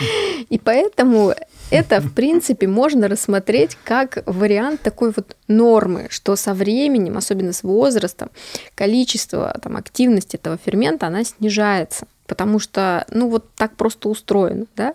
И 0.50 0.58
поэтому 0.58 1.34
это, 1.70 2.00
в 2.00 2.12
принципе, 2.12 2.66
можно 2.66 3.08
рассмотреть 3.08 3.76
как 3.84 4.22
вариант 4.26 4.82
такой 4.82 5.12
вот 5.14 5.36
нормы, 5.48 6.06
что 6.10 6.36
со 6.36 6.54
временем, 6.54 7.16
особенно 7.16 7.52
с 7.52 7.62
возрастом, 7.62 8.30
количество 8.74 9.56
там, 9.62 9.76
активности 9.76 10.36
этого 10.36 10.58
фермента, 10.64 11.06
она 11.06 11.24
снижается 11.24 12.06
потому 12.26 12.58
что, 12.58 13.06
ну, 13.12 13.28
вот 13.28 13.44
так 13.54 13.76
просто 13.76 14.08
устроено, 14.08 14.66
да, 14.74 14.94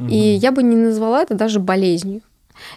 угу. 0.00 0.08
и 0.08 0.16
я 0.16 0.50
бы 0.50 0.64
не 0.64 0.74
назвала 0.74 1.22
это 1.22 1.34
даже 1.34 1.60
болезнью. 1.60 2.22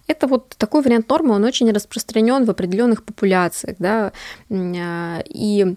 Это 0.07 0.27
вот 0.27 0.49
такой 0.57 0.83
вариант 0.83 1.09
нормы, 1.09 1.33
он 1.33 1.43
очень 1.43 1.71
распространен 1.71 2.45
в 2.45 2.51
определенных 2.51 3.03
популяциях, 3.03 3.77
да, 3.79 4.11
а, 4.51 5.23
и 5.27 5.75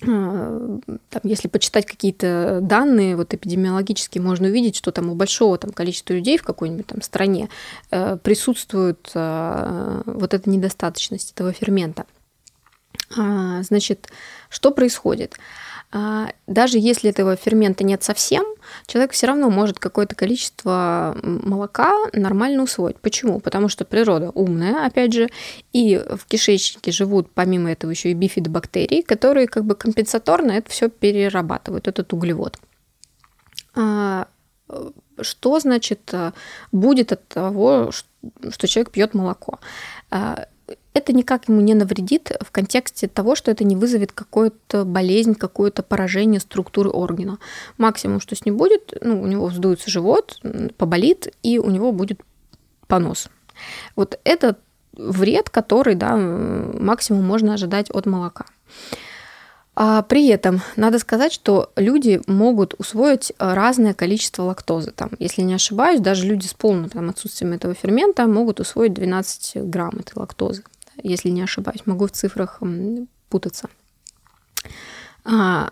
там, 0.00 1.20
если 1.24 1.48
почитать 1.48 1.86
какие-то 1.86 2.60
данные 2.62 3.16
вот 3.16 3.34
эпидемиологические, 3.34 4.22
можно 4.22 4.48
увидеть, 4.48 4.76
что 4.76 4.92
там 4.92 5.10
у 5.10 5.14
большого 5.14 5.58
там, 5.58 5.72
количества 5.72 6.14
людей 6.14 6.38
в 6.38 6.42
какой-нибудь 6.42 6.86
там 6.86 7.02
стране 7.02 7.48
э, 7.90 8.16
присутствует 8.16 9.10
э, 9.14 10.02
вот 10.06 10.34
эта 10.34 10.48
недостаточность 10.48 11.32
этого 11.32 11.52
фермента. 11.52 12.06
А, 13.16 13.62
значит, 13.62 14.08
что 14.48 14.70
происходит? 14.70 15.34
А, 15.34 15.40
даже 15.92 16.78
если 16.78 17.10
этого 17.10 17.34
фермента 17.34 17.82
нет 17.82 18.02
совсем, 18.02 18.44
человек 18.86 19.12
все 19.12 19.26
равно 19.26 19.50
может 19.50 19.80
какое-то 19.80 20.14
количество 20.14 21.16
молока 21.22 21.92
нормально 22.12 22.62
усвоить. 22.62 22.98
Почему? 23.00 23.40
Потому 23.40 23.68
что 23.68 23.84
природа 23.84 24.30
умная, 24.30 24.86
опять 24.86 25.12
же, 25.12 25.28
и 25.72 25.96
в 25.96 26.26
кишечнике 26.26 26.92
живут 26.92 27.32
помимо 27.32 27.72
этого 27.72 27.90
еще 27.90 28.10
и 28.12 28.14
бифидобактерии, 28.14 29.02
которые 29.02 29.48
как 29.48 29.64
бы 29.64 29.74
компенсаторно 29.74 30.52
это 30.52 30.70
все 30.70 30.88
перерабатывают, 30.88 31.88
этот 31.88 32.12
углевод. 32.12 32.56
А, 33.74 34.28
что 35.20 35.58
значит 35.58 36.10
э, 36.12 36.32
будет 36.70 37.12
от 37.12 37.26
того, 37.28 37.90
что 37.92 38.68
человек 38.68 38.92
пьет 38.92 39.14
молоко? 39.14 39.58
Это 40.92 41.12
никак 41.12 41.48
ему 41.48 41.60
не 41.60 41.74
навредит 41.74 42.32
в 42.40 42.50
контексте 42.50 43.06
того, 43.06 43.36
что 43.36 43.50
это 43.50 43.62
не 43.62 43.76
вызовет 43.76 44.10
какую-то 44.10 44.84
болезнь, 44.84 45.34
какое-то 45.34 45.82
поражение 45.82 46.40
структуры 46.40 46.90
органа. 46.90 47.38
Максимум, 47.78 48.20
что 48.20 48.34
с 48.34 48.44
ним 48.44 48.56
будет, 48.56 48.92
ну, 49.00 49.22
у 49.22 49.26
него 49.26 49.46
вздуется 49.46 49.88
живот, 49.88 50.40
поболит, 50.76 51.32
и 51.44 51.58
у 51.58 51.70
него 51.70 51.92
будет 51.92 52.20
понос. 52.88 53.28
Вот 53.94 54.18
это 54.24 54.56
вред, 54.94 55.48
который, 55.48 55.94
да, 55.94 56.16
максимум 56.16 57.24
можно 57.24 57.54
ожидать 57.54 57.88
от 57.90 58.06
молока. 58.06 58.46
А 59.76 60.02
при 60.02 60.26
этом 60.26 60.60
надо 60.74 60.98
сказать, 60.98 61.32
что 61.32 61.70
люди 61.76 62.20
могут 62.26 62.74
усвоить 62.78 63.32
разное 63.38 63.94
количество 63.94 64.42
лактозы. 64.42 64.90
Там, 64.90 65.10
если 65.20 65.42
не 65.42 65.54
ошибаюсь, 65.54 66.00
даже 66.00 66.26
люди 66.26 66.48
с 66.48 66.54
полным 66.54 66.90
там, 66.90 67.08
отсутствием 67.08 67.52
этого 67.52 67.74
фермента 67.74 68.26
могут 68.26 68.58
усвоить 68.58 68.92
12 68.92 69.64
грамм 69.70 70.00
этой 70.00 70.18
лактозы 70.18 70.64
если 71.02 71.28
не 71.30 71.42
ошибаюсь. 71.42 71.86
Могу 71.86 72.06
в 72.06 72.12
цифрах 72.12 72.60
путаться. 73.28 73.68
А, 75.24 75.70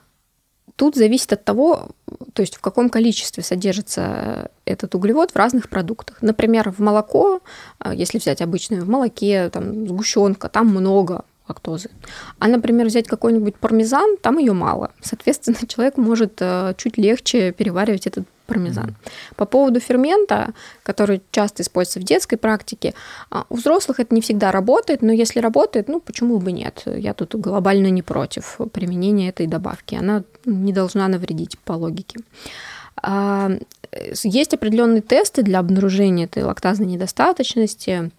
тут 0.77 0.95
зависит 0.95 1.33
от 1.33 1.45
того, 1.45 1.91
то 2.33 2.43
есть 2.43 2.57
в 2.57 2.61
каком 2.61 2.89
количестве 2.89 3.43
содержится 3.43 4.51
этот 4.65 4.95
углевод 4.95 5.33
в 5.33 5.37
разных 5.37 5.69
продуктах. 5.69 6.23
Например, 6.23 6.71
в 6.71 6.79
молоко, 6.79 7.41
а, 7.79 7.95
если 7.95 8.19
взять 8.19 8.41
обычное, 8.43 8.81
в 8.83 8.89
молоке, 8.89 9.51
там, 9.51 9.87
сгущенка, 9.89 10.49
там 10.49 10.69
много 10.69 11.25
лактозы. 11.49 11.91
А, 12.39 12.47
например, 12.47 12.87
взять 12.87 13.09
какой-нибудь 13.09 13.57
пармезан, 13.57 14.17
там 14.19 14.39
ее 14.39 14.53
мало. 14.53 14.93
Соответственно, 15.03 15.57
человек 15.69 15.97
может 15.97 16.35
э, 16.41 16.75
чуть 16.77 16.99
легче 16.99 17.53
переваривать 17.53 18.07
этот 18.07 18.27
пармезан. 18.49 18.97
По 19.37 19.45
поводу 19.45 19.79
фермента, 19.79 20.53
который 20.83 21.21
часто 21.31 21.63
используется 21.63 22.01
в 22.01 22.05
детской 22.05 22.37
практике, 22.37 22.95
а, 23.31 23.45
у 23.51 23.57
взрослых 23.57 24.01
это 24.01 24.15
не 24.15 24.21
всегда 24.21 24.51
работает, 24.51 25.03
но 25.03 25.13
если 25.13 25.41
работает, 25.41 25.89
ну 25.89 26.01
почему 26.01 26.39
бы 26.39 26.51
нет? 26.51 26.83
Я 26.87 27.15
тут 27.15 27.35
глобально 27.35 27.91
не 27.91 28.03
против 28.03 28.59
применения 28.73 29.29
этой 29.29 29.47
добавки. 29.47 29.95
Она 29.95 30.25
не 30.47 30.73
должна 30.73 31.07
навредить 31.09 31.59
по 31.59 31.73
логике. 31.73 32.19
А, 33.03 33.51
есть 34.25 34.55
определенные 34.55 35.03
тесты 35.03 35.43
для 35.43 35.59
обнаружения 35.59 36.25
этой 36.25 36.43
лактазной 36.43 36.87
недостаточности 36.87 38.11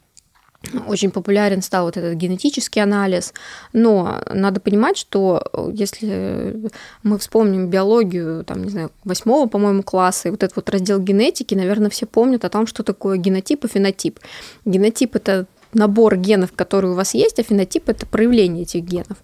очень 0.87 1.11
популярен 1.11 1.61
стал 1.61 1.85
вот 1.85 1.97
этот 1.97 2.15
генетический 2.15 2.81
анализ, 2.81 3.33
но 3.71 4.21
надо 4.29 4.59
понимать, 4.59 4.97
что 4.97 5.41
э, 5.53 5.69
если 5.73 6.69
мы 7.03 7.17
вспомним 7.17 7.69
биологию, 7.69 8.43
там, 8.43 8.63
не 8.63 8.69
знаю, 8.69 8.91
восьмого, 9.05 9.47
по-моему, 9.47 9.83
класса, 9.83 10.27
и 10.27 10.31
вот 10.31 10.43
этот 10.43 10.57
вот 10.57 10.69
раздел 10.69 10.99
генетики, 10.99 11.55
наверное, 11.55 11.89
все 11.89 12.05
помнят 12.05 12.43
о 12.43 12.49
том, 12.49 12.67
что 12.67 12.83
такое 12.83 13.17
генотип 13.17 13.65
и 13.65 13.67
фенотип. 13.69 14.19
Генотип– 14.65 15.15
это 15.17 15.45
набор 15.73 16.17
генов, 16.17 16.51
которые 16.53 16.91
у 16.91 16.95
вас 16.95 17.13
есть, 17.13 17.39
а 17.39 17.43
фенотип– 17.43 17.83
это 17.89 18.05
проявление 18.05 18.63
этих 18.63 18.83
генов. 18.83 19.17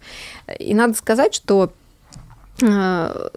И 0.57 0.73
надо 0.73 0.93
сказать, 0.93 1.33
что 1.35 1.73
э, 2.61 3.29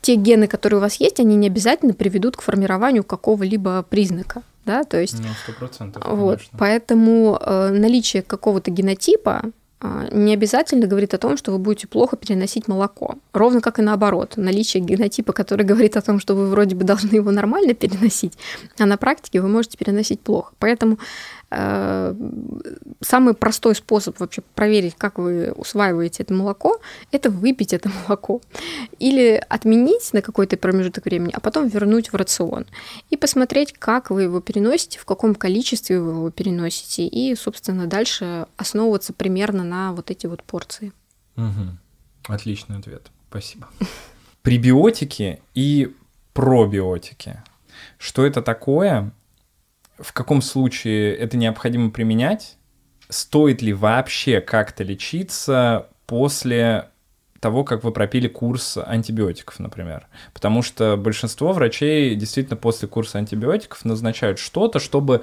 те 0.00 0.14
гены, 0.16 0.48
которые 0.48 0.78
у 0.78 0.82
вас 0.82 0.96
есть, 0.96 1.20
они 1.20 1.36
не 1.36 1.46
обязательно 1.46 1.94
приведут 1.94 2.36
к 2.36 2.42
формированию 2.42 3.04
какого-либо 3.04 3.84
признака 3.88 4.42
да, 4.68 4.84
то 4.84 5.00
есть... 5.00 5.16
Ну, 5.18 5.28
100%, 5.66 6.14
вот, 6.14 6.40
поэтому 6.58 7.38
э, 7.40 7.70
наличие 7.70 8.22
какого-то 8.22 8.70
генотипа 8.70 9.44
э, 9.80 10.08
не 10.12 10.34
обязательно 10.34 10.86
говорит 10.86 11.14
о 11.14 11.18
том, 11.18 11.38
что 11.38 11.52
вы 11.52 11.58
будете 11.58 11.88
плохо 11.88 12.18
переносить 12.18 12.68
молоко. 12.68 13.14
Ровно 13.32 13.62
как 13.62 13.78
и 13.78 13.82
наоборот. 13.82 14.34
Наличие 14.36 14.82
генотипа, 14.82 15.32
который 15.32 15.64
говорит 15.72 15.96
о 15.96 16.02
том, 16.02 16.20
что 16.20 16.34
вы 16.34 16.50
вроде 16.50 16.76
бы 16.76 16.84
должны 16.84 17.14
его 17.16 17.30
нормально 17.30 17.72
переносить, 17.72 18.34
а 18.78 18.84
на 18.84 18.98
практике 18.98 19.40
вы 19.40 19.48
можете 19.48 19.78
переносить 19.78 20.20
плохо. 20.20 20.52
Поэтому 20.58 20.98
самый 21.50 23.34
простой 23.34 23.74
способ 23.74 24.20
вообще 24.20 24.42
проверить, 24.54 24.94
как 24.96 25.18
вы 25.18 25.52
усваиваете 25.52 26.22
это 26.22 26.34
молоко, 26.34 26.80
это 27.10 27.30
выпить 27.30 27.72
это 27.72 27.90
молоко. 28.06 28.42
Или 28.98 29.42
отменить 29.48 30.12
на 30.12 30.20
какой-то 30.20 30.56
промежуток 30.58 31.06
времени, 31.06 31.32
а 31.32 31.40
потом 31.40 31.68
вернуть 31.68 32.12
в 32.12 32.16
рацион. 32.16 32.66
И 33.08 33.16
посмотреть, 33.16 33.72
как 33.72 34.10
вы 34.10 34.24
его 34.24 34.40
переносите, 34.40 34.98
в 34.98 35.06
каком 35.06 35.34
количестве 35.34 36.00
вы 36.00 36.12
его 36.12 36.30
переносите. 36.30 37.06
И, 37.06 37.34
собственно, 37.34 37.86
дальше 37.86 38.46
основываться 38.56 39.12
примерно 39.12 39.64
на 39.64 39.92
вот 39.92 40.10
эти 40.10 40.26
вот 40.26 40.42
порции. 40.42 40.92
Угу. 41.36 42.34
Отличный 42.34 42.78
ответ. 42.78 43.10
Спасибо. 43.30 43.68
Пребиотики 44.42 45.40
и 45.54 45.94
пробиотики. 46.34 47.42
Что 47.96 48.26
это 48.26 48.42
такое? 48.42 49.12
В 49.98 50.12
каком 50.12 50.42
случае 50.42 51.14
это 51.16 51.36
необходимо 51.36 51.90
применять? 51.90 52.56
Стоит 53.08 53.62
ли 53.62 53.72
вообще 53.72 54.40
как-то 54.40 54.84
лечиться 54.84 55.88
после 56.06 56.90
того, 57.40 57.64
как 57.64 57.84
вы 57.84 57.92
пропили 57.92 58.28
курс 58.28 58.78
антибиотиков, 58.78 59.58
например. 59.60 60.08
Потому 60.34 60.62
что 60.62 60.96
большинство 60.96 61.52
врачей 61.52 62.14
действительно 62.16 62.56
после 62.56 62.88
курса 62.88 63.18
антибиотиков 63.18 63.84
назначают 63.84 64.38
что-то, 64.38 64.80
чтобы 64.80 65.22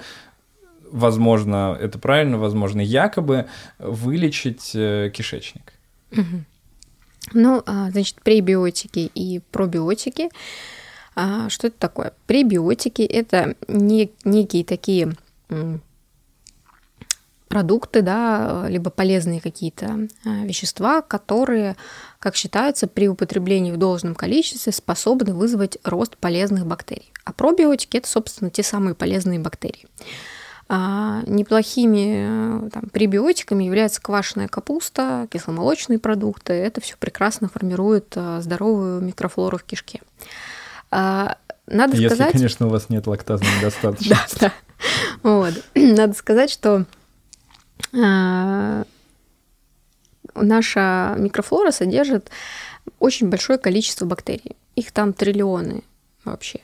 возможно, 0.91 1.77
это 1.79 1.99
правильно, 1.99 2.37
возможно, 2.37 2.79
якобы 2.79 3.47
вылечить 3.79 4.71
э, 4.73 5.11
кишечник. 5.13 5.73
Ну, 7.33 7.63
а, 7.65 7.89
значит, 7.91 8.21
пребиотики 8.21 9.11
и 9.13 9.41
пробиотики. 9.51 10.29
А, 11.15 11.49
что 11.49 11.67
это 11.67 11.77
такое? 11.79 12.13
Пребиотики– 12.27 13.01
это 13.03 13.55
не, 13.67 14.11
некие 14.23 14.65
такие 14.65 15.13
продукты, 17.47 18.01
да, 18.01 18.65
либо 18.67 18.89
полезные 18.89 19.39
какие-то 19.39 20.09
а, 20.25 20.43
вещества, 20.43 21.01
которые, 21.01 21.77
как 22.19 22.35
считается, 22.35 22.85
при 22.87 23.07
употреблении 23.07 23.71
в 23.71 23.77
должном 23.77 24.13
количестве 24.13 24.73
способны 24.73 25.33
вызвать 25.33 25.77
рост 25.85 26.17
полезных 26.17 26.65
бактерий. 26.65 27.13
А 27.23 27.31
пробиотики– 27.31 27.95
это, 27.97 28.09
собственно, 28.09 28.49
те 28.49 28.61
самые 28.61 28.93
полезные 28.93 29.39
бактерии. 29.39 29.87
А 30.67 31.21
неплохими 31.27 32.69
там, 32.71 32.89
пребиотиками 32.89 33.63
являются 33.63 34.01
квашеная 34.01 34.47
капуста, 34.47 35.27
кисломолочные 35.31 35.99
продукты. 35.99 36.53
Это 36.53 36.81
все 36.81 36.95
прекрасно 36.97 37.47
формирует 37.47 38.13
а, 38.15 38.41
здоровую 38.41 38.99
микрофлору 39.01 39.59
в 39.59 39.63
кишке. 39.63 40.01
А, 40.91 41.37
надо 41.67 41.97
Если, 41.97 42.15
сказать... 42.15 42.31
конечно, 42.33 42.67
у 42.67 42.69
вас 42.69 42.89
нет 42.89 43.07
лактазной 43.07 43.49
недостаточности. 43.59 44.39
Да, 44.39 44.47
да. 44.47 44.53
Вот. 45.23 45.53
Надо 45.75 46.13
сказать, 46.13 46.51
что 46.51 46.85
а, 47.93 48.83
наша 50.35 51.15
микрофлора 51.17 51.71
содержит 51.71 52.29
очень 52.99 53.29
большое 53.29 53.57
количество 53.57 54.05
бактерий. 54.05 54.55
Их 54.75 54.91
там 54.91 55.13
триллионы 55.13 55.83
вообще, 56.23 56.59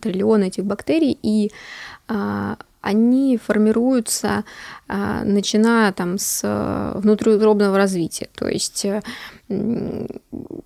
триллионы 0.00 0.44
этих 0.48 0.64
бактерий, 0.64 1.18
и 1.22 1.50
они 2.80 3.36
формируются, 3.36 4.44
а, 4.88 5.22
начиная 5.24 5.92
там 5.92 6.18
с 6.18 6.40
э, 6.42 6.98
внутриутробного 6.98 7.76
развития. 7.76 8.28
То 8.34 8.48
есть 8.48 8.84
э, 8.84 9.02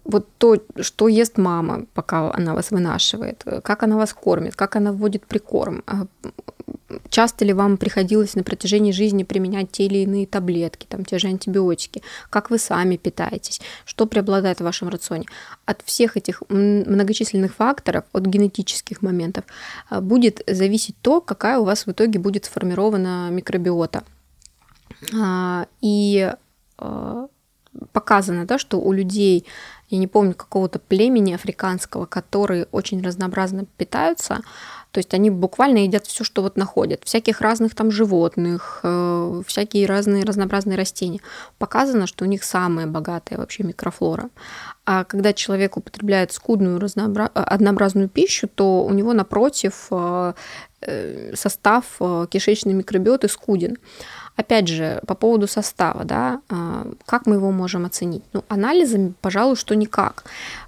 вот 0.04 0.28
то, 0.38 0.56
что 0.80 1.08
ест 1.08 1.38
мама, 1.38 1.86
пока 1.94 2.32
она 2.32 2.54
вас 2.54 2.70
вынашивает, 2.70 3.44
как 3.62 3.82
она 3.82 3.96
вас 3.96 4.12
кормит, 4.12 4.54
как 4.54 4.76
она 4.76 4.92
вводит 4.92 5.26
прикорм, 5.26 5.82
а, 5.86 6.06
часто 7.10 7.44
ли 7.44 7.52
вам 7.52 7.76
приходилось 7.76 8.34
на 8.34 8.42
протяжении 8.42 8.92
жизни 8.92 9.24
применять 9.24 9.70
те 9.70 9.86
или 9.86 9.98
иные 9.98 10.26
таблетки, 10.26 10.86
там 10.88 11.04
те 11.04 11.18
же 11.18 11.28
антибиотики, 11.28 12.02
как 12.30 12.50
вы 12.50 12.58
сами 12.58 12.96
питаетесь, 12.96 13.60
что 13.84 14.06
преобладает 14.06 14.58
в 14.58 14.64
вашем 14.64 14.88
рационе. 14.88 15.26
От 15.66 15.82
всех 15.82 16.16
этих 16.16 16.42
многочисленных 16.48 17.54
факторов, 17.54 18.04
от 18.12 18.26
генетических 18.26 19.02
моментов, 19.02 19.44
а, 19.88 20.00
будет 20.00 20.42
зависеть 20.46 20.96
то, 21.00 21.20
какая 21.20 21.58
у 21.58 21.64
вас 21.64 21.86
в 21.86 21.90
итоге 21.90 22.18
будет 22.18 22.44
сформирована 22.44 23.30
микробиота. 23.30 24.04
А, 25.14 25.66
и 25.80 26.32
а, 26.78 27.28
показано, 27.92 28.46
да, 28.46 28.58
что 28.58 28.80
у 28.80 28.92
людей, 28.92 29.46
я 29.90 29.98
не 29.98 30.06
помню 30.06 30.34
какого-то 30.34 30.78
племени 30.78 31.34
африканского, 31.34 32.06
которые 32.06 32.66
очень 32.72 33.02
разнообразно 33.02 33.66
питаются, 33.76 34.40
то 34.94 34.98
есть 34.98 35.12
они 35.12 35.28
буквально 35.28 35.78
едят 35.78 36.06
все, 36.06 36.22
что 36.22 36.40
вот 36.40 36.56
находят. 36.56 37.02
Всяких 37.04 37.40
разных 37.40 37.74
там 37.74 37.90
животных, 37.90 38.78
э, 38.84 39.42
всякие 39.44 39.86
разные 39.86 40.22
разнообразные 40.22 40.78
растения. 40.78 41.18
Показано, 41.58 42.06
что 42.06 42.24
у 42.24 42.28
них 42.28 42.44
самая 42.44 42.86
богатая 42.86 43.38
вообще 43.38 43.64
микрофлора. 43.64 44.28
А 44.86 45.02
когда 45.02 45.32
человек 45.32 45.76
употребляет 45.76 46.30
скудную 46.30 46.78
разнообра... 46.78 47.28
однообразную 47.34 48.08
пищу, 48.08 48.46
то 48.46 48.84
у 48.84 48.92
него 48.92 49.14
напротив 49.14 49.88
э, 49.90 50.34
э, 50.82 51.34
состав 51.34 51.84
кишечной 52.30 52.74
микробиоты 52.74 53.28
скуден. 53.28 53.78
Опять 54.36 54.68
же, 54.68 55.00
по 55.06 55.14
поводу 55.14 55.46
состава, 55.46 56.04
да, 56.04 56.40
как 57.06 57.26
мы 57.26 57.36
его 57.36 57.52
можем 57.52 57.84
оценить? 57.84 58.24
Ну, 58.32 58.42
анализами, 58.48 59.14
пожалуй, 59.20 59.54
что 59.54 59.76
никак. 59.76 60.24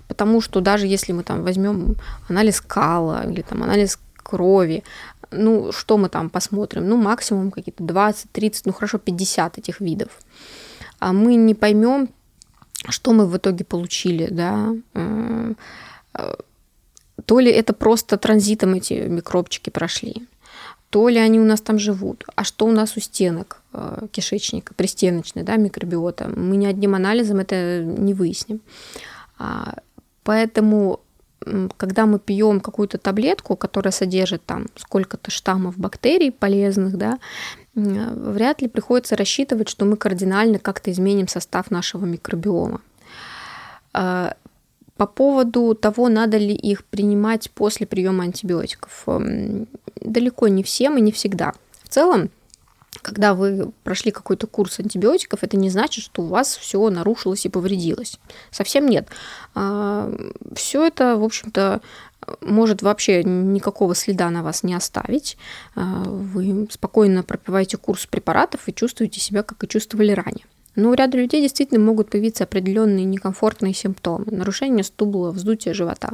Потому 0.06 0.40
что 0.40 0.60
даже 0.60 0.86
если 0.86 1.12
мы 1.12 1.24
там 1.24 1.42
возьмем 1.42 1.96
анализ 2.28 2.60
кала 2.60 3.28
или 3.28 3.42
там 3.42 3.64
анализ 3.64 3.98
крови. 4.26 4.82
Ну, 5.30 5.72
что 5.72 5.96
мы 5.96 6.08
там 6.08 6.30
посмотрим? 6.30 6.88
Ну, 6.88 6.96
максимум 6.96 7.50
какие-то 7.50 7.84
20, 7.84 8.32
30, 8.32 8.66
ну 8.66 8.72
хорошо, 8.72 8.98
50 8.98 9.58
этих 9.58 9.80
видов. 9.80 10.08
А 10.98 11.12
мы 11.12 11.36
не 11.36 11.54
поймем, 11.54 12.08
что 12.88 13.12
мы 13.12 13.26
в 13.26 13.36
итоге 13.36 13.64
получили, 13.64 14.28
да. 14.30 14.74
Э, 14.94 15.54
то 17.24 17.40
ли 17.40 17.50
это 17.50 17.72
просто 17.72 18.16
транзитом 18.16 18.74
эти 18.74 18.94
микробчики 18.94 19.70
прошли, 19.70 20.26
то 20.90 21.08
ли 21.08 21.18
они 21.18 21.40
у 21.40 21.44
нас 21.44 21.60
там 21.60 21.78
живут, 21.78 22.24
а 22.36 22.44
что 22.44 22.66
у 22.66 22.72
нас 22.72 22.96
у 22.96 23.00
стенок 23.00 23.62
э, 23.72 24.06
кишечника, 24.10 24.74
пристеночной, 24.74 25.42
да, 25.42 25.56
микробиота. 25.56 26.28
Мы 26.28 26.56
ни 26.56 26.66
одним 26.66 26.94
анализом 26.94 27.38
это 27.38 27.82
не 27.82 28.14
выясним. 28.14 28.60
А, 29.38 29.74
поэтому 30.22 31.00
когда 31.76 32.06
мы 32.06 32.18
пьем 32.18 32.60
какую-то 32.60 32.98
таблетку, 32.98 33.56
которая 33.56 33.92
содержит 33.92 34.44
там 34.44 34.66
сколько-то 34.76 35.30
штаммов 35.30 35.78
бактерий 35.78 36.32
полезных, 36.32 36.96
да, 36.96 37.18
вряд 37.74 38.62
ли 38.62 38.68
приходится 38.68 39.16
рассчитывать, 39.16 39.68
что 39.68 39.84
мы 39.84 39.96
кардинально 39.96 40.58
как-то 40.58 40.90
изменим 40.90 41.28
состав 41.28 41.70
нашего 41.70 42.04
микробиома. 42.04 42.80
А, 43.92 44.34
по 44.96 45.06
поводу 45.06 45.74
того, 45.74 46.08
надо 46.08 46.38
ли 46.38 46.54
их 46.54 46.84
принимать 46.84 47.50
после 47.50 47.86
приема 47.86 48.24
антибиотиков, 48.24 49.04
далеко 50.00 50.48
не 50.48 50.62
всем 50.62 50.96
и 50.96 51.02
не 51.02 51.12
всегда. 51.12 51.52
В 51.82 51.88
целом, 51.88 52.30
когда 53.02 53.34
вы 53.34 53.72
прошли 53.84 54.10
какой-то 54.10 54.46
курс 54.46 54.80
антибиотиков, 54.80 55.42
это 55.42 55.56
не 55.56 55.70
значит, 55.70 56.04
что 56.04 56.22
у 56.22 56.26
вас 56.26 56.56
все 56.56 56.88
нарушилось 56.90 57.46
и 57.46 57.48
повредилось. 57.48 58.18
Совсем 58.50 58.86
нет. 58.86 59.08
А, 59.54 60.12
все 60.54 60.86
это, 60.86 61.16
в 61.16 61.24
общем-то, 61.24 61.80
может 62.40 62.82
вообще 62.82 63.22
никакого 63.24 63.94
следа 63.94 64.30
на 64.30 64.42
вас 64.42 64.62
не 64.62 64.74
оставить. 64.74 65.36
А, 65.74 66.04
вы 66.04 66.68
спокойно 66.70 67.22
пропиваете 67.22 67.76
курс 67.76 68.06
препаратов 68.06 68.68
и 68.68 68.74
чувствуете 68.74 69.20
себя, 69.20 69.42
как 69.42 69.62
и 69.64 69.68
чувствовали 69.68 70.12
ранее. 70.12 70.44
Но 70.76 70.90
у 70.90 70.94
ряда 70.94 71.16
людей 71.16 71.40
действительно 71.40 71.80
могут 71.80 72.10
появиться 72.10 72.44
определенные 72.44 73.06
некомфортные 73.06 73.72
симптомы, 73.72 74.26
нарушение 74.30 74.84
стула, 74.84 75.30
вздутие 75.30 75.72
живота. 75.72 76.10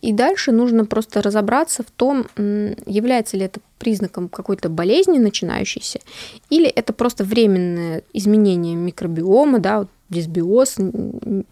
И 0.00 0.12
дальше 0.12 0.52
нужно 0.52 0.86
просто 0.86 1.20
разобраться 1.20 1.82
в 1.82 1.90
том, 1.90 2.26
является 2.36 3.36
ли 3.36 3.44
это 3.44 3.60
признаком 3.78 4.28
какой-то 4.28 4.68
болезни 4.68 5.18
начинающейся, 5.18 6.00
или 6.48 6.66
это 6.66 6.92
просто 6.92 7.24
временное 7.24 8.02
изменение 8.12 8.76
микробиома, 8.76 9.58
да, 9.58 9.86
дисбиоз, 10.10 10.76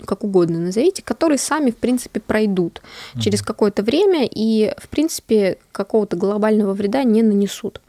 как 0.05 0.24
угодно 0.24 0.59
назовите, 0.59 1.03
которые 1.03 1.38
сами, 1.38 1.70
в 1.70 1.76
принципе, 1.76 2.20
пройдут 2.20 2.82
mm-hmm. 2.82 3.20
через 3.20 3.42
какое-то 3.42 3.82
время 3.82 4.28
и, 4.28 4.74
в 4.78 4.88
принципе, 4.88 5.59
какого-то 5.70 6.16
глобального 6.16 6.74
вреда 6.74 7.05
не 7.05 7.22
нанесут. 7.22 7.80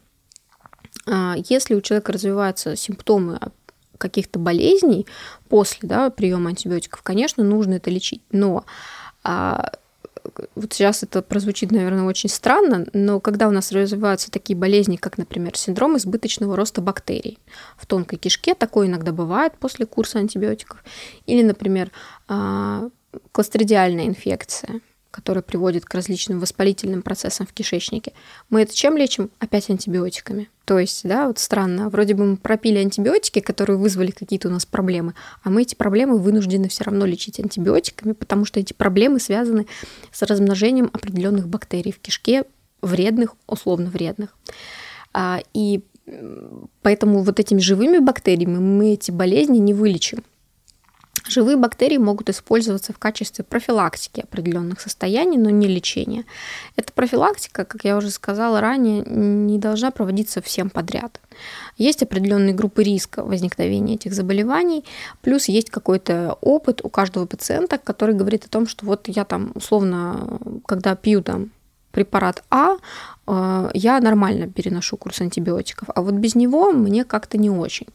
А, 1.06 1.34
если 1.48 1.74
у 1.74 1.80
человека 1.80 2.12
развиваются 2.12 2.76
симптомы 2.76 3.40
каких-то 3.98 4.38
болезней 4.38 5.06
после 5.48 5.88
да, 5.88 6.08
приема 6.10 6.50
антибиотиков, 6.50 7.02
конечно, 7.02 7.42
нужно 7.42 7.74
это 7.74 7.90
лечить. 7.90 8.22
Но 8.30 8.64
а, 9.24 9.72
вот 10.54 10.72
сейчас 10.72 11.02
это 11.02 11.22
прозвучит, 11.22 11.70
наверное, 11.70 12.04
очень 12.04 12.28
странно, 12.28 12.86
но 12.92 13.20
когда 13.20 13.48
у 13.48 13.50
нас 13.50 13.72
развиваются 13.72 14.30
такие 14.30 14.56
болезни, 14.56 14.96
как, 14.96 15.18
например, 15.18 15.56
синдром 15.56 15.96
избыточного 15.96 16.56
роста 16.56 16.80
бактерий 16.80 17.38
в 17.76 17.86
тонкой 17.86 18.18
кишке, 18.18 18.54
такое 18.54 18.86
иногда 18.86 19.12
бывает 19.12 19.54
после 19.58 19.86
курса 19.86 20.18
антибиотиков, 20.18 20.82
или, 21.26 21.42
например, 21.42 21.90
а, 22.28 22.88
кластридиальная 23.32 24.06
инфекция, 24.06 24.80
который 25.10 25.42
приводит 25.42 25.84
к 25.84 25.94
различным 25.94 26.40
воспалительным 26.40 27.02
процессам 27.02 27.46
в 27.46 27.52
кишечнике, 27.52 28.12
мы 28.48 28.62
это 28.62 28.74
чем 28.74 28.96
лечим? 28.96 29.30
Опять 29.38 29.70
антибиотиками. 29.70 30.48
То 30.64 30.78
есть, 30.78 31.00
да, 31.02 31.26
вот 31.26 31.38
странно, 31.38 31.88
вроде 31.88 32.14
бы 32.14 32.24
мы 32.24 32.36
пропили 32.36 32.78
антибиотики, 32.78 33.40
которые 33.40 33.76
вызвали 33.76 34.12
какие-то 34.12 34.48
у 34.48 34.52
нас 34.52 34.64
проблемы, 34.64 35.14
а 35.42 35.50
мы 35.50 35.62
эти 35.62 35.74
проблемы 35.74 36.18
вынуждены 36.18 36.68
все 36.68 36.84
равно 36.84 37.06
лечить 37.06 37.40
антибиотиками, 37.40 38.12
потому 38.12 38.44
что 38.44 38.60
эти 38.60 38.72
проблемы 38.72 39.18
связаны 39.18 39.66
с 40.12 40.22
размножением 40.22 40.90
определенных 40.92 41.48
бактерий 41.48 41.92
в 41.92 41.98
кишке, 41.98 42.44
вредных, 42.82 43.34
условно 43.46 43.90
вредных. 43.90 44.36
А, 45.12 45.40
и 45.54 45.82
поэтому 46.82 47.22
вот 47.22 47.40
этими 47.40 47.58
живыми 47.60 47.98
бактериями 47.98 48.58
мы 48.58 48.92
эти 48.92 49.10
болезни 49.10 49.58
не 49.58 49.74
вылечим. 49.74 50.22
Живые 51.28 51.56
бактерии 51.56 51.98
могут 51.98 52.30
использоваться 52.30 52.92
в 52.92 52.98
качестве 52.98 53.44
профилактики 53.44 54.20
определенных 54.20 54.80
состояний, 54.80 55.38
но 55.38 55.50
не 55.50 55.66
лечения. 55.66 56.24
Эта 56.76 56.92
профилактика, 56.92 57.64
как 57.64 57.84
я 57.84 57.96
уже 57.96 58.10
сказала 58.10 58.60
ранее, 58.60 59.02
не 59.04 59.58
должна 59.58 59.90
проводиться 59.90 60.40
всем 60.42 60.70
подряд. 60.70 61.20
Есть 61.76 62.02
определенные 62.02 62.54
группы 62.54 62.82
риска 62.82 63.22
возникновения 63.24 63.94
этих 63.94 64.12
заболеваний, 64.14 64.84
плюс 65.22 65.48
есть 65.48 65.70
какой-то 65.70 66.36
опыт 66.40 66.80
у 66.84 66.88
каждого 66.88 67.26
пациента, 67.26 67.78
который 67.78 68.14
говорит 68.14 68.44
о 68.44 68.48
том, 68.48 68.66
что 68.66 68.86
вот 68.86 69.08
я 69.08 69.24
там 69.24 69.52
условно, 69.54 70.38
когда 70.66 70.94
пью 70.96 71.22
там 71.22 71.50
препарат 71.92 72.44
А, 72.50 72.76
я 73.74 74.00
нормально 74.00 74.48
переношу 74.48 74.96
курс 74.96 75.20
антибиотиков, 75.20 75.88
а 75.94 76.02
вот 76.02 76.14
без 76.14 76.34
него 76.34 76.72
мне 76.72 77.04
как-то 77.04 77.38
не 77.38 77.50
очень. 77.50 77.86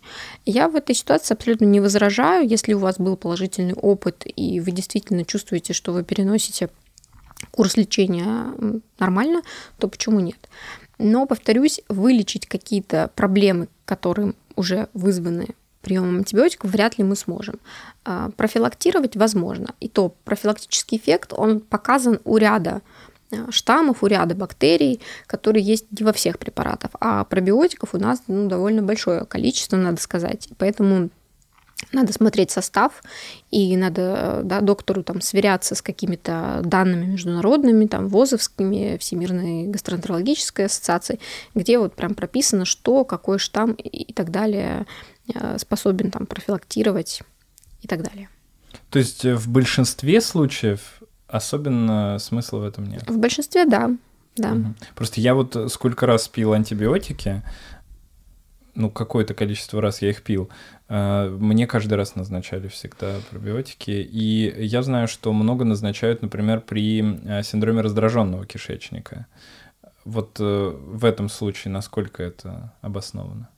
Я 0.46 0.70
в 0.70 0.76
этой 0.76 0.96
ситуации 0.96 1.34
абсолютно 1.34 1.66
не 1.66 1.80
возражаю, 1.80 2.48
если 2.48 2.74
у 2.74 2.80
вас 2.80 2.98
был 2.98 3.18
положительный 3.18 3.74
опыт, 3.74 4.24
и 4.26 4.60
вы 4.60 4.72
действительно 4.72 5.26
чувствуете, 5.26 5.74
что 5.74 5.94
вы 5.94 6.04
переносите 6.04 6.70
курс 7.52 7.78
лечения 7.78 8.54
нормально, 9.00 9.42
то 9.78 9.88
почему 9.88 10.20
нет? 10.20 10.50
Но, 10.98 11.26
повторюсь, 11.26 11.82
вылечить 11.90 12.48
какие-то 12.48 13.12
проблемы, 13.16 13.68
которые 13.86 14.34
уже 14.56 14.88
вызваны 14.94 15.48
приемом 15.82 16.18
антибиотиков 16.18 16.72
вряд 16.72 16.98
ли 16.98 17.04
мы 17.04 17.16
сможем. 17.16 17.60
А, 18.06 18.32
профилактировать 18.32 19.16
возможно. 19.16 19.76
И 19.80 19.88
то 19.88 20.16
профилактический 20.24 20.98
эффект, 20.98 21.32
он 21.32 21.60
показан 21.60 22.20
у 22.24 22.38
ряда 22.38 22.82
штаммов, 23.50 24.04
у 24.04 24.08
ряда 24.08 24.36
бактерий, 24.36 25.02
которые 25.28 25.64
есть 25.64 25.86
не 25.98 26.06
во 26.06 26.14
всех 26.14 26.40
препаратах. 26.40 26.92
А 27.00 27.24
пробиотиков 27.24 27.94
у 27.94 27.98
нас 27.98 28.24
ну, 28.28 28.48
довольно 28.48 28.82
большое 28.82 29.26
количество, 29.26 29.78
надо 29.78 30.02
сказать. 30.02 30.50
Поэтому 30.58 31.10
надо 31.92 32.14
смотреть 32.14 32.52
состав, 32.52 33.04
и 33.52 33.76
надо 33.76 34.02
э, 34.02 34.42
да, 34.44 34.62
доктору 34.62 35.04
там 35.04 35.22
сверяться 35.22 35.76
с 35.76 35.82
какими-то 35.82 36.62
данными 36.64 37.06
международными, 37.06 37.86
там, 37.86 38.08
ВОЗовскими, 38.08 38.98
Всемирной 38.98 39.68
гастроэнтерологической 39.68 40.66
ассоциацией, 40.66 41.20
где 41.54 41.78
вот 41.78 41.94
прям 41.96 42.16
прописано, 42.16 42.66
что, 42.66 43.04
какой 43.04 43.40
штамм 43.40 43.74
и 43.74 44.14
так 44.14 44.32
далее 44.32 44.86
э, 45.34 45.58
способен 45.58 46.12
там 46.12 46.26
профилактировать 46.26 47.22
и 47.82 47.88
так 47.88 48.02
далее. 48.02 48.30
То 48.90 49.00
есть 49.00 49.26
в 49.26 49.50
большинстве 49.50 50.22
случаев 50.22 51.02
особенно 51.36 52.18
смысла 52.20 52.60
в 52.60 52.64
этом 52.66 52.86
нет. 52.86 53.10
В 53.10 53.18
большинстве 53.18 53.66
да. 53.66 53.92
Да. 54.38 54.54
Угу. 54.54 54.76
Просто 54.96 55.22
я 55.22 55.34
вот 55.34 55.72
сколько 55.72 56.06
раз 56.06 56.28
пил 56.28 56.54
антибиотики, 56.54 57.42
ну, 58.76 58.90
какое-то 58.90 59.34
количество 59.34 59.82
раз 59.82 60.02
я 60.02 60.10
их 60.10 60.22
пил, 60.22 60.50
э, 60.90 61.30
мне 61.30 61.66
каждый 61.66 61.94
раз 61.94 62.16
назначали 62.16 62.68
всегда 62.68 63.16
пробиотики. 63.30 63.92
И 63.92 64.54
я 64.66 64.84
знаю, 64.84 65.08
что 65.08 65.32
много 65.32 65.64
назначают, 65.64 66.22
например, 66.22 66.62
при 66.62 67.02
э, 67.02 67.44
синдроме 67.44 67.82
раздраженного 67.82 68.46
кишечника. 68.46 69.28
Вот 70.04 70.38
э, 70.40 70.76
в 70.78 71.06
этом 71.06 71.30
случае 71.30 71.72
насколько 71.72 72.22
это 72.22 72.74
обосновано? 72.82 73.50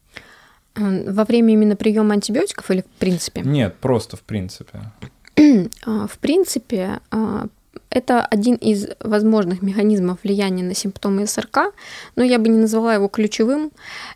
Во 0.75 1.25
время 1.25 1.53
именно 1.53 1.75
приема 1.75 2.13
антибиотиков 2.13 2.69
или 2.69 2.81
в 2.81 2.99
принципе? 2.99 3.41
Нет, 3.41 3.75
просто 3.77 4.15
в 4.15 4.21
принципе. 4.21 4.91
А, 5.85 6.07
в 6.07 6.17
принципе, 6.17 6.99
а, 7.11 7.45
это 7.89 8.25
один 8.25 8.55
из 8.55 8.87
возможных 8.99 9.61
механизмов 9.61 10.19
влияния 10.23 10.63
на 10.63 10.73
симптомы 10.73 11.27
СРК, 11.27 11.73
но 12.15 12.23
я 12.23 12.39
бы 12.39 12.49
не 12.49 12.57
назвала 12.57 12.93
его 12.93 13.07
ключевым. 13.07 13.71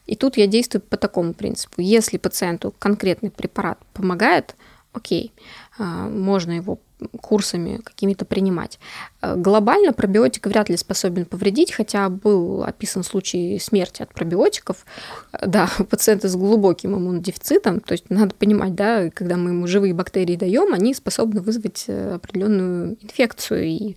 И 0.06 0.16
тут 0.16 0.38
я 0.38 0.48
действую 0.48 0.82
по 0.82 0.98
такому 0.98 1.34
принципу. 1.34 1.82
Если 1.82 2.18
пациенту 2.18 2.74
конкретный 2.80 3.32
препарат 3.32 3.80
помогает, 3.94 4.56
окей, 4.94 5.34
а, 5.78 6.08
можно 6.10 6.52
его 6.52 6.80
курсами 7.20 7.80
какими-то 7.84 8.26
принимать. 8.26 8.80
Э, 9.22 9.36
глобально 9.36 9.94
пробиотик 9.94 10.48
вряд 10.48 10.70
ли 10.70 10.78
способен 10.78 11.26
повредить, 11.26 11.72
хотя 11.72 12.10
был 12.10 12.64
описан 12.64 13.04
случай 13.04 13.60
смерти 13.60 14.02
от 14.04 14.14
пробиотиков. 14.14 14.86
Э, 15.32 15.48
да, 15.48 15.70
у 15.80 15.84
пациента 15.84 16.30
с 16.30 16.36
глубоким 16.36 16.96
иммунодефицитом, 16.96 17.80
то 17.80 17.94
есть 17.94 18.10
надо 18.10 18.36
понимать, 18.36 18.76
да, 18.76 19.10
когда 19.10 19.38
мы 19.38 19.52
ему 19.52 19.68
живые 19.68 19.94
бактерии 19.94 20.36
даем, 20.36 20.74
они 20.74 20.94
способны 20.94 21.42
вызвать 21.42 21.86
э, 21.88 22.16
определенную 22.16 22.98
инфекцию 23.02 23.66
и 23.66 23.96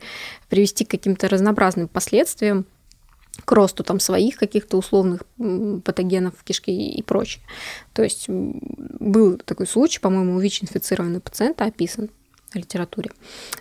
привести 0.48 0.84
к 0.84 0.90
каким-то 0.90 1.28
разнообразным 1.28 1.88
последствиям 1.88 2.66
к 3.44 3.52
росту 3.52 3.82
там 3.82 3.98
своих 4.00 4.36
каких-то 4.36 4.76
условных 4.76 5.22
патогенов 5.84 6.34
в 6.38 6.44
кишке 6.44 6.72
и 6.72 7.02
прочее. 7.02 7.42
То 7.92 8.02
есть 8.02 8.26
был 8.28 9.38
такой 9.38 9.66
случай, 9.66 9.98
по-моему, 9.98 10.36
у 10.36 10.38
ВИЧ-инфицированного 10.38 11.20
пациента 11.20 11.64
описан 11.64 12.10
литературе. 12.58 13.10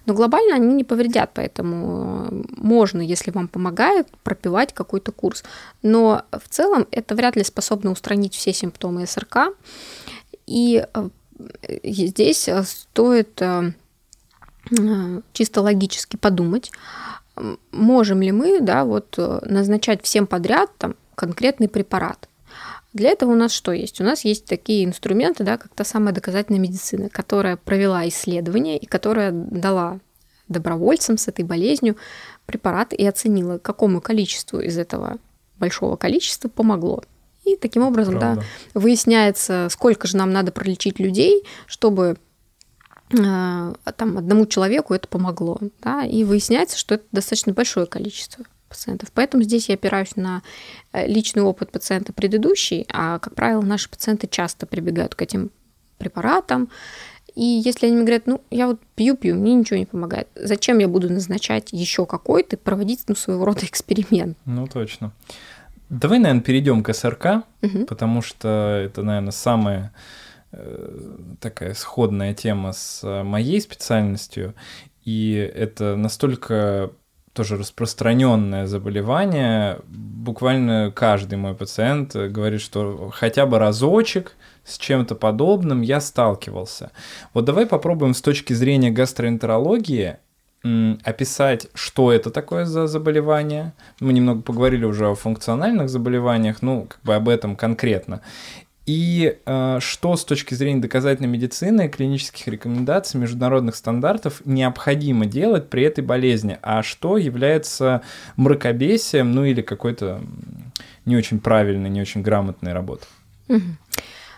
Но 0.05 0.13
глобально 0.13 0.55
они 0.55 0.73
не 0.73 0.83
повредят, 0.83 1.31
поэтому 1.33 2.27
э, 2.29 2.43
можно, 2.57 3.01
если 3.01 3.31
вам 3.31 3.47
помогает, 3.47 4.07
пропивать 4.23 4.73
какой-то 4.73 5.11
курс. 5.11 5.43
Но 5.81 6.23
в 6.31 6.49
целом 6.49 6.87
это 6.91 7.15
вряд 7.15 7.35
ли 7.35 7.43
способно 7.43 7.91
устранить 7.91 8.33
все 8.35 8.53
симптомы 8.53 9.07
СРК. 9.07 9.55
И 10.45 10.85
э, 10.93 11.09
здесь 11.83 12.47
э, 12.47 12.63
стоит 12.63 13.41
чисто 15.33 15.61
логически 15.61 16.15
подумать, 16.15 16.71
можем 17.73 18.21
ли 18.21 18.31
мы 18.31 18.61
да, 18.61 18.85
вот, 18.85 19.17
назначать 19.17 20.01
всем 20.03 20.25
подряд 20.25 20.69
там, 20.77 20.95
конкретный 21.15 21.67
препарат. 21.67 22.29
Для 22.93 23.09
этого 23.09 23.31
у 23.31 23.35
нас 23.35 23.51
что 23.51 23.71
есть? 23.71 23.99
У 24.01 24.03
нас 24.03 24.23
есть 24.23 24.45
такие 24.45 24.85
инструменты, 24.85 25.43
да, 25.43 25.57
как 25.57 25.73
та 25.73 25.83
самая 25.83 26.13
доказательная 26.13 26.59
медицина, 26.59 27.09
которая 27.09 27.57
провела 27.57 28.07
исследование 28.07 28.77
и 28.77 28.85
которая 28.85 29.31
дала 29.31 29.99
добровольцам 30.47 31.17
с 31.17 31.27
этой 31.27 31.43
болезнью 31.43 31.97
препарат 32.45 32.93
и 32.93 33.05
оценила, 33.05 33.57
какому 33.57 33.99
количеству 33.99 34.59
из 34.59 34.77
этого 34.77 35.17
большого 35.57 35.95
количества 35.95 36.49
помогло. 36.49 37.03
И 37.45 37.55
таким 37.55 37.83
образом, 37.83 38.19
Правда. 38.19 38.41
да, 38.73 38.79
выясняется, 38.79 39.67
сколько 39.71 40.07
же 40.07 40.15
нам 40.15 40.31
надо 40.31 40.51
пролечить 40.51 40.99
людей, 40.99 41.43
чтобы 41.65 42.17
э, 43.11 43.73
там 43.97 44.17
одному 44.17 44.45
человеку 44.45 44.93
это 44.93 45.07
помогло, 45.07 45.59
да, 45.81 46.05
и 46.05 46.23
выясняется, 46.23 46.77
что 46.77 46.95
это 46.95 47.05
достаточно 47.11 47.53
большое 47.53 47.85
количество 47.85 48.45
пациентов. 48.73 49.11
Поэтому 49.13 49.43
здесь 49.43 49.69
я 49.69 49.75
опираюсь 49.75 50.15
на 50.15 50.41
э, 50.91 51.07
личный 51.07 51.43
опыт 51.43 51.71
пациента 51.71 52.11
предыдущий, 52.11 52.85
а, 52.89 53.19
как 53.19 53.35
правило, 53.35 53.61
наши 53.61 53.89
пациенты 53.89 54.27
часто 54.27 54.65
прибегают 54.65 55.15
к 55.15 55.21
этим 55.21 55.51
препаратам. 55.97 56.69
И 57.35 57.43
если 57.43 57.87
они 57.87 57.95
мне 57.95 58.05
говорят, 58.05 58.27
ну, 58.27 58.41
я 58.51 58.67
вот 58.67 58.79
пью-пью, 58.95 59.35
мне 59.35 59.55
ничего 59.55 59.77
не 59.77 59.85
помогает, 59.85 60.27
зачем 60.35 60.79
я 60.79 60.87
буду 60.87 61.11
назначать 61.11 61.69
еще 61.71 62.05
какой-то, 62.05 62.57
проводить 62.57 63.03
ну, 63.07 63.15
своего 63.15 63.45
рода 63.45 63.65
эксперимент? 63.65 64.37
Ну, 64.45 64.67
точно. 64.67 65.13
Давай, 65.89 66.19
наверное, 66.19 66.43
перейдем 66.43 66.83
к 66.83 66.93
СРК, 66.93 67.43
угу. 67.61 67.85
потому 67.85 68.21
что 68.21 68.81
это, 68.85 69.01
наверное, 69.03 69.31
самая 69.31 69.93
э, 70.51 71.17
такая 71.39 71.73
сходная 71.73 72.33
тема 72.33 72.71
с 72.73 73.03
э, 73.03 73.23
моей 73.23 73.61
специальностью. 73.61 74.53
И 75.03 75.33
это 75.33 75.95
настолько 75.95 76.91
тоже 77.33 77.57
распространенное 77.57 78.67
заболевание. 78.67 79.79
Буквально 79.87 80.91
каждый 80.95 81.35
мой 81.35 81.55
пациент 81.55 82.15
говорит, 82.15 82.61
что 82.61 83.11
хотя 83.13 83.45
бы 83.45 83.59
разочек 83.59 84.35
с 84.63 84.77
чем-то 84.77 85.15
подобным 85.15 85.81
я 85.81 85.99
сталкивался. 85.99 86.91
Вот 87.33 87.45
давай 87.45 87.65
попробуем 87.65 88.13
с 88.13 88.21
точки 88.21 88.53
зрения 88.53 88.91
гастроэнтерологии 88.91 90.17
описать, 91.03 91.67
что 91.73 92.11
это 92.11 92.31
такое 92.31 92.65
за 92.65 92.87
заболевание. 92.87 93.73
Мы 93.99 94.13
немного 94.13 94.41
поговорили 94.41 94.85
уже 94.85 95.07
о 95.07 95.15
функциональных 95.15 95.89
заболеваниях, 95.89 96.61
ну, 96.61 96.85
как 96.85 97.01
бы 97.03 97.15
об 97.15 97.27
этом 97.27 97.57
конкретно. 97.57 98.21
И 98.85 99.37
э, 99.45 99.77
что 99.79 100.17
с 100.17 100.25
точки 100.25 100.53
зрения 100.55 100.81
доказательной 100.81 101.29
медицины, 101.29 101.87
клинических 101.87 102.47
рекомендаций, 102.47 103.17
международных 103.19 103.75
стандартов 103.75 104.41
необходимо 104.43 105.25
делать 105.25 105.69
при 105.69 105.83
этой 105.83 106.03
болезни, 106.03 106.59
а 106.61 106.83
что 106.83 107.17
является 107.17 108.01
мракобесием, 108.35 109.31
ну 109.31 109.45
или 109.45 109.61
какой-то 109.61 110.21
не 111.05 111.15
очень 111.15 111.39
правильной, 111.39 111.89
не 111.89 112.01
очень 112.01 112.21
грамотной 112.21 112.73
работой? 112.73 113.07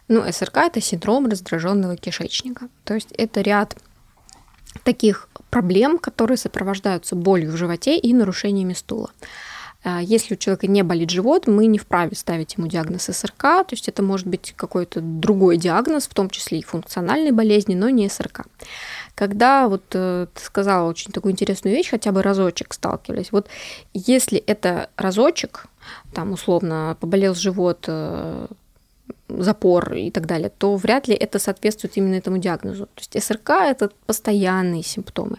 Ну, 0.07 0.23
СРК 0.31 0.57
это 0.57 0.81
синдром 0.81 1.27
раздраженного 1.27 1.97
кишечника. 1.97 2.67
То 2.83 2.93
есть 2.93 3.11
это 3.13 3.41
ряд 3.41 3.75
таких 4.83 5.27
проблем, 5.49 5.97
которые 5.97 6.37
сопровождаются 6.37 7.15
болью 7.15 7.51
в 7.51 7.57
животе 7.57 7.97
и 7.97 8.13
нарушениями 8.13 8.73
стула. 8.73 9.09
А, 9.85 10.01
если 10.01 10.33
у 10.33 10.37
человека 10.37 10.65
не 10.65 10.81
болит 10.81 11.11
живот, 11.11 11.45
мы 11.45 11.67
не 11.67 11.77
вправе 11.77 12.15
ставить 12.15 12.55
ему 12.57 12.67
диагноз 12.67 13.03
СРК, 13.03 13.41
то 13.41 13.67
есть 13.71 13.87
это 13.87 14.01
может 14.01 14.25
быть 14.25 14.53
какой-то 14.57 14.99
другой 14.99 15.57
диагноз, 15.57 16.07
в 16.07 16.13
том 16.15 16.31
числе 16.31 16.59
и 16.59 16.63
функциональной 16.63 17.31
болезни, 17.31 17.75
но 17.75 17.89
не 17.89 18.09
СРК. 18.09 18.47
Когда 19.13 19.67
вот 19.67 19.83
э, 19.93 20.25
ты 20.33 20.41
сказала 20.43 20.89
очень 20.89 21.11
такую 21.11 21.33
интересную 21.33 21.75
вещь, 21.75 21.91
хотя 21.91 22.11
бы 22.11 22.23
разочек 22.23 22.73
сталкивались, 22.73 23.31
вот 23.31 23.47
если 23.93 24.39
это 24.39 24.89
разочек, 24.97 25.67
там 26.15 26.31
условно 26.31 26.97
поболел 26.99 27.35
живот 27.35 27.85
э, 27.87 28.47
запор 29.27 29.93
и 29.93 30.11
так 30.11 30.27
далее, 30.27 30.51
то 30.55 30.75
вряд 30.75 31.07
ли 31.07 31.15
это 31.15 31.39
соответствует 31.39 31.97
именно 31.97 32.15
этому 32.15 32.37
диагнозу. 32.37 32.85
То 32.85 33.01
есть 33.01 33.23
СРК– 33.23 33.49
это 33.49 33.89
постоянные 34.05 34.83
симптомы. 34.83 35.37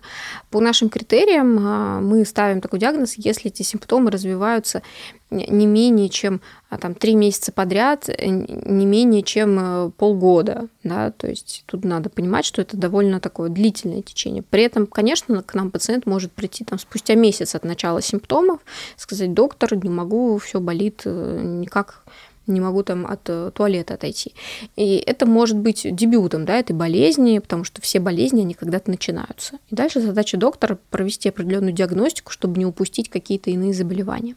По 0.51 0.61
нашим 0.61 0.89
критериям 0.89 1.59
а, 1.61 2.01
мы 2.01 2.25
ставим 2.25 2.61
такой 2.61 2.81
диагноз, 2.81 3.15
если 3.17 3.51
эти 3.51 3.63
симптомы 3.63 4.11
развиваются 4.11 4.83
не 5.31 5.67
менее 5.67 6.09
чем 6.09 6.41
а, 6.69 6.79
там, 6.79 6.95
три 6.95 7.15
месяца 7.15 7.53
подряд, 7.53 8.09
э, 8.09 8.27
не 8.27 8.87
менее 8.87 9.23
чем 9.23 9.59
э, 9.59 9.91
полгода. 9.97 10.69
Да? 10.85 11.11
То 11.11 11.29
есть 11.29 11.65
тут 11.67 11.85
надо 11.85 12.11
понимать, 12.11 12.45
что 12.45 12.63
это 12.63 12.77
довольно 12.77 13.19
такое 13.21 13.49
длительное 13.49 14.03
течение. 14.03 14.43
При 14.43 14.63
этом, 14.63 14.87
конечно, 14.87 15.43
к 15.43 15.55
нам 15.55 15.71
пациент 15.71 16.07
может 16.07 16.33
прийти 16.33 16.65
там, 16.65 16.79
спустя 16.79 17.15
месяц 17.15 17.55
от 17.55 17.65
начала 17.65 18.03
симптомов, 18.03 18.61
сказать, 18.97 19.35
доктор, 19.35 19.77
не 19.77 19.91
могу, 19.91 20.39
все 20.39 20.61
болит, 20.61 21.03
э, 21.05 21.41
никак 21.43 22.05
не 22.47 22.61
могу 22.61 22.83
там 22.83 23.07
от 23.07 23.21
э, 23.29 23.51
туалета 23.55 23.95
отойти. 23.95 24.35
И 24.77 24.97
это 24.97 25.27
может 25.27 25.57
быть 25.57 25.87
дебютом 25.95 26.45
да, 26.45 26.59
этой 26.59 26.73
болезни, 26.73 27.39
потому 27.39 27.65
что 27.65 27.81
все 27.83 28.01
болезни, 28.01 28.43
они 28.43 28.55
когда-то 28.55 28.91
начинаются. 28.91 29.59
И 29.71 29.75
дальше 29.75 30.01
задача 30.01 30.37
доктора 30.37 30.79
провести 30.91 31.29
определенную 31.29 31.73
диагностику, 31.73 32.33
чтобы 32.33 32.59
не 32.59 32.67
упустить 32.67 33.09
какие-то 33.09 33.51
иные 33.51 33.73
заболевания. 33.73 34.37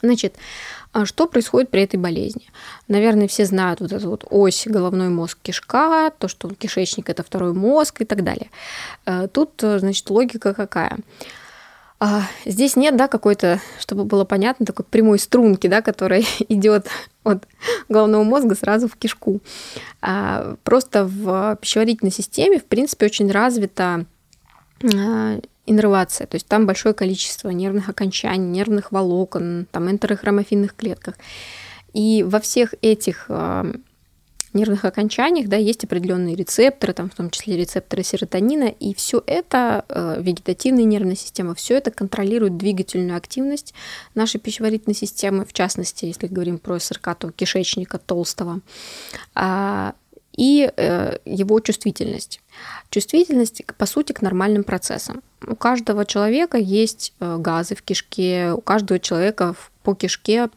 Значит, 0.00 0.34
а 0.92 1.06
что 1.06 1.26
происходит 1.26 1.70
при 1.70 1.82
этой 1.82 1.96
болезни? 1.96 2.44
Наверное, 2.86 3.26
все 3.26 3.44
знают 3.44 3.80
вот 3.80 3.92
эту 3.92 4.10
вот 4.10 4.24
ось 4.30 4.64
головной 4.66 5.08
мозг 5.08 5.38
кишка, 5.42 6.12
то, 6.18 6.28
что 6.28 6.48
кишечник 6.54 7.10
это 7.10 7.22
второй 7.24 7.52
мозг 7.52 8.00
и 8.00 8.04
так 8.04 8.22
далее. 8.22 8.50
Э, 9.06 9.26
тут, 9.26 9.62
э, 9.62 9.80
значит, 9.80 10.08
логика 10.10 10.54
какая? 10.54 10.98
А, 12.00 12.22
здесь 12.44 12.76
нет, 12.76 12.96
да, 12.96 13.08
какой-то, 13.08 13.60
чтобы 13.80 14.04
было 14.04 14.24
понятно, 14.24 14.64
такой 14.64 14.84
прямой 14.84 15.18
струнки, 15.18 15.66
да, 15.66 15.82
которая 15.82 16.22
идет 16.48 16.86
от 17.24 17.46
головного 17.88 18.22
мозга 18.22 18.54
сразу 18.54 18.88
в 18.88 18.96
кишку. 18.96 19.40
А, 20.00 20.56
просто 20.62 21.04
в 21.04 21.56
пищеварительной 21.60 22.12
системе, 22.12 22.60
в 22.60 22.64
принципе, 22.64 23.06
очень 23.06 23.30
развита 23.30 24.06
а, 24.82 25.40
иннервация, 25.66 26.26
то 26.26 26.36
есть 26.36 26.46
там 26.46 26.66
большое 26.66 26.94
количество 26.94 27.50
нервных 27.50 27.88
окончаний, 27.88 28.46
нервных 28.46 28.92
волокон, 28.92 29.66
там 29.70 29.90
энтерохромофильных 29.90 30.76
клетках. 30.76 31.14
И 31.92 32.22
во 32.22 32.38
всех 32.38 32.74
этих 32.80 33.26
а, 33.28 33.66
нервных 34.58 34.84
окончаниях 34.84 35.48
да, 35.48 35.56
есть 35.56 35.84
определенные 35.84 36.34
рецепторы, 36.34 36.92
там, 36.92 37.10
в 37.10 37.14
том 37.14 37.30
числе 37.30 37.56
рецепторы 37.56 38.02
серотонина, 38.02 38.64
и 38.64 38.94
все 38.94 39.22
это, 39.26 39.84
э, 39.88 40.20
вегетативная 40.20 40.84
нервная 40.84 41.16
система, 41.16 41.54
все 41.54 41.76
это 41.76 41.90
контролирует 41.90 42.56
двигательную 42.56 43.16
активность 43.16 43.74
нашей 44.14 44.40
пищеварительной 44.40 44.94
системы, 44.94 45.44
в 45.44 45.52
частности, 45.52 46.06
если 46.06 46.26
говорим 46.26 46.58
про 46.58 46.78
СРК, 46.78 47.14
то 47.18 47.30
кишечника 47.30 47.98
толстого, 47.98 48.60
а, 49.34 49.94
и 50.36 50.70
э, 50.76 51.18
его 51.24 51.58
чувствительность. 51.60 52.40
Чувствительность, 52.90 53.62
по 53.76 53.86
сути, 53.86 54.12
к 54.12 54.22
нормальным 54.22 54.62
процессам. 54.62 55.22
У 55.44 55.56
каждого 55.56 56.04
человека 56.04 56.58
есть 56.58 57.12
э, 57.18 57.36
газы 57.38 57.74
в 57.74 57.82
кишке, 57.82 58.52
у 58.52 58.60
каждого 58.60 59.00
человека 59.00 59.56
по 59.82 59.94
кишке 59.94 60.48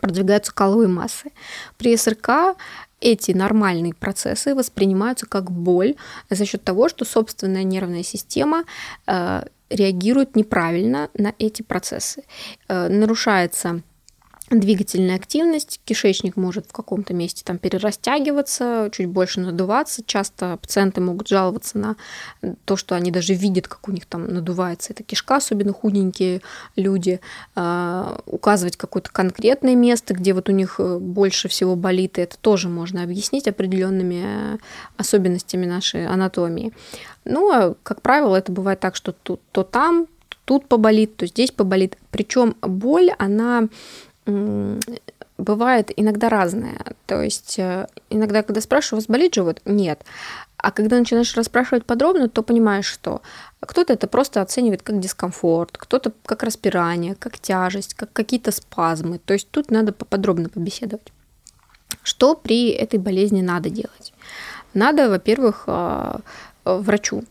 продвигаются 0.00 0.52
каловые 0.52 0.88
массы. 0.88 1.30
При 1.78 1.96
СРК 1.96 2.56
эти 3.04 3.32
нормальные 3.32 3.94
процессы 3.94 4.54
воспринимаются 4.54 5.26
как 5.26 5.50
боль 5.50 5.94
за 6.30 6.46
счет 6.46 6.64
того, 6.64 6.88
что 6.88 7.04
собственная 7.04 7.62
нервная 7.62 8.02
система 8.02 8.64
э, 9.06 9.42
реагирует 9.70 10.36
неправильно 10.36 11.10
на 11.14 11.34
эти 11.38 11.62
процессы. 11.62 12.24
Э, 12.68 12.88
нарушается 12.88 13.82
двигательная 14.50 15.16
активность, 15.16 15.80
кишечник 15.84 16.36
может 16.36 16.66
в 16.66 16.72
каком-то 16.72 17.14
месте 17.14 17.42
там 17.44 17.58
перерастягиваться, 17.58 18.90
чуть 18.92 19.06
больше 19.06 19.40
надуваться. 19.40 20.02
Часто 20.04 20.58
пациенты 20.58 21.00
могут 21.00 21.28
жаловаться 21.28 21.78
на 21.78 21.96
то, 22.66 22.76
что 22.76 22.94
они 22.94 23.10
даже 23.10 23.32
видят, 23.32 23.68
как 23.68 23.88
у 23.88 23.92
них 23.92 24.04
там 24.04 24.26
надувается 24.26 24.92
эта 24.92 25.02
кишка, 25.02 25.36
особенно 25.36 25.72
худенькие 25.72 26.42
люди, 26.76 27.20
а, 27.54 28.20
указывать 28.26 28.76
какое-то 28.76 29.10
конкретное 29.10 29.74
место, 29.74 30.12
где 30.14 30.34
вот 30.34 30.48
у 30.48 30.52
них 30.52 30.76
э, 30.78 30.98
больше 30.98 31.48
всего 31.48 31.74
болит, 31.74 32.18
и 32.18 32.22
это 32.22 32.36
тоже 32.38 32.68
можно 32.68 33.02
объяснить 33.02 33.48
определенными 33.48 34.22
э, 34.24 34.58
особенностями 34.98 35.64
нашей 35.64 36.06
анатомии. 36.06 36.72
Ну, 37.24 37.50
а, 37.50 37.74
как 37.82 38.02
правило, 38.02 38.36
это 38.36 38.52
бывает 38.52 38.80
так, 38.80 38.94
что 38.94 39.12
то, 39.12 39.38
то 39.52 39.62
там, 39.62 40.06
тут 40.44 40.68
поболит, 40.68 41.16
то 41.16 41.26
здесь 41.26 41.50
поболит. 41.50 41.96
Причем 42.10 42.56
боль, 42.60 43.10
она 43.18 43.68
бывает 44.26 45.90
иногда 45.96 46.28
разное. 46.28 46.78
То 47.06 47.22
есть 47.22 47.58
э, 47.58 47.86
иногда, 48.10 48.42
когда 48.42 48.60
спрашиваю, 48.60 48.98
у 48.98 49.00
вас 49.00 49.06
болит 49.06 49.34
живот? 49.34 49.60
Нет. 49.64 50.04
А 50.56 50.70
когда 50.70 50.98
начинаешь 50.98 51.36
расспрашивать 51.36 51.84
подробно, 51.84 52.28
то 52.28 52.42
понимаешь, 52.42 52.86
что 52.86 53.20
кто-то 53.60 53.92
это 53.92 54.06
просто 54.06 54.40
оценивает 54.40 54.82
как 54.82 54.98
дискомфорт, 54.98 55.76
кто-то 55.76 56.12
как 56.24 56.42
распирание, 56.42 57.14
как 57.16 57.38
тяжесть, 57.38 57.94
как 57.94 58.12
какие-то 58.12 58.50
спазмы. 58.50 59.18
То 59.18 59.34
есть 59.34 59.50
тут 59.50 59.70
надо 59.70 59.92
поподробно 59.92 60.48
побеседовать. 60.48 61.12
Что 62.02 62.34
при 62.34 62.70
этой 62.70 62.98
болезни 62.98 63.42
надо 63.42 63.70
делать? 63.70 64.14
Надо, 64.72 65.08
во-первых, 65.08 65.64
э, 65.66 66.18
врачу 66.64 67.24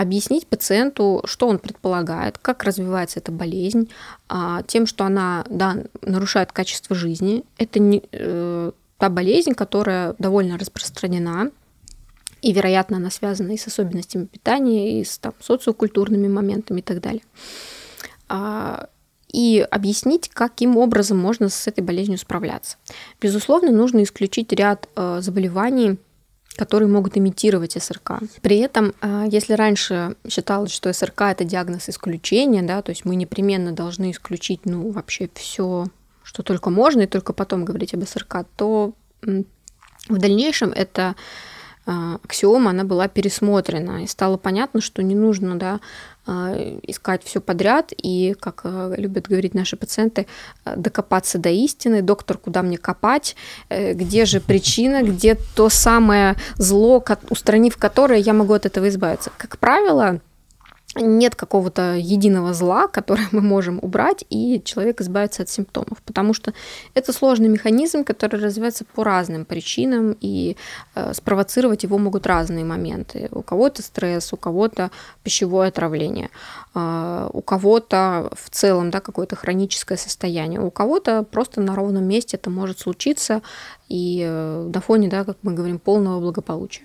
объяснить 0.00 0.46
пациенту, 0.46 1.20
что 1.26 1.46
он 1.46 1.58
предполагает, 1.58 2.38
как 2.38 2.64
развивается 2.64 3.20
эта 3.20 3.30
болезнь, 3.30 3.90
а, 4.30 4.62
тем, 4.62 4.86
что 4.86 5.04
она 5.04 5.44
да, 5.50 5.76
нарушает 6.00 6.52
качество 6.52 6.96
жизни. 6.96 7.44
Это 7.58 7.80
не, 7.80 8.02
э, 8.10 8.72
та 8.96 9.08
болезнь, 9.10 9.52
которая 9.52 10.14
довольно 10.18 10.56
распространена, 10.56 11.50
и, 12.40 12.52
вероятно, 12.54 12.96
она 12.96 13.10
связана 13.10 13.52
и 13.52 13.58
с 13.58 13.66
особенностями 13.66 14.24
питания, 14.24 15.02
и 15.02 15.04
с 15.04 15.18
там, 15.18 15.34
социокультурными 15.38 16.28
моментами 16.28 16.80
и 16.80 16.82
так 16.82 17.02
далее. 17.02 17.22
А, 18.30 18.88
и 19.30 19.66
объяснить, 19.70 20.30
каким 20.30 20.78
образом 20.78 21.18
можно 21.18 21.50
с 21.50 21.66
этой 21.66 21.84
болезнью 21.84 22.16
справляться. 22.16 22.78
Безусловно, 23.20 23.70
нужно 23.70 24.02
исключить 24.02 24.50
ряд 24.54 24.88
э, 24.96 25.18
заболеваний, 25.20 25.98
которые 26.56 26.88
могут 26.88 27.16
имитировать 27.16 27.80
СРК. 27.80 28.20
При 28.42 28.58
этом, 28.58 28.94
а, 29.00 29.24
если 29.26 29.54
раньше 29.54 30.16
считалось, 30.28 30.72
что 30.72 30.92
СРК 30.92 31.22
это 31.22 31.44
диагноз 31.44 31.88
исключения, 31.88 32.62
да, 32.62 32.82
то 32.82 32.90
есть 32.90 33.04
мы 33.04 33.16
непременно 33.16 33.72
должны 33.72 34.10
исключить, 34.10 34.60
ну, 34.64 34.90
вообще 34.90 35.30
все, 35.34 35.86
что 36.22 36.42
только 36.42 36.70
можно, 36.70 37.02
и 37.02 37.06
только 37.06 37.32
потом 37.32 37.64
говорить 37.64 37.94
об 37.94 38.04
СРК, 38.04 38.46
то 38.56 38.92
в 39.22 40.18
дальнейшем 40.18 40.70
это 40.70 41.14
аксиома, 41.86 42.70
она 42.70 42.84
была 42.84 43.08
пересмотрена, 43.08 44.04
и 44.04 44.06
стало 44.06 44.36
понятно, 44.36 44.80
что 44.80 45.02
не 45.02 45.14
нужно 45.14 45.58
да, 45.58 45.80
а, 46.26 46.54
искать 46.86 47.24
все 47.24 47.40
подряд, 47.40 47.92
и, 47.96 48.36
как 48.38 48.60
а, 48.64 48.94
любят 48.96 49.26
говорить 49.28 49.54
наши 49.54 49.76
пациенты, 49.76 50.26
докопаться 50.76 51.38
до 51.38 51.48
истины, 51.48 52.02
доктор, 52.02 52.38
куда 52.38 52.62
мне 52.62 52.78
копать, 52.78 53.34
э, 53.68 53.94
где 53.94 54.26
же 54.26 54.40
причина, 54.40 55.02
где 55.02 55.36
то 55.56 55.68
самое 55.68 56.36
зло, 56.56 57.02
устранив 57.30 57.76
которое, 57.76 58.20
я 58.20 58.32
могу 58.32 58.52
от 58.52 58.66
этого 58.66 58.88
избавиться. 58.88 59.30
Как 59.36 59.58
правило, 59.58 60.20
нет 60.96 61.34
какого-то 61.34 61.94
единого 61.96 62.52
зла, 62.52 62.88
которое 62.88 63.28
мы 63.32 63.40
можем 63.40 63.78
убрать, 63.82 64.24
и 64.30 64.60
человек 64.64 65.00
избавится 65.00 65.42
от 65.42 65.48
симптомов, 65.48 66.02
потому 66.04 66.34
что 66.34 66.52
это 66.94 67.12
сложный 67.12 67.48
механизм, 67.48 68.04
который 68.04 68.40
развивается 68.40 68.84
по 68.84 69.04
разным 69.04 69.44
причинам, 69.44 70.16
и 70.20 70.56
э, 70.94 71.14
спровоцировать 71.14 71.84
его 71.84 71.98
могут 71.98 72.26
разные 72.26 72.64
моменты. 72.64 73.28
У 73.30 73.42
кого-то 73.42 73.82
стресс, 73.82 74.32
у 74.32 74.36
кого-то 74.36 74.90
пищевое 75.22 75.68
отравление, 75.68 76.30
э, 76.74 77.30
у 77.32 77.40
кого-то 77.40 78.30
в 78.34 78.50
целом 78.50 78.90
да, 78.90 79.00
какое-то 79.00 79.36
хроническое 79.36 79.98
состояние, 79.98 80.60
у 80.60 80.70
кого-то 80.70 81.22
просто 81.22 81.60
на 81.60 81.76
ровном 81.76 82.04
месте 82.04 82.36
это 82.36 82.50
может 82.50 82.80
случиться, 82.80 83.42
и 83.88 84.24
э, 84.26 84.70
на 84.74 84.80
фоне, 84.80 85.08
да, 85.08 85.24
как 85.24 85.36
мы 85.42 85.54
говорим, 85.54 85.78
полного 85.78 86.20
благополучия. 86.20 86.84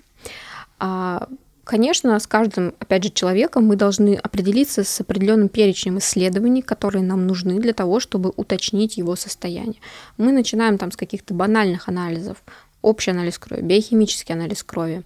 Конечно, 1.66 2.16
с 2.16 2.28
каждым, 2.28 2.74
опять 2.78 3.02
же, 3.02 3.10
человеком 3.10 3.66
мы 3.66 3.74
должны 3.74 4.14
определиться 4.14 4.84
с 4.84 5.00
определенным 5.00 5.48
перечнем 5.48 5.98
исследований, 5.98 6.62
которые 6.62 7.02
нам 7.02 7.26
нужны 7.26 7.58
для 7.58 7.72
того, 7.72 7.98
чтобы 7.98 8.32
уточнить 8.36 8.96
его 8.96 9.16
состояние. 9.16 9.80
Мы 10.16 10.30
начинаем 10.30 10.78
там 10.78 10.92
с 10.92 10.96
каких-то 10.96 11.34
банальных 11.34 11.88
анализов, 11.88 12.36
общий 12.82 13.10
анализ 13.10 13.36
крови, 13.40 13.62
биохимический 13.62 14.32
анализ 14.32 14.62
крови, 14.62 15.02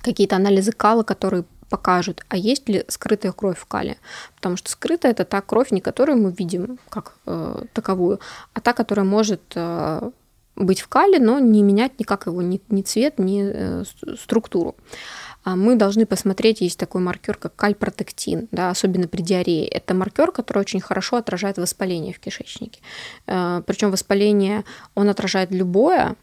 какие-то 0.00 0.36
анализы 0.36 0.70
кала, 0.70 1.02
которые 1.02 1.42
покажут, 1.68 2.24
а 2.28 2.36
есть 2.36 2.68
ли 2.68 2.84
скрытая 2.86 3.32
кровь 3.32 3.58
в 3.58 3.66
кале. 3.66 3.96
Потому 4.36 4.56
что 4.56 4.70
скрытая 4.70 5.10
это 5.10 5.24
та 5.24 5.40
кровь, 5.40 5.72
не 5.72 5.80
которую 5.80 6.18
мы 6.18 6.30
видим 6.30 6.78
как 6.88 7.16
э, 7.26 7.64
таковую, 7.72 8.20
а 8.52 8.60
та, 8.60 8.74
которая 8.74 9.04
может 9.04 9.42
э, 9.56 10.10
быть 10.54 10.80
в 10.82 10.86
кале, 10.86 11.18
но 11.18 11.40
не 11.40 11.64
менять 11.64 11.98
никак 11.98 12.26
его 12.26 12.42
ни, 12.42 12.60
ни 12.68 12.82
цвет, 12.82 13.18
ни 13.18 13.42
э, 13.44 13.84
структуру. 14.16 14.76
А 14.76 15.23
мы 15.44 15.76
должны 15.76 16.06
посмотреть, 16.06 16.60
есть 16.60 16.78
такой 16.78 17.00
маркер, 17.00 17.36
как 17.36 17.54
кальпротектин, 17.56 18.48
да, 18.50 18.70
особенно 18.70 19.08
при 19.08 19.22
диарее. 19.22 19.66
Это 19.68 19.94
маркер, 19.94 20.32
который 20.32 20.60
очень 20.60 20.80
хорошо 20.80 21.16
отражает 21.16 21.58
воспаление 21.58 22.14
в 22.14 22.18
кишечнике. 22.18 22.80
Э, 23.26 23.62
Причем 23.66 23.90
воспаление 23.90 24.64
он 24.94 25.08
отражает 25.08 25.50
любое, 25.50 26.04
а, 26.04 26.14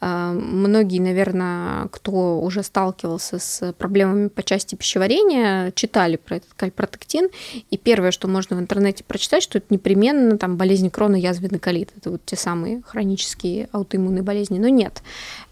многие, 0.00 0.98
наверное, 0.98 1.88
кто 1.88 2.40
уже 2.40 2.62
сталкивался 2.62 3.38
с 3.38 3.72
проблемами 3.74 4.28
по 4.28 4.42
части 4.42 4.74
пищеварения, 4.74 5.72
читали 5.72 6.16
про 6.16 6.36
этот 6.36 6.52
кальпротектин. 6.54 7.28
И 7.70 7.76
первое, 7.76 8.10
что 8.10 8.26
можно 8.26 8.56
в 8.56 8.60
интернете 8.60 9.04
прочитать, 9.04 9.42
что 9.42 9.58
это 9.58 9.66
непременно 9.70 10.38
там, 10.38 10.56
болезнь 10.56 10.88
крона, 10.90 11.16
язвенный 11.16 11.58
колит. 11.58 11.90
Это 11.96 12.10
вот 12.10 12.24
те 12.24 12.36
самые 12.36 12.82
хронические 12.86 13.68
аутоиммунные 13.72 14.22
болезни. 14.22 14.58
Но 14.58 14.68
нет. 14.68 15.02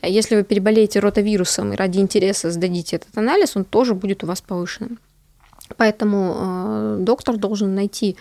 Если 0.02 0.36
вы 0.36 0.44
переболеете 0.44 1.00
ротавирусом 1.00 1.72
и 1.72 1.76
ради 1.76 1.98
интереса 1.98 2.50
сдадите 2.50 2.96
этот 2.96 3.16
анализ, 3.18 3.56
он 3.56 3.64
тоже 3.64 3.94
будет 3.94 4.24
у 4.24 4.26
вас 4.26 4.40
повышенным. 4.40 4.98
Поэтому 5.76 6.34
э, 6.36 6.96
доктор 7.00 7.36
должен 7.36 7.74
найти 7.74 8.16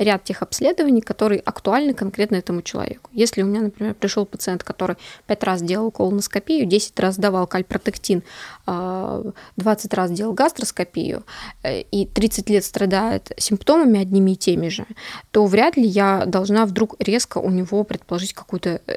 ряд 0.00 0.24
тех 0.24 0.42
обследований, 0.42 1.02
которые 1.02 1.40
актуальны 1.40 1.92
конкретно 1.92 2.36
этому 2.36 2.62
человеку. 2.62 3.10
Если 3.12 3.42
у 3.42 3.46
меня, 3.46 3.60
например, 3.60 3.94
пришел 3.94 4.24
пациент, 4.24 4.64
который 4.64 4.96
5 5.26 5.44
раз 5.44 5.62
делал 5.62 5.90
колоноскопию, 5.90 6.66
10 6.66 6.98
раз 6.98 7.18
давал 7.18 7.46
кальпротектин, 7.46 8.22
20 8.66 8.66
а, 8.66 9.96
раз 9.96 10.10
делал 10.10 10.32
гастроскопию 10.32 11.22
э, 11.62 11.82
и 11.82 12.06
30 12.06 12.48
лет 12.48 12.64
страдает 12.64 13.32
симптомами 13.36 14.00
одними 14.00 14.32
и 14.32 14.36
теми 14.36 14.68
же, 14.68 14.86
то 15.30 15.44
вряд 15.44 15.76
ли 15.76 15.86
я 15.86 16.24
должна 16.26 16.64
вдруг 16.64 16.96
резко 16.98 17.38
у 17.38 17.50
него 17.50 17.84
предположить 17.84 18.32
какую-то 18.32 18.80
э, 18.86 18.96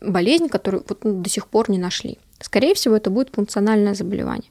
болезнь, 0.00 0.48
которую 0.48 0.84
вот 0.88 1.00
до 1.02 1.28
сих 1.28 1.48
пор 1.48 1.68
не 1.68 1.78
нашли. 1.78 2.18
Скорее 2.44 2.74
всего, 2.74 2.94
это 2.94 3.08
будет 3.08 3.30
функциональное 3.34 3.94
заболевание. 3.94 4.50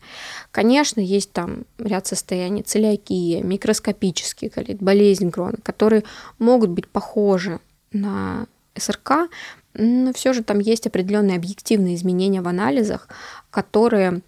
Конечно, 0.49 0.99
есть 0.99 1.31
там 1.31 1.65
ряд 1.77 2.07
состояний, 2.07 2.63
целиакия, 2.63 3.43
микроскопические 3.43 4.49
колит, 4.49 4.81
болезнь 4.81 5.29
Крона, 5.29 5.57
которые 5.61 6.03
могут 6.39 6.71
быть 6.71 6.87
похожи 6.87 7.59
на 7.91 8.47
СРК, 8.75 9.29
но 9.75 10.11
все 10.11 10.33
же 10.33 10.41
там 10.41 10.57
есть 10.57 10.87
определенные 10.87 11.37
объективные 11.37 11.93
изменения 11.93 12.41
в 12.41 12.47
анализах, 12.47 13.07
которые 13.51 14.21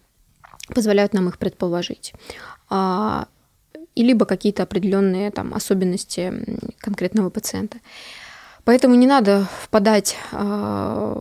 позволяют 0.68 1.14
нам 1.14 1.28
их 1.30 1.40
предположить. 1.40 2.14
А, 2.70 3.28
и 3.96 4.04
либо 4.04 4.26
какие-то 4.26 4.62
определенные 4.62 5.32
там 5.32 5.56
особенности 5.56 6.32
конкретного 6.78 7.32
пациента. 7.32 7.80
Поэтому 8.66 8.96
не 8.96 9.06
надо 9.06 9.48
впадать 9.62 10.18
э, 10.32 10.38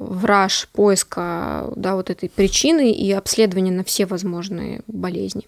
в 0.01 0.25
раж 0.25 0.67
поиска 0.73 1.71
да, 1.77 1.95
вот 1.95 2.09
этой 2.09 2.31
причины 2.31 2.91
и 2.91 3.13
обследования 3.13 3.71
на 3.71 3.85
все 3.85 4.07
возможные 4.07 4.81
болезни. 4.87 5.47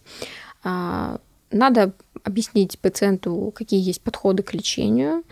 Э, 0.63 1.17
надо 1.51 1.93
объяснить 2.23 2.79
пациенту, 2.79 3.51
какие 3.55 3.81
есть 3.81 4.03
подходы 4.03 4.43
к 4.43 4.53
лечению. 4.53 5.25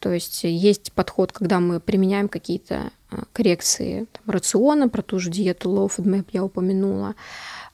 То 0.00 0.12
есть 0.12 0.42
есть 0.42 0.92
подход, 0.92 1.30
когда 1.30 1.60
мы 1.60 1.78
применяем 1.78 2.28
какие-то 2.28 2.90
коррекции 3.32 4.06
там, 4.12 4.34
рациона, 4.34 4.88
про 4.88 5.02
ту 5.02 5.20
же 5.20 5.30
диету 5.30 5.70
low 5.70 5.90
FODMAP 5.94 6.26
я 6.32 6.42
упомянула. 6.42 7.14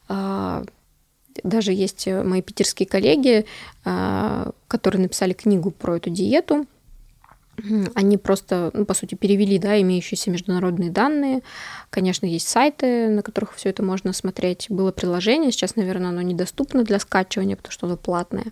Даже 0.08 1.72
есть 1.72 2.06
мои 2.06 2.42
питерские 2.42 2.88
коллеги, 2.88 3.46
которые 3.82 5.02
написали 5.02 5.32
книгу 5.32 5.70
про 5.70 5.96
эту 5.96 6.10
диету, 6.10 6.66
они 7.94 8.18
просто, 8.18 8.70
ну, 8.74 8.84
по 8.84 8.94
сути, 8.94 9.14
перевели, 9.14 9.58
да, 9.58 9.80
имеющиеся 9.80 10.30
международные 10.30 10.90
данные. 10.90 11.42
Конечно, 11.90 12.26
есть 12.26 12.48
сайты, 12.48 13.08
на 13.08 13.22
которых 13.22 13.54
все 13.54 13.70
это 13.70 13.82
можно 13.82 14.12
смотреть. 14.12 14.66
Было 14.68 14.92
приложение, 14.92 15.52
сейчас, 15.52 15.76
наверное, 15.76 16.08
оно 16.08 16.22
недоступно 16.22 16.84
для 16.84 16.98
скачивания, 16.98 17.56
потому 17.56 17.72
что 17.72 17.86
оно 17.86 17.96
платное, 17.96 18.46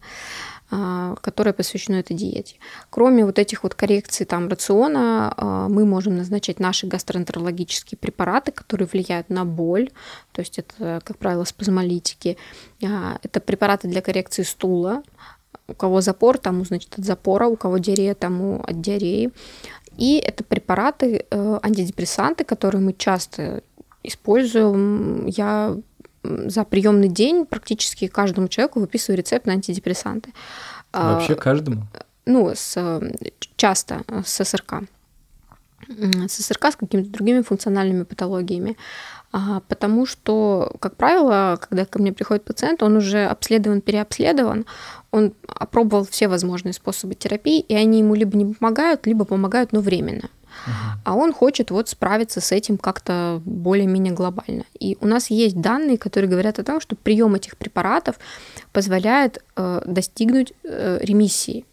а, 0.71 1.17
которое 1.21 1.53
посвящено 1.53 1.97
этой 1.97 2.17
диете. 2.17 2.57
Кроме 2.91 3.27
вот 3.27 3.39
этих 3.39 3.63
вот 3.63 3.75
коррекций 3.75 4.25
там 4.25 4.49
рациона, 4.49 5.35
а, 5.37 5.69
мы 5.69 5.85
можем 5.85 6.17
назначать 6.17 6.61
наши 6.61 6.87
гастроэнтерологические 6.87 7.99
препараты, 7.99 8.53
которые 8.53 8.89
влияют 8.91 9.29
на 9.29 9.45
боль, 9.45 9.91
то 10.33 10.41
есть 10.41 10.59
это, 10.59 11.01
как 11.05 11.19
правило, 11.19 11.45
спазмолитики. 11.45 12.39
А, 12.85 13.19
это 13.23 13.41
препараты 13.41 13.89
для 13.89 14.01
коррекции 14.01 14.45
стула, 14.45 15.03
у 15.69 15.75
кого 15.75 16.01
запор, 16.01 16.39
тому, 16.39 16.65
значит, 16.65 16.99
от 16.99 17.05
запора, 17.05 17.47
у 17.47 17.57
кого 17.57 17.79
диарея, 17.79 18.15
тому 18.15 18.63
от 18.67 18.81
диареи. 18.81 19.31
И 19.97 20.19
это 20.19 20.45
препараты, 20.45 21.25
э, 21.31 21.59
антидепрессанты, 21.63 22.45
которые 22.45 22.81
мы 22.81 22.93
часто 22.93 23.63
используем. 24.03 25.27
Я 25.27 25.77
за 26.23 26.65
приемный 26.65 27.09
день 27.09 27.47
практически 27.47 28.07
каждому 28.07 28.49
человеку 28.49 28.81
выписываю 28.81 29.19
рецепт 29.19 29.47
на 29.47 29.53
антидепрессанты. 29.53 30.33
А, 30.93 31.15
Вообще 31.15 31.35
каждому? 31.35 31.87
Ну, 32.27 32.53
с, 32.55 33.01
часто 33.57 34.03
с 34.25 34.45
СРК. 34.45 34.83
С 35.89 36.33
СРК, 36.33 36.67
с 36.67 36.77
какими-то 36.77 37.11
другими 37.11 37.43
функциональными 37.43 38.05
патологиями. 38.05 38.77
А, 39.33 39.61
потому 39.67 40.07
что, 40.07 40.73
как 40.79 40.97
правило, 40.97 41.59
когда 41.61 41.87
ко 41.87 41.99
мне 41.99 42.13
приходит 42.13 42.45
пациент, 42.45 42.83
он 42.83 42.97
уже 42.97 43.25
обследован, 43.25 43.81
переобследован, 43.81 44.67
он 45.13 45.35
опробовал 45.47 46.05
все 46.07 46.27
возможные 46.27 46.73
способы 46.73 47.15
терапии, 47.15 47.61
и 47.61 47.75
они 47.75 48.01
ему 48.01 48.15
либо 48.15 48.37
не 48.37 48.55
помогают, 48.55 49.07
либо 49.07 49.25
помогают, 49.25 49.73
но 49.73 49.81
временно. 49.81 50.31
Uh-huh. 50.67 50.99
А 51.05 51.15
он 51.15 51.33
хочет 51.33 51.71
вот 51.71 51.89
справиться 51.89 52.41
с 52.41 52.53
этим 52.53 52.79
как-то 52.79 53.41
более-менее 53.45 54.13
глобально. 54.13 54.65
И 54.79 54.97
у 55.01 55.07
нас 55.07 55.31
есть 55.31 55.61
данные, 55.61 55.99
которые 55.99 56.31
говорят 56.31 56.59
о 56.59 56.65
том, 56.65 56.81
что 56.81 56.97
прием 56.97 57.35
этих 57.35 57.57
препаратов 57.57 58.19
позволяет 58.73 59.43
э, 59.57 59.83
достигнуть 59.87 60.53
э, 60.65 60.99
ремиссии. 61.03 61.65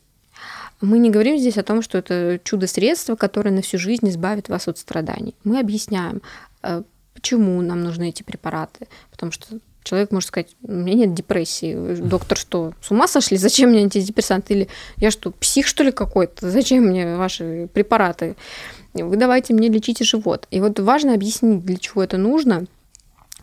Мы 0.82 1.00
не 1.00 1.10
говорим 1.10 1.38
здесь 1.38 1.58
о 1.58 1.64
том, 1.64 1.82
что 1.82 1.98
это 1.98 2.40
чудо-средство, 2.44 3.16
которое 3.16 3.52
на 3.52 3.62
всю 3.62 3.78
жизнь 3.78 4.08
избавит 4.10 4.48
вас 4.48 4.68
от 4.68 4.78
страданий. 4.78 5.36
Мы 5.44 5.60
объясняем, 5.60 6.22
э, 6.64 6.84
почему 7.14 7.62
нам 7.62 7.84
нужны 7.84 8.10
эти 8.10 8.24
препараты. 8.24 8.88
Потому 9.12 9.34
что 9.34 9.60
человек 9.84 10.12
может 10.12 10.28
сказать, 10.28 10.56
у 10.64 10.72
меня 10.72 10.94
нет 10.94 11.14
депрессии. 11.14 11.96
Доктор 11.96 12.38
что, 12.38 12.74
с 12.82 12.92
ума 12.92 13.08
сошли? 13.08 13.38
Зачем 13.38 13.70
мне 13.70 13.82
антидепрессанты? 13.82 14.54
Или 14.54 14.68
я 14.98 15.12
что, 15.12 15.32
псих 15.32 15.68
что 15.68 15.84
ли 15.84 15.92
какой-то? 15.92 16.50
Зачем 16.50 16.86
мне 16.86 17.16
ваши 17.16 17.70
препараты? 17.74 18.36
Вы 18.94 19.18
давайте 19.18 19.54
мне 19.54 19.70
лечите 19.70 20.04
живот. 20.04 20.48
И 20.52 20.60
вот 20.60 20.80
важно 20.80 21.14
объяснить, 21.14 21.64
для 21.64 21.78
чего 21.78 22.04
это 22.04 22.18
нужно– 22.18 22.66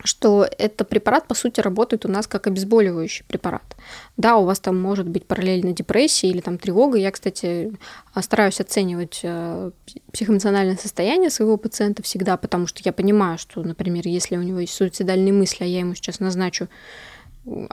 что 0.07 0.47
этот 0.59 0.89
препарат, 0.89 1.27
по 1.27 1.35
сути, 1.35 1.61
работает 1.61 2.05
у 2.05 2.09
нас 2.09 2.27
как 2.27 2.47
обезболивающий 2.47 3.25
препарат. 3.27 3.77
Да, 4.17 4.37
у 4.37 4.45
вас 4.45 4.61
там 4.61 4.81
может 4.81 5.09
быть 5.09 5.27
параллельно 5.27 5.73
депрессия 5.73 6.29
или 6.29 6.41
там 6.41 6.59
тревога. 6.59 6.99
Я, 6.99 7.11
кстати, 7.11 7.73
стараюсь 8.21 8.61
оценивать 8.61 9.21
э, 9.23 9.71
психоэмоциональное 10.13 10.77
состояние 10.77 11.31
своего 11.31 11.57
пациента 11.57 12.03
всегда, 12.03 12.37
потому 12.37 12.67
что 12.67 12.81
я 12.85 12.93
понимаю, 12.93 13.39
что, 13.39 13.63
например, 13.63 14.07
если 14.07 14.37
у 14.37 14.43
него 14.43 14.61
есть 14.61 14.75
суицидальные 14.75 15.33
мысли, 15.33 15.65
а 15.65 15.67
я 15.67 15.81
ему 15.81 15.95
сейчас 15.95 16.21
назначу 16.21 16.69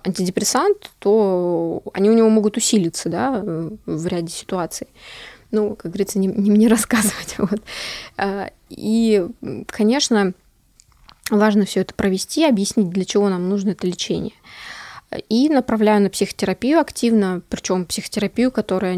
антидепрессант, 0.03 0.91
то 0.99 1.81
они 1.93 2.09
у 2.09 2.13
него 2.13 2.29
могут 2.29 2.57
усилиться 2.57 3.09
да, 3.09 3.41
в 3.85 4.07
ряде 4.07 4.31
ситуаций. 4.31 4.87
Ну, 5.51 5.75
как 5.75 5.91
говорится, 5.91 6.19
не, 6.19 6.27
не 6.27 6.51
мне 6.51 6.67
рассказывать. 6.69 7.35
Вот. 7.37 7.61
Э, 8.17 8.49
и, 8.69 9.25
конечно, 9.67 10.33
Важно 11.29 11.65
все 11.65 11.81
это 11.81 11.93
провести, 11.93 12.45
объяснить, 12.45 12.89
для 12.89 13.05
чего 13.05 13.29
нам 13.29 13.49
нужно 13.49 13.71
это 13.71 13.87
лечение. 13.87 14.33
И 15.29 15.47
направляю 15.49 16.01
на 16.01 16.09
психотерапию 16.09 16.79
активно, 16.79 17.41
причем 17.49 17.85
психотерапию, 17.85 18.51
которая 18.51 18.97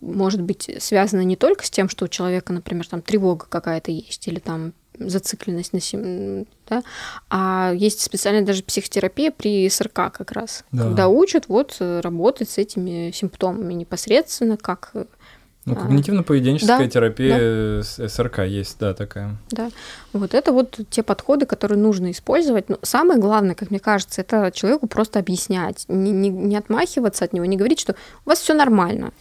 может 0.00 0.42
быть 0.42 0.70
связана 0.78 1.22
не 1.22 1.36
только 1.36 1.64
с 1.64 1.70
тем, 1.70 1.88
что 1.88 2.04
у 2.04 2.08
человека, 2.08 2.52
например, 2.52 2.86
там 2.86 3.00
тревога 3.00 3.46
какая-то 3.48 3.90
есть 3.90 4.26
или 4.28 4.38
там 4.38 4.72
зацикленность 4.98 5.72
на 5.72 5.80
сем... 5.80 6.46
да, 6.68 6.82
а 7.28 7.72
есть 7.74 8.00
специальная 8.00 8.44
даже 8.44 8.62
психотерапия 8.62 9.32
при 9.32 9.68
СРК 9.68 10.12
как 10.12 10.32
раз, 10.32 10.64
да. 10.70 10.84
когда 10.84 11.08
учат 11.08 11.48
вот 11.48 11.76
работать 11.80 12.50
с 12.50 12.58
этими 12.58 13.10
симптомами 13.12 13.74
непосредственно, 13.74 14.56
как 14.56 14.92
ну, 15.66 15.74
а. 15.74 15.76
когнитивно-поведенческая 15.76 16.78
да, 16.78 16.88
терапия 16.88 17.82
да. 17.98 18.08
СРК 18.08 18.40
есть, 18.40 18.78
да, 18.78 18.92
такая. 18.92 19.36
Да, 19.50 19.70
вот 20.12 20.34
это 20.34 20.52
вот 20.52 20.78
те 20.90 21.02
подходы, 21.02 21.46
которые 21.46 21.78
нужно 21.78 22.10
использовать. 22.10 22.68
Но 22.68 22.78
самое 22.82 23.18
главное, 23.18 23.54
как 23.54 23.70
мне 23.70 23.80
кажется, 23.80 24.20
это 24.20 24.50
человеку 24.52 24.86
просто 24.86 25.18
объяснять, 25.18 25.84
не, 25.88 26.10
не, 26.10 26.28
не 26.28 26.56
отмахиваться 26.56 27.24
от 27.24 27.32
него, 27.32 27.46
не 27.46 27.56
говорить, 27.56 27.80
что 27.80 27.94
у 28.26 28.30
вас 28.30 28.40
все 28.40 28.52
нормально. 28.52 29.12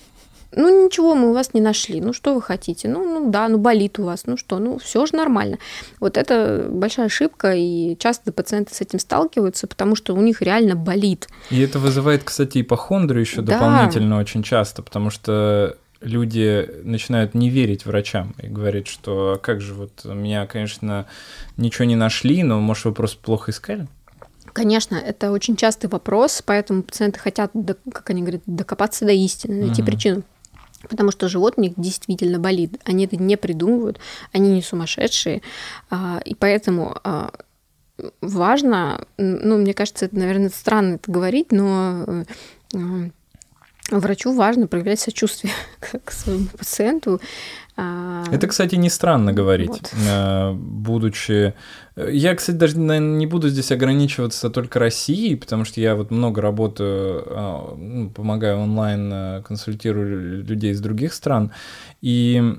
ну 0.56 0.86
ничего, 0.86 1.16
мы 1.16 1.30
у 1.30 1.34
вас 1.34 1.54
не 1.54 1.62
нашли, 1.62 2.02
ну 2.02 2.14
что 2.14 2.36
вы 2.36 2.42
хотите, 2.42 2.88
ну, 2.88 3.04
ну 3.04 3.32
да, 3.32 3.48
ну 3.48 3.58
болит 3.58 3.98
у 4.00 4.04
вас, 4.04 4.24
ну 4.26 4.38
что, 4.38 4.60
ну 4.60 4.78
все 4.80 5.06
же 5.06 5.16
нормально. 5.16 5.60
Вот 6.00 6.18
это 6.18 6.68
большая 6.70 7.06
ошибка, 7.06 7.54
и 7.56 7.98
часто 7.98 8.32
пациенты 8.32 8.76
с 8.76 8.82
этим 8.82 9.00
сталкиваются, 9.00 9.68
потому 9.68 9.96
что 9.96 10.14
у 10.14 10.22
них 10.22 10.42
реально 10.42 10.76
болит. 10.76 11.28
И 11.50 11.62
это 11.62 11.80
вызывает, 11.80 12.24
кстати, 12.24 12.62
ипохондрию 12.62 13.22
еще 13.22 13.42
да. 13.42 13.54
дополнительно 13.54 14.20
очень 14.20 14.44
часто, 14.44 14.82
потому 14.82 15.10
что 15.10 15.78
люди 16.04 16.70
начинают 16.84 17.34
не 17.34 17.50
верить 17.50 17.86
врачам 17.86 18.36
и 18.42 18.48
говорить, 18.48 18.88
что 18.88 19.34
«А 19.34 19.38
как 19.38 19.62
же 19.62 19.74
вот 19.74 20.06
меня, 20.06 20.46
конечно, 20.46 21.08
ничего 21.58 21.86
не 21.86 21.96
нашли, 21.96 22.44
но 22.44 22.60
может 22.60 22.86
вы 22.86 22.94
просто 22.94 23.18
плохо 23.20 23.52
искали? 23.52 23.88
Конечно, 24.54 24.96
это 24.96 25.32
очень 25.32 25.56
частый 25.56 25.90
вопрос, 25.90 26.44
поэтому 26.46 26.84
пациенты 26.84 27.20
хотят, 27.20 27.52
как 27.92 28.10
они 28.10 28.22
говорят, 28.22 28.42
докопаться 28.46 29.06
до 29.06 29.12
истины, 29.12 29.66
найти 29.66 29.82
uh-huh. 29.82 29.86
причину. 29.86 30.24
Потому 30.90 31.12
что 31.12 31.30
живот 31.30 31.54
у 31.58 31.62
них 31.62 31.74
действительно 31.78 32.40
болит. 32.40 32.80
Они 32.84 33.06
это 33.06 33.16
не 33.16 33.38
придумывают, 33.38 34.00
они 34.32 34.52
не 34.52 34.62
сумасшедшие. 34.62 35.42
А, 35.90 36.22
и 36.26 36.36
поэтому 36.36 36.98
а, 37.04 37.32
важно, 38.22 39.08
ну, 39.18 39.58
мне 39.58 39.74
кажется, 39.74 40.06
это, 40.06 40.18
наверное, 40.18 40.50
странно 40.50 40.96
это 40.96 41.12
говорить, 41.12 41.52
но 41.52 42.26
э, 42.74 43.10
врачу 44.00 44.34
важно 44.34 44.68
проявлять 44.68 45.00
сочувствие 45.00 45.54
к 46.06 46.12
своему 46.12 46.48
пациенту. 46.58 47.20
А, 47.76 48.24
Это, 48.32 48.48
кстати, 48.48 48.76
не 48.76 48.90
странно 48.90 49.34
говорить, 49.34 49.70
вот. 49.70 49.94
Э, 50.08 50.54
будучи... 50.54 51.54
Я, 51.96 52.36
кстати, 52.36 52.56
даже 52.56 52.78
наверное, 52.78 53.18
не 53.18 53.26
буду 53.26 53.50
здесь 53.50 53.72
ограничиваться 53.72 54.52
только 54.52 54.80
Россией, 54.80 55.36
потому 55.36 55.66
что 55.66 55.82
я 55.82 55.96
вот 55.96 56.12
много 56.12 56.42
работаю, 56.42 57.24
а, 57.28 57.76
ну, 57.76 58.10
помогаю 58.12 58.60
онлайн, 58.60 59.12
э, 59.12 59.42
консультирую 59.42 60.44
людей 60.44 60.72
из 60.72 60.82
других 60.82 61.14
стран, 61.14 61.52
и 62.02 62.58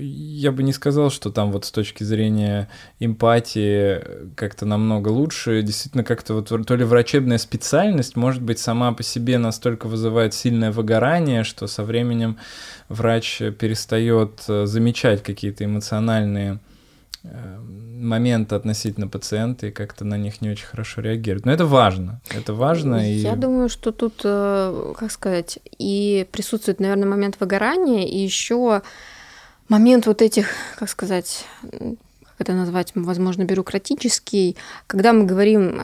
я 0.00 0.52
бы 0.52 0.62
не 0.62 0.72
сказал, 0.72 1.10
что 1.10 1.30
там 1.30 1.50
вот 1.52 1.64
с 1.64 1.70
точки 1.70 2.04
зрения 2.04 2.68
эмпатии 3.00 4.00
как-то 4.34 4.66
намного 4.66 5.08
лучше. 5.08 5.62
Действительно, 5.62 6.04
как-то 6.04 6.34
вот 6.34 6.66
то 6.66 6.76
ли 6.76 6.84
врачебная 6.84 7.38
специальность, 7.38 8.16
может 8.16 8.42
быть, 8.42 8.58
сама 8.58 8.92
по 8.92 9.02
себе 9.02 9.38
настолько 9.38 9.86
вызывает 9.88 10.34
сильное 10.34 10.70
выгорание, 10.70 11.44
что 11.44 11.66
со 11.66 11.82
временем 11.82 12.38
врач 12.88 13.38
перестает 13.58 14.44
э, 14.48 14.66
замечать 14.66 15.22
какие-то 15.22 15.64
эмоциональные 15.64 16.60
э, 17.24 17.58
моменты 17.98 18.54
относительно 18.54 19.08
пациента 19.08 19.66
и 19.66 19.70
как-то 19.70 20.04
на 20.04 20.16
них 20.16 20.40
не 20.40 20.50
очень 20.50 20.66
хорошо 20.66 21.00
реагирует. 21.00 21.46
Но 21.46 21.52
это 21.52 21.66
важно. 21.66 22.20
Это 22.30 22.54
важно. 22.54 22.96
Я 23.12 23.34
и... 23.34 23.36
думаю, 23.36 23.68
что 23.68 23.92
тут, 23.92 24.20
э, 24.24 24.94
как 24.96 25.10
сказать, 25.10 25.58
и 25.78 26.26
присутствует, 26.30 26.80
наверное, 26.80 27.08
момент 27.08 27.36
выгорания, 27.40 28.06
и 28.06 28.18
еще 28.18 28.82
момент 29.68 30.06
вот 30.06 30.22
этих, 30.22 30.50
как 30.78 30.88
сказать, 30.88 31.44
как 31.62 32.34
это 32.38 32.52
назвать, 32.52 32.92
возможно, 32.94 33.44
бюрократический, 33.44 34.56
когда 34.86 35.12
мы 35.12 35.24
говорим 35.24 35.80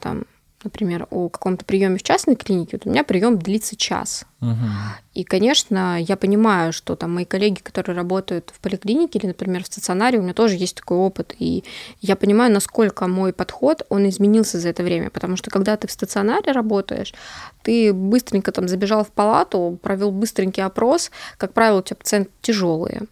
там 0.00 0.24
например, 0.64 1.06
о 1.10 1.28
каком-то 1.28 1.64
приеме 1.64 1.98
в 1.98 2.02
частной 2.02 2.34
клинике, 2.34 2.70
вот 2.76 2.86
у 2.86 2.90
меня 2.90 3.04
прием 3.04 3.38
длится 3.38 3.76
час. 3.76 4.24
Угу. 4.40 4.66
И, 5.14 5.24
конечно, 5.24 6.00
я 6.00 6.16
понимаю, 6.16 6.72
что 6.72 6.96
там 6.96 7.14
мои 7.14 7.24
коллеги, 7.24 7.60
которые 7.60 7.96
работают 7.96 8.52
в 8.54 8.60
поликлинике 8.60 9.18
или, 9.18 9.26
например, 9.26 9.64
в 9.64 9.66
стационаре, 9.66 10.18
у 10.18 10.22
меня 10.22 10.34
тоже 10.34 10.56
есть 10.56 10.76
такой 10.76 10.98
опыт, 10.98 11.34
и 11.38 11.64
я 12.00 12.16
понимаю, 12.16 12.52
насколько 12.52 13.06
мой 13.06 13.32
подход, 13.32 13.84
он 13.88 14.08
изменился 14.08 14.58
за 14.58 14.68
это 14.68 14.82
время, 14.82 15.10
потому 15.10 15.36
что 15.36 15.50
когда 15.50 15.76
ты 15.76 15.86
в 15.86 15.92
стационаре 15.92 16.52
работаешь, 16.52 17.14
ты 17.62 17.92
быстренько 17.92 18.52
там 18.52 18.68
забежал 18.68 19.04
в 19.04 19.10
палату, 19.10 19.78
провел 19.82 20.10
быстренький 20.10 20.62
опрос, 20.62 21.10
как 21.36 21.52
правило, 21.52 21.78
у 21.78 21.82
тебя 21.82 21.96
пациенты 21.96 22.30
тяжелые, 22.40 23.02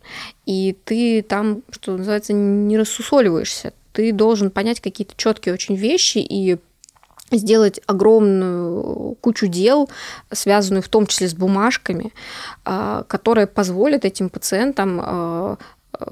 и 0.46 0.76
ты 0.84 1.22
там, 1.22 1.62
что 1.70 1.96
называется, 1.96 2.32
не 2.32 2.78
рассусоливаешься, 2.78 3.72
ты 3.92 4.12
должен 4.12 4.50
понять 4.50 4.80
какие-то 4.80 5.14
четкие 5.16 5.54
очень 5.54 5.74
вещи 5.74 6.18
и 6.18 6.58
сделать 7.30 7.80
огромную 7.86 9.16
кучу 9.20 9.46
дел, 9.46 9.88
связанную 10.32 10.82
в 10.82 10.88
том 10.88 11.06
числе 11.06 11.28
с 11.28 11.34
бумажками, 11.34 12.12
а, 12.64 13.04
которые 13.04 13.46
позволят 13.46 14.04
этим 14.04 14.28
пациентам 14.28 15.00
а, 15.02 15.56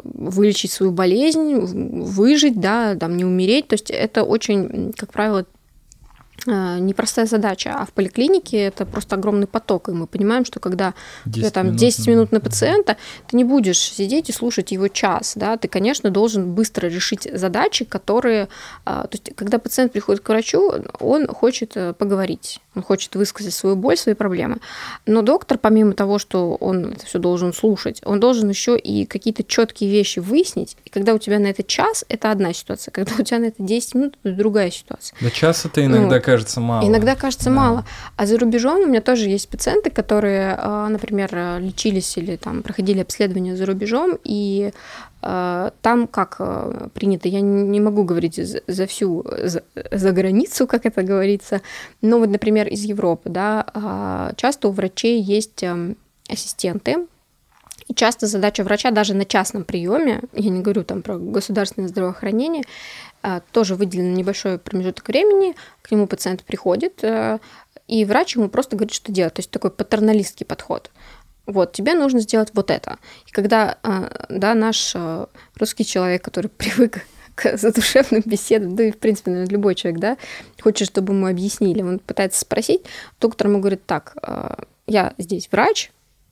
вылечить 0.03 0.73
свою 0.73 0.93
болезнь, 0.93 1.57
выжить, 1.57 2.61
да, 2.61 2.95
там, 2.97 3.17
не 3.17 3.25
умереть. 3.25 3.69
То 3.69 3.75
есть 3.75 3.91
это 3.91 4.23
очень, 4.25 4.93
как 4.97 5.13
правило, 5.13 5.45
непростая 6.47 7.27
задача, 7.27 7.75
а 7.75 7.85
в 7.85 7.93
поликлинике 7.93 8.59
это 8.59 8.87
просто 8.87 9.17
огромный 9.17 9.47
поток, 9.47 9.89
и 9.89 9.93
мы 9.93 10.07
понимаем, 10.07 10.45
что 10.45 10.61
когда 10.61 10.95
10 11.27 11.53
там 11.53 11.77
10 11.77 12.09
минут 12.09 12.33
на 12.33 12.41
пациента, 12.41 12.97
ты 13.27 13.37
не 13.37 13.45
будешь 13.45 13.79
сидеть 13.79 14.29
и 14.29 14.33
слушать 14.33 14.73
его 14.73 14.89
час, 14.89 15.35
да, 15.37 15.57
ты, 15.57 15.69
конечно, 15.69 16.11
должен 16.11 16.55
быстро 16.55 16.89
решить 16.89 17.29
задачи, 17.33 17.85
которые, 17.85 18.49
а, 18.85 19.03
то 19.03 19.13
есть 19.13 19.35
когда 19.37 19.59
пациент 19.59 19.93
приходит 19.93 20.23
к 20.23 20.29
врачу, 20.29 20.73
он 21.01 21.27
хочет 21.27 21.77
э, 21.77 21.93
поговорить, 21.93 22.61
он 22.75 22.83
хочет 22.83 23.15
высказать 23.15 23.55
свою 23.55 23.77
боль, 23.77 23.97
свои 23.97 24.15
проблемы, 24.15 24.59
но 25.07 25.23
доктор, 25.23 25.59
помимо 25.59 25.93
того, 25.93 26.19
что 26.19 26.55
он 26.57 26.93
это 26.93 27.07
все 27.07 27.19
должен 27.19 27.53
слушать, 27.53 28.01
он 28.05 28.21
должен 28.21 28.49
еще 28.49 28.79
и 28.79 29.07
какие-то 29.07 29.45
четкие 29.45 29.91
вещи 29.91 30.19
выяснить, 30.19 30.77
и 30.85 30.91
когда 30.91 31.15
у 31.15 31.19
тебя 31.19 31.39
на 31.39 31.47
это 31.47 31.63
час, 31.63 32.05
это 32.09 32.31
одна 32.31 32.53
ситуация, 32.53 32.93
когда 32.93 33.13
у 33.19 33.23
тебя 33.23 33.39
на 33.39 33.47
это 33.47 33.63
10 33.63 33.95
минут, 33.95 34.19
это 34.23 34.35
другая 34.35 34.71
ситуация. 34.71 35.17
Да 35.21 35.31
час 35.31 35.65
это 35.65 35.85
иногда, 35.85 36.17
ну, 36.17 36.23
кажется 36.23 36.61
мало. 36.61 36.87
Иногда 36.87 37.15
кажется 37.15 37.47
да. 37.47 37.51
мало. 37.51 37.87
А 38.17 38.27
за 38.27 38.39
рубежом 38.39 38.81
у 38.81 38.87
меня 38.87 39.01
тоже 39.01 39.29
есть 39.29 39.49
пациенты, 39.49 39.91
которые, 39.91 40.57
а, 40.59 40.89
например, 40.89 41.61
лечились 41.61 42.17
или 42.17 42.37
там 42.37 42.63
проходили 42.63 43.01
обследование 43.01 43.57
за 43.57 43.67
рубежом, 43.67 44.19
и 44.25 44.73
там 45.25 46.07
как 46.07 46.37
а, 46.39 46.91
принято, 46.93 47.29
я 47.29 47.41
не 47.41 47.81
могу 47.81 48.05
говорить 48.05 48.39
за 48.67 48.87
всю, 48.87 49.25
за, 49.43 49.63
за 49.91 50.13
границу, 50.13 50.67
как 50.69 50.85
это 50.85 51.03
говорится, 51.03 51.63
но 52.03 52.19
вот, 52.19 52.29
например, 52.29 52.69
из 52.69 52.83
Европы, 52.83 53.31
да, 53.31 54.33
часто 54.37 54.69
у 54.69 54.73
врачей 54.73 55.23
есть 55.23 55.65
ассистенты, 56.29 57.07
и 57.89 57.95
часто 57.95 58.27
задача 58.27 58.65
врача 58.65 58.91
даже 58.91 59.15
на 59.15 59.25
частном 59.25 59.65
приеме, 59.65 60.23
я 60.33 60.51
не 60.51 60.61
говорю 60.61 60.85
там 60.85 61.03
про 61.03 61.19
государственное 61.19 61.89
здравоохранение, 61.89 62.65
а, 63.23 63.41
тоже 63.53 63.75
выделен 63.75 64.15
небольшой 64.15 64.59
промежуток 64.59 65.09
времени, 65.09 65.55
к 65.83 65.91
нему 65.91 66.07
пациент 66.07 66.45
приходит, 66.45 67.03
э, 67.03 67.39
и 67.87 68.05
врач 68.05 68.37
ему 68.37 68.49
просто 68.49 68.77
говорит, 68.77 68.95
что 68.95 69.13
делать. 69.13 69.35
То 69.35 69.41
есть 69.41 69.51
такой 69.51 69.71
патерналистский 69.71 70.47
подход. 70.47 70.91
Вот, 71.47 71.73
тебе 71.73 71.95
нужно 71.95 72.21
сделать 72.21 72.51
вот 72.55 72.71
это. 72.71 72.99
И 73.27 73.31
когда 73.31 73.79
а, 73.83 74.27
да, 74.29 74.55
наш 74.55 74.93
э, 74.95 75.27
русский 75.57 75.85
человек, 75.85 76.25
который 76.25 76.49
привык 76.57 77.05
к 77.35 77.57
задушевным 77.57 78.23
беседам, 78.25 78.77
да 78.77 78.85
и, 78.85 78.93
в 78.93 78.99
принципе, 78.99 79.31
наверное, 79.31 79.53
любой 79.53 79.75
человек, 79.75 80.01
да, 80.01 80.17
хочет, 80.61 80.89
чтобы 80.89 81.13
ему 81.13 81.27
объяснили, 81.27 81.83
он 81.83 81.99
пытается 81.99 82.41
спросить, 82.41 82.83
доктор 83.21 83.49
ему 83.49 83.59
говорит, 83.61 83.85
так, 83.87 84.17
э, 84.23 84.55
я 84.87 85.15
здесь 85.19 85.49
врач, 85.51 85.91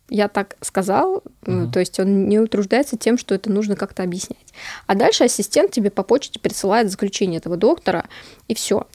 я 0.08 0.28
так 0.28 0.56
сказал, 0.60 1.22
mm-hmm. 1.42 1.70
то 1.72 1.80
есть 1.80 1.98
он 1.98 2.28
не 2.28 2.38
утруждается 2.38 2.98
тем, 2.98 3.16
что 3.16 3.34
это 3.34 3.50
нужно 3.50 3.76
как-то 3.76 4.02
объяснять. 4.02 4.52
А 4.86 4.94
дальше 4.94 5.24
ассистент 5.24 5.72
тебе 5.72 5.90
по 5.90 6.02
почте 6.02 6.38
присылает 6.38 6.90
заключение 6.90 7.38
этого 7.38 7.56
доктора, 7.56 8.06
и 8.46 8.54
все. 8.54 8.86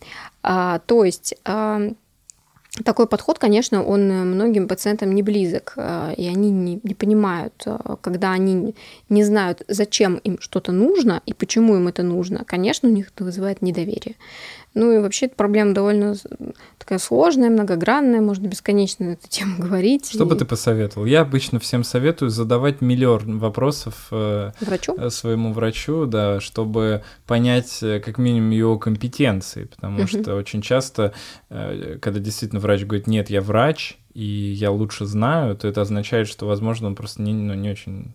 А, 0.43 0.79
то 0.85 1.03
есть 1.03 1.35
а, 1.43 1.81
такой 2.83 3.07
подход, 3.07 3.39
конечно, 3.39 3.83
он 3.83 4.07
многим 4.07 4.67
пациентам 4.67 5.13
не 5.13 5.23
близок, 5.23 5.73
а, 5.77 6.11
и 6.11 6.27
они 6.27 6.51
не, 6.51 6.79
не 6.83 6.93
понимают, 6.93 7.53
а, 7.65 7.97
когда 8.01 8.31
они 8.31 8.75
не 9.09 9.23
знают, 9.23 9.63
зачем 9.67 10.15
им 10.15 10.37
что-то 10.39 10.71
нужно 10.71 11.21
и 11.25 11.33
почему 11.33 11.75
им 11.75 11.87
это 11.87 12.03
нужно, 12.03 12.43
конечно, 12.45 12.89
у 12.89 12.91
них 12.91 13.11
это 13.15 13.23
вызывает 13.23 13.61
недоверие. 13.61 14.15
Ну 14.77 14.91
и 14.91 14.99
вообще 14.99 15.25
эта 15.25 15.35
проблема 15.35 15.73
довольно 15.73 16.15
такая 16.77 16.99
сложная, 16.99 17.49
многогранная, 17.49 18.21
можно 18.21 18.45
бесконечно 18.45 19.07
на 19.07 19.11
эту 19.13 19.27
тему 19.27 19.55
говорить. 19.57 20.07
Что 20.07 20.23
и... 20.23 20.27
бы 20.27 20.35
ты 20.35 20.45
посоветовал? 20.45 21.07
Я 21.07 21.21
обычно 21.21 21.59
всем 21.59 21.83
советую 21.83 22.29
задавать 22.29 22.79
миллион 22.79 23.39
вопросов 23.39 24.07
э, 24.11 24.51
врачу? 24.61 24.95
Э, 24.95 25.09
своему 25.09 25.51
врачу, 25.51 26.05
да, 26.05 26.39
чтобы 26.39 27.01
понять 27.25 27.79
э, 27.81 27.99
как 27.99 28.19
минимум 28.19 28.51
его 28.51 28.77
компетенции, 28.77 29.63
потому 29.63 30.01
угу. 30.01 30.07
что 30.07 30.35
очень 30.35 30.61
часто, 30.61 31.13
когда 31.49 32.19
действительно 32.19 32.61
врач 32.61 32.83
говорит, 32.83 33.07
нет, 33.07 33.31
я 33.31 33.41
врач, 33.41 33.97
и 34.13 34.23
я 34.23 34.69
лучше 34.69 35.07
знаю, 35.07 35.57
то 35.57 35.67
это 35.67 35.81
означает, 35.81 36.27
что, 36.27 36.45
возможно, 36.45 36.87
он 36.87 36.95
просто 36.95 37.23
не, 37.23 37.33
ну, 37.33 37.55
не 37.55 37.71
очень... 37.71 38.13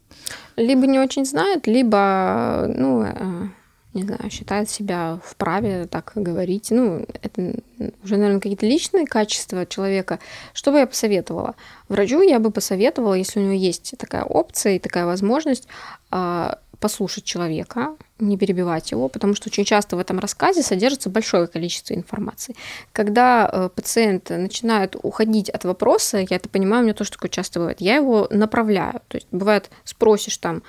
Либо 0.57 0.87
не 0.87 1.01
очень 1.01 1.25
знает, 1.25 1.67
либо, 1.67 2.67
ну, 2.69 3.51
не 3.95 4.05
знаю, 4.05 4.31
считает 4.31 4.71
себя 4.71 5.21
вправе 5.25 5.87
так 5.87 6.13
говорить. 6.15 6.71
Ну, 6.71 7.07
это 7.23 7.55
уже, 8.03 8.17
наверное, 8.17 8.41
какие-то 8.41 8.67
личные 8.67 9.07
качества 9.07 9.67
человека. 9.67 10.19
Что 10.55 10.73
бы 10.73 10.79
я 10.79 10.87
посоветовала? 10.87 11.55
Врачу 11.89 12.23
я 12.23 12.39
бы 12.39 12.51
посоветовала, 12.51 13.15
если 13.15 13.41
у 13.41 13.43
него 13.43 13.53
есть 13.53 13.95
такая 13.99 14.25
опция 14.25 14.77
и 14.77 14.79
такая 14.79 15.05
возможность, 15.05 15.69
а, 16.11 16.59
послушать 16.83 17.25
человека, 17.25 17.97
не 18.19 18.37
перебивать 18.37 18.91
его, 18.91 19.09
потому 19.09 19.35
что 19.37 19.49
очень 19.49 19.65
часто 19.65 19.97
в 19.97 20.01
этом 20.01 20.19
рассказе 20.19 20.63
содержится 20.63 21.11
большое 21.11 21.47
количество 21.47 21.95
информации. 21.95 22.57
Когда 22.93 23.49
э, 23.51 23.69
пациент 23.75 24.31
начинает 24.31 24.97
уходить 25.01 25.49
от 25.49 25.65
вопроса, 25.65 26.19
я 26.19 26.37
это 26.37 26.49
понимаю, 26.49 26.83
у 26.83 26.85
меня 26.85 26.95
тоже 26.95 27.13
такое 27.13 27.31
часто 27.31 27.61
бывает, 27.61 27.81
я 27.81 27.95
его 27.97 28.27
направляю. 28.31 29.01
То 29.07 29.17
есть 29.17 29.29
бывает, 29.31 29.71
спросишь 29.85 30.39
там, 30.39 30.65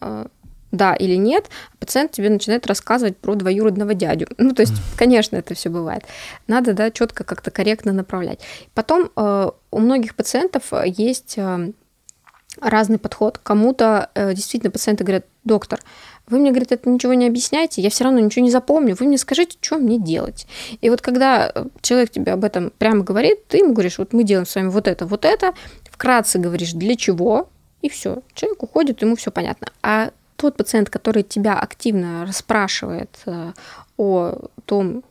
э, 0.00 0.26
да 0.74 0.94
или 0.94 1.14
нет, 1.14 1.48
пациент 1.78 2.12
тебе 2.12 2.30
начинает 2.30 2.66
рассказывать 2.66 3.16
про 3.16 3.34
двоюродного 3.34 3.94
дядю. 3.94 4.28
Ну, 4.38 4.52
то 4.52 4.62
есть, 4.62 4.74
конечно, 4.96 5.36
это 5.36 5.54
все 5.54 5.70
бывает. 5.70 6.04
Надо, 6.46 6.74
да, 6.74 6.90
четко 6.90 7.24
как-то 7.24 7.50
корректно 7.50 7.92
направлять. 7.92 8.40
Потом 8.74 9.10
э, 9.16 9.50
у 9.70 9.78
многих 9.78 10.14
пациентов 10.14 10.72
есть 10.84 11.34
э, 11.36 11.72
разный 12.60 12.98
подход. 12.98 13.38
Кому-то 13.38 14.10
э, 14.14 14.34
действительно 14.34 14.70
пациенты 14.70 15.04
говорят, 15.04 15.26
доктор, 15.44 15.80
вы 16.26 16.38
мне, 16.38 16.50
говорит, 16.50 16.72
это 16.72 16.88
ничего 16.88 17.12
не 17.14 17.26
объясняете, 17.26 17.82
я 17.82 17.90
все 17.90 18.04
равно 18.04 18.18
ничего 18.18 18.42
не 18.42 18.50
запомню, 18.50 18.96
вы 18.98 19.06
мне 19.06 19.18
скажите, 19.18 19.58
что 19.60 19.78
мне 19.78 19.98
делать. 19.98 20.46
И 20.80 20.88
вот 20.88 21.02
когда 21.02 21.50
э, 21.54 21.66
человек 21.82 22.10
тебе 22.10 22.32
об 22.32 22.44
этом 22.44 22.72
прямо 22.78 23.04
говорит, 23.04 23.46
ты 23.48 23.58
ему 23.58 23.72
говоришь, 23.74 23.98
вот 23.98 24.12
мы 24.12 24.24
делаем 24.24 24.46
с 24.46 24.54
вами 24.54 24.68
вот 24.68 24.88
это, 24.88 25.06
вот 25.06 25.24
это, 25.24 25.52
вкратце 25.90 26.38
говоришь, 26.38 26.72
для 26.72 26.96
чего, 26.96 27.48
и 27.82 27.90
все. 27.90 28.22
Человек 28.32 28.62
уходит, 28.62 29.02
ему 29.02 29.16
все 29.16 29.30
понятно. 29.30 29.68
А 29.82 30.10
тот 30.44 30.56
пациент, 30.56 30.90
который 30.90 31.22
тебя 31.22 31.58
активно 31.58 32.26
расспрашивает 32.26 33.18
э, 33.26 33.52
о 33.96 34.34
том, 34.66 35.02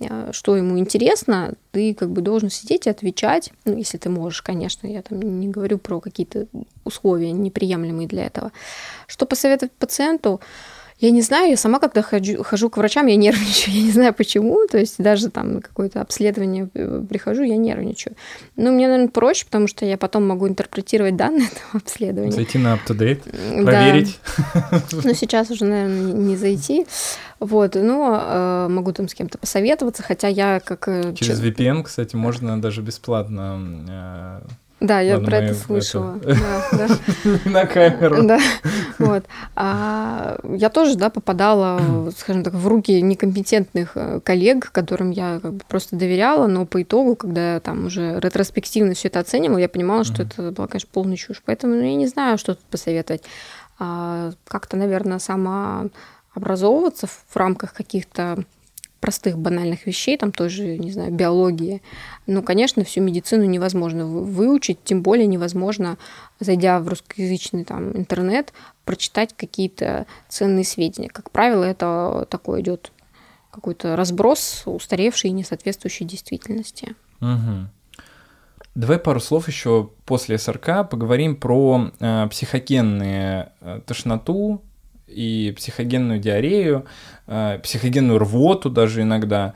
Э, 0.00 0.30
что 0.32 0.56
ему 0.56 0.78
интересно, 0.78 1.54
ты 1.72 1.94
как 1.94 2.10
бы 2.10 2.22
должен 2.22 2.50
сидеть 2.50 2.86
и 2.86 2.90
отвечать, 2.90 3.52
ну, 3.64 3.76
если 3.76 3.98
ты 3.98 4.08
можешь, 4.08 4.42
конечно, 4.42 4.86
я 4.86 5.02
там 5.02 5.20
не 5.20 5.48
говорю 5.48 5.78
про 5.78 6.00
какие-то 6.00 6.46
условия 6.84 7.32
неприемлемые 7.32 8.08
для 8.08 8.26
этого. 8.26 8.52
Что 9.06 9.26
посоветовать 9.26 9.72
пациенту? 9.72 10.40
Я 11.00 11.10
не 11.10 11.22
знаю, 11.22 11.50
я 11.50 11.56
сама 11.56 11.78
когда 11.78 12.02
хожу, 12.02 12.42
хожу 12.42 12.68
к 12.68 12.76
врачам, 12.76 13.06
я 13.06 13.16
нервничаю, 13.16 13.74
я 13.76 13.82
не 13.82 13.90
знаю 13.90 14.14
почему, 14.14 14.66
то 14.70 14.78
есть 14.78 14.96
даже 14.98 15.30
там 15.30 15.54
на 15.54 15.60
какое-то 15.62 16.02
обследование 16.02 16.68
э, 16.74 17.02
прихожу, 17.08 17.42
я 17.42 17.56
нервничаю. 17.56 18.16
Но 18.56 18.70
мне, 18.70 18.86
наверное, 18.86 19.08
проще, 19.08 19.46
потому 19.46 19.66
что 19.66 19.86
я 19.86 19.96
потом 19.96 20.26
могу 20.26 20.46
интерпретировать 20.46 21.16
данные 21.16 21.46
этого 21.52 21.80
обследования. 21.82 22.32
Зайти 22.32 22.58
на 22.58 22.74
UpToDate, 22.74 23.64
проверить. 23.64 24.18
Да. 24.54 24.82
Но 25.04 25.14
сейчас 25.14 25.50
уже, 25.50 25.64
наверное, 25.64 26.12
не 26.12 26.36
зайти. 26.36 26.86
Вот, 27.38 27.74
но 27.74 28.22
э, 28.22 28.68
могу 28.68 28.92
там 28.92 29.08
с 29.08 29.14
кем-то 29.14 29.38
посоветоваться, 29.38 30.02
хотя 30.02 30.28
я 30.28 30.60
как... 30.60 30.86
Э, 30.88 31.14
Через 31.14 31.40
VPN, 31.40 31.84
кстати, 31.84 32.14
можно 32.14 32.60
даже 32.60 32.82
бесплатно 32.82 34.42
да, 34.80 35.00
я 35.00 35.14
Ладно, 35.14 35.28
про 35.28 35.36
это 35.36 35.54
слышала. 35.54 36.18
На 37.44 37.66
камеру. 37.66 38.22
Да, 38.22 38.40
вот. 38.98 39.24
А 39.54 40.38
я 40.44 40.70
тоже, 40.70 40.96
да, 40.96 41.10
попадала, 41.10 42.10
скажем 42.18 42.42
так, 42.42 42.54
в 42.54 42.66
руки 42.66 43.00
некомпетентных 43.02 43.92
э, 43.94 44.20
коллег, 44.20 44.72
которым 44.72 45.10
я 45.10 45.38
как 45.40 45.52
бы 45.52 45.62
просто 45.68 45.96
доверяла, 45.96 46.46
но 46.46 46.64
по 46.64 46.82
итогу, 46.82 47.14
когда 47.14 47.54
я 47.54 47.60
там 47.60 47.86
уже 47.86 48.18
ретроспективно 48.20 48.94
все 48.94 49.08
это 49.08 49.20
оценивала, 49.20 49.58
я 49.58 49.68
понимала, 49.68 50.04
что 50.04 50.22
это 50.22 50.50
была, 50.50 50.66
конечно, 50.66 50.88
полная 50.90 51.16
чушь. 51.16 51.42
Поэтому 51.44 51.74
ну, 51.74 51.82
я 51.82 51.94
не 51.94 52.06
знаю, 52.06 52.38
что 52.38 52.54
тут 52.54 52.64
посоветовать. 52.64 53.22
А, 53.78 54.32
как-то, 54.48 54.78
наверное, 54.78 55.18
сама 55.18 55.88
образовываться 56.34 57.06
в 57.06 57.36
рамках 57.36 57.74
каких-то 57.74 58.44
простых 59.00 59.38
банальных 59.38 59.86
вещей, 59.86 60.16
там 60.16 60.30
тоже, 60.30 60.78
не 60.78 60.92
знаю, 60.92 61.10
биологии. 61.10 61.82
Ну, 62.26 62.42
конечно, 62.42 62.84
всю 62.84 63.00
медицину 63.00 63.44
невозможно 63.44 64.06
выучить, 64.06 64.78
тем 64.84 65.02
более 65.02 65.26
невозможно, 65.26 65.96
зайдя 66.38 66.78
в 66.80 66.88
русскоязычный 66.88 67.64
там 67.64 67.96
интернет, 67.96 68.52
прочитать 68.84 69.34
какие-то 69.36 70.06
ценные 70.28 70.64
сведения. 70.64 71.08
Как 71.08 71.30
правило, 71.30 71.64
это 71.64 72.26
такой 72.28 72.60
идет 72.60 72.92
какой-то 73.50 73.96
разброс, 73.96 74.62
устаревший 74.66 75.30
и 75.30 75.32
не 75.32 75.44
соответствующий 75.44 76.06
действительности. 76.06 76.94
Угу. 77.20 77.68
Давай 78.76 78.98
пару 78.98 79.18
слов 79.18 79.48
еще 79.48 79.90
после 80.04 80.38
СРК 80.38 80.88
поговорим 80.88 81.36
про 81.36 81.90
э, 81.98 82.28
психогенные 82.28 83.52
э, 83.60 83.80
тошноту, 83.84 84.62
и 85.10 85.52
психогенную 85.56 86.18
диарею, 86.18 86.86
э, 87.26 87.58
психогенную 87.62 88.18
рвоту 88.18 88.70
даже 88.70 89.02
иногда. 89.02 89.54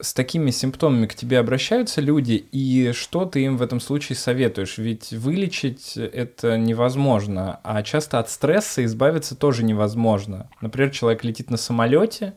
С 0.00 0.14
такими 0.14 0.50
симптомами 0.50 1.06
к 1.06 1.14
тебе 1.14 1.38
обращаются 1.38 2.00
люди, 2.00 2.32
и 2.50 2.90
что 2.92 3.24
ты 3.24 3.44
им 3.44 3.56
в 3.56 3.62
этом 3.62 3.78
случае 3.78 4.16
советуешь? 4.16 4.78
Ведь 4.78 5.12
вылечить 5.12 5.96
это 5.96 6.58
невозможно, 6.58 7.60
а 7.62 7.82
часто 7.82 8.18
от 8.18 8.28
стресса 8.28 8.84
избавиться 8.84 9.36
тоже 9.36 9.62
невозможно. 9.62 10.50
Например, 10.60 10.90
человек 10.90 11.22
летит 11.22 11.50
на 11.50 11.56
самолете, 11.56 12.34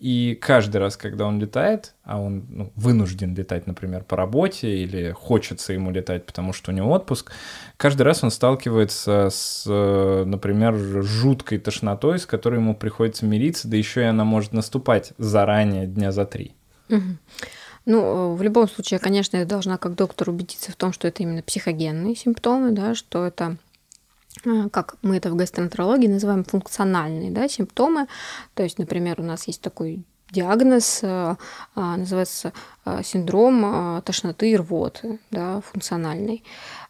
и 0.00 0.38
каждый 0.40 0.78
раз, 0.78 0.96
когда 0.96 1.26
он 1.26 1.38
летает, 1.38 1.94
а 2.04 2.18
он 2.18 2.46
ну, 2.48 2.72
вынужден 2.74 3.34
летать, 3.34 3.66
например, 3.66 4.02
по 4.02 4.16
работе 4.16 4.82
или 4.82 5.12
хочется 5.12 5.74
ему 5.74 5.90
летать, 5.90 6.24
потому 6.24 6.54
что 6.54 6.72
у 6.72 6.74
него 6.74 6.90
отпуск, 6.90 7.32
каждый 7.80 8.02
раз 8.02 8.22
он 8.22 8.30
сталкивается 8.30 9.28
с, 9.30 9.64
например, 9.66 10.74
жуткой 11.02 11.58
тошнотой, 11.58 12.18
с 12.18 12.26
которой 12.26 12.56
ему 12.56 12.74
приходится 12.74 13.24
мириться, 13.24 13.68
да 13.68 13.76
еще 13.78 14.02
и 14.02 14.04
она 14.04 14.24
может 14.24 14.52
наступать 14.52 15.14
заранее, 15.16 15.86
дня 15.86 16.12
за 16.12 16.26
три. 16.26 16.54
Ну, 17.86 18.34
в 18.34 18.42
любом 18.42 18.68
случае, 18.68 19.00
конечно, 19.00 19.38
я 19.38 19.46
должна 19.46 19.78
как 19.78 19.94
доктор 19.94 20.28
убедиться 20.28 20.70
в 20.70 20.76
том, 20.76 20.92
что 20.92 21.08
это 21.08 21.22
именно 21.22 21.42
психогенные 21.42 22.14
симптомы, 22.14 22.72
да, 22.72 22.94
что 22.94 23.24
это 23.24 23.56
а, 24.44 24.68
как 24.68 24.96
мы 25.00 25.16
это 25.16 25.30
в 25.30 25.34
гастроэнтерологии 25.34 26.06
называем 26.06 26.44
функциональные 26.44 27.30
да, 27.30 27.48
симптомы. 27.48 28.06
То 28.54 28.62
есть, 28.62 28.78
например, 28.78 29.20
у 29.20 29.24
нас 29.24 29.46
есть 29.46 29.62
такой 29.62 30.04
диагноз, 30.30 31.00
а, 31.02 31.36
называется 31.74 32.52
синдром 33.02 34.02
тошноты 34.02 34.50
и 34.50 34.56
рвоты, 34.56 35.18
да, 35.30 35.62
функциональный. 35.62 36.44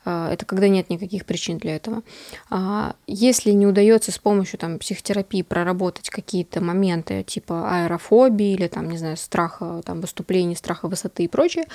А, 0.04 0.32
это 0.32 0.46
когда 0.46 0.68
нет 0.68 0.88
никаких 0.90 1.26
причин 1.26 1.58
для 1.58 1.76
этого. 1.76 2.02
А, 2.48 2.94
если 3.06 3.50
не 3.50 3.66
удается 3.66 4.12
с 4.12 4.18
помощью 4.18 4.58
там, 4.58 4.78
психотерапии 4.78 5.42
проработать 5.42 6.08
какие-то 6.10 6.60
моменты 6.60 7.22
типа 7.22 7.68
аэрофобии 7.70 8.52
или 8.52 8.66
там, 8.66 8.90
не 8.90 8.98
знаю, 8.98 9.16
страха 9.16 9.82
там, 9.84 10.00
выступлений, 10.00 10.56
страха 10.56 10.88
высоты 10.88 11.24
и 11.24 11.28
прочее, 11.28 11.66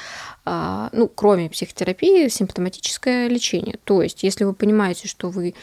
а, 0.44 0.90
ну, 0.92 1.08
кроме 1.08 1.50
психотерапии, 1.50 2.28
симптоматическое 2.28 3.28
лечение. 3.28 3.78
То 3.84 4.02
есть, 4.02 4.24
если 4.24 4.44
вы 4.44 4.54
понимаете, 4.54 5.08
что 5.08 5.30
вы 5.30 5.54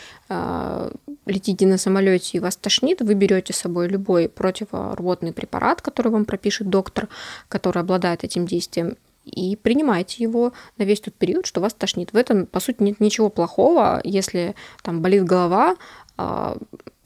летите 1.27 1.67
на 1.67 1.77
самолете 1.77 2.39
и 2.39 2.41
вас 2.41 2.57
тошнит, 2.57 3.03
вы 3.03 3.13
берете 3.13 3.53
с 3.53 3.57
собой 3.57 3.87
любой 3.87 4.31
противорвотный 4.31 5.33
препарат, 5.33 5.83
который 5.83 6.11
вам 6.11 6.25
пропишет 6.25 6.71
доктор, 6.71 7.09
который 7.49 7.83
обладает 7.83 8.25
этим 8.25 8.47
действием, 8.47 8.97
и 9.24 9.57
принимайте 9.57 10.23
его 10.23 10.53
на 10.78 10.85
весь 10.85 11.01
тот 11.01 11.15
период, 11.15 11.47
что 11.47 11.61
вас 11.61 11.74
тошнит. 11.74 12.12
В 12.12 12.16
этом, 12.16 12.47
по 12.47 12.61
сути, 12.61 12.82
нет 12.82 13.01
ничего 13.01 13.28
плохого, 13.31 14.01
если 14.05 14.55
там 14.82 15.01
болит 15.01 15.24
голова, 15.24 15.77
а, 16.16 16.57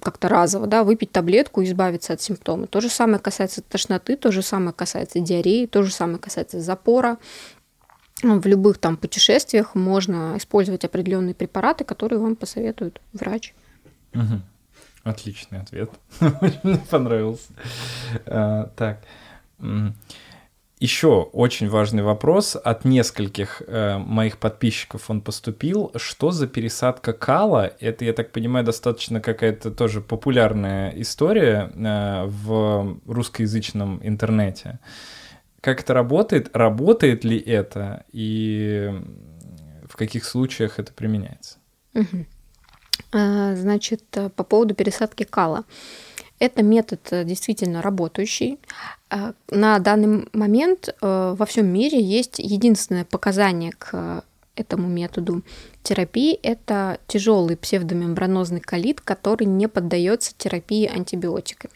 как-то 0.02 0.28
разово, 0.28 0.66
да, 0.66 0.84
выпить 0.84 1.12
таблетку 1.12 1.60
и 1.60 1.66
избавиться 1.66 2.12
от 2.12 2.22
симптомов. 2.22 2.68
То 2.68 2.80
же 2.80 2.88
самое 2.88 3.18
касается 3.18 3.62
тошноты, 3.62 4.16
то 4.16 4.30
же 4.30 4.42
самое 4.42 4.72
касается 4.72 5.20
диареи, 5.20 5.66
то 5.66 5.82
же 5.82 5.92
самое 5.92 6.18
касается 6.18 6.60
запора. 6.60 7.18
В 8.22 8.46
любых 8.46 8.78
там 8.78 8.96
путешествиях 8.96 9.74
можно 9.74 10.34
использовать 10.36 10.84
определенные 10.84 11.34
препараты, 11.34 11.84
которые 11.84 12.18
вам 12.18 12.34
посоветует 12.34 13.00
врач. 13.12 13.54
Угу. 14.14 14.40
Отличный 15.04 15.60
ответ. 15.60 15.90
Очень 16.20 16.78
понравился. 16.90 17.52
А, 18.26 18.70
так. 18.76 19.02
Еще 20.78 21.22
очень 21.32 21.70
важный 21.70 22.02
вопрос 22.02 22.54
от 22.54 22.84
нескольких 22.84 23.62
э, 23.66 23.96
моих 23.96 24.36
подписчиков 24.36 25.08
он 25.08 25.22
поступил. 25.22 25.90
Что 25.96 26.32
за 26.32 26.46
пересадка 26.46 27.14
кала? 27.14 27.72
Это, 27.80 28.04
я 28.04 28.12
так 28.12 28.30
понимаю, 28.30 28.66
достаточно 28.66 29.22
какая-то 29.22 29.70
тоже 29.70 30.02
популярная 30.02 30.90
история 30.90 31.72
э, 31.74 32.26
в 32.26 33.00
русскоязычном 33.06 34.00
интернете. 34.02 34.78
Как 35.62 35.80
это 35.80 35.94
работает? 35.94 36.54
Работает 36.54 37.24
ли 37.24 37.38
это? 37.38 38.04
И 38.12 38.92
в 39.88 39.96
каких 39.96 40.26
случаях 40.26 40.78
это 40.78 40.92
применяется? 40.92 41.56
Угу. 41.94 42.26
Значит, 43.12 44.04
э, 44.12 44.28
по 44.28 44.44
поводу 44.44 44.74
пересадки 44.74 45.24
кала. 45.24 45.64
Это 46.38 46.62
метод 46.62 47.00
э, 47.10 47.24
действительно 47.24 47.82
работающий. 47.82 48.58
Э, 49.10 49.32
на 49.50 49.78
данный 49.78 50.28
момент 50.32 50.88
э, 50.88 51.34
во 51.36 51.46
всем 51.46 51.66
мире 51.66 52.00
есть 52.00 52.38
единственное 52.38 53.04
показание 53.04 53.72
к 53.72 54.22
этому 54.54 54.88
методу 54.88 55.42
терапии– 55.82 56.34
это 56.42 56.98
тяжелый 57.06 57.56
псевдомембранозный 57.56 58.60
колит, 58.60 59.00
который 59.02 59.44
не 59.44 59.68
поддается 59.68 60.32
терапии 60.36 60.86
антибиотиками. 60.86 61.74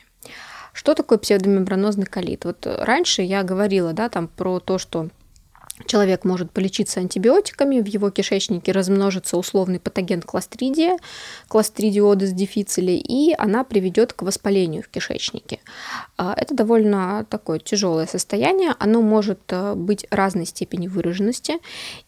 Что 0.72 0.94
такое 0.94 1.18
псевдомембранозный 1.18 2.06
колит? 2.06 2.44
Вот 2.44 2.66
раньше 2.66 3.22
я 3.22 3.42
говорила, 3.42 3.92
да, 3.92 4.08
там 4.08 4.28
про 4.28 4.60
то, 4.60 4.78
что 4.78 5.08
Человек 5.86 6.24
может 6.24 6.50
полечиться 6.50 7.00
антибиотиками, 7.00 7.80
в 7.80 7.86
его 7.86 8.10
кишечнике 8.10 8.72
размножится 8.72 9.36
условный 9.36 9.80
патоген 9.80 10.22
кластридия, 10.22 10.98
кластридиодес 11.48 12.32
дифицили, 12.32 12.92
и 12.92 13.34
она 13.36 13.64
приведет 13.64 14.12
к 14.12 14.22
воспалению 14.22 14.82
в 14.82 14.88
кишечнике. 14.88 15.60
А, 16.16 16.34
это 16.36 16.54
довольно 16.54 17.26
такое 17.28 17.58
тяжелое 17.58 18.06
состояние, 18.06 18.74
оно 18.78 19.02
может 19.02 19.40
э, 19.48 19.74
быть 19.74 20.06
разной 20.10 20.46
степени 20.46 20.86
выраженности, 20.86 21.58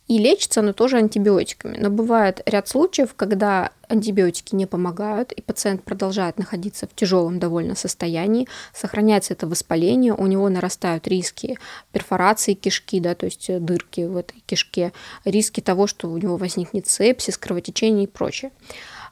и 0.08 0.18
лечится 0.18 0.60
оно 0.60 0.72
тоже 0.72 0.98
антибиотиками. 0.98 1.78
Но 1.78 1.88
бывает 1.88 2.42
ряд 2.46 2.68
случаев, 2.68 3.14
когда 3.14 3.70
антибиотики 3.88 4.54
не 4.54 4.66
помогают, 4.66 5.32
и 5.32 5.40
пациент 5.42 5.84
продолжает 5.84 6.38
находиться 6.38 6.86
в 6.86 6.94
тяжелом 6.94 7.38
довольно 7.38 7.74
состоянии, 7.74 8.48
сохраняется 8.74 9.34
это 9.34 9.46
воспаление, 9.46 10.14
у 10.14 10.26
него 10.26 10.48
нарастают 10.48 11.06
риски 11.06 11.58
перфорации 11.92 12.54
кишки, 12.54 13.00
да, 13.00 13.14
то 13.14 13.26
есть 13.26 13.46
дырки 13.64 14.02
в 14.02 14.16
этой 14.16 14.42
кишке, 14.46 14.92
риски 15.24 15.60
того, 15.60 15.86
что 15.86 16.08
у 16.08 16.18
него 16.18 16.36
возникнет 16.36 16.88
сепсис, 16.88 17.38
кровотечение 17.38 18.04
и 18.04 18.08
прочее. 18.08 18.50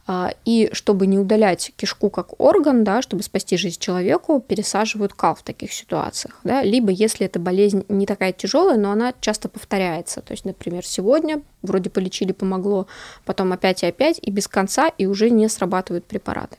А, 0.07 0.33
и 0.45 0.71
чтобы 0.73 1.07
не 1.07 1.19
удалять 1.19 1.73
кишку 1.77 2.11
как 2.11 2.41
орган, 2.41 2.85
да, 2.85 3.03
чтобы 3.03 3.23
спасти 3.23 3.57
жизнь 3.57 3.79
человеку, 3.79 4.41
пересаживают 4.41 5.13
кал 5.13 5.35
в 5.35 5.43
таких 5.43 5.73
ситуациях. 5.73 6.39
Да? 6.43 6.63
Либо 6.63 6.91
если 6.91 7.27
эта 7.27 7.39
болезнь 7.39 7.85
не 7.89 8.07
такая 8.07 8.33
тяжелая, 8.33 8.79
но 8.79 8.91
она 8.91 9.15
часто 9.21 9.49
повторяется. 9.49 10.21
То 10.21 10.33
есть, 10.33 10.45
например, 10.45 10.85
сегодня 10.85 11.43
вроде 11.63 11.91
полечили, 11.91 12.33
помогло, 12.33 12.87
потом 13.25 13.53
опять 13.53 13.83
и 13.83 13.87
опять, 13.87 14.19
и 14.23 14.31
без 14.31 14.49
конца, 14.49 14.89
и 14.89 15.07
уже 15.07 15.31
не 15.31 15.49
срабатывают 15.49 16.05
препараты. 16.05 16.57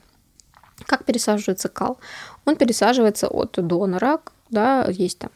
Как 0.86 1.06
пересаживается 1.06 1.70
кал? 1.70 1.98
Он 2.46 2.56
пересаживается 2.56 3.28
от 3.28 3.52
донора, 3.58 4.20
да, 4.50 4.86
есть 4.90 5.20
там 5.20 5.32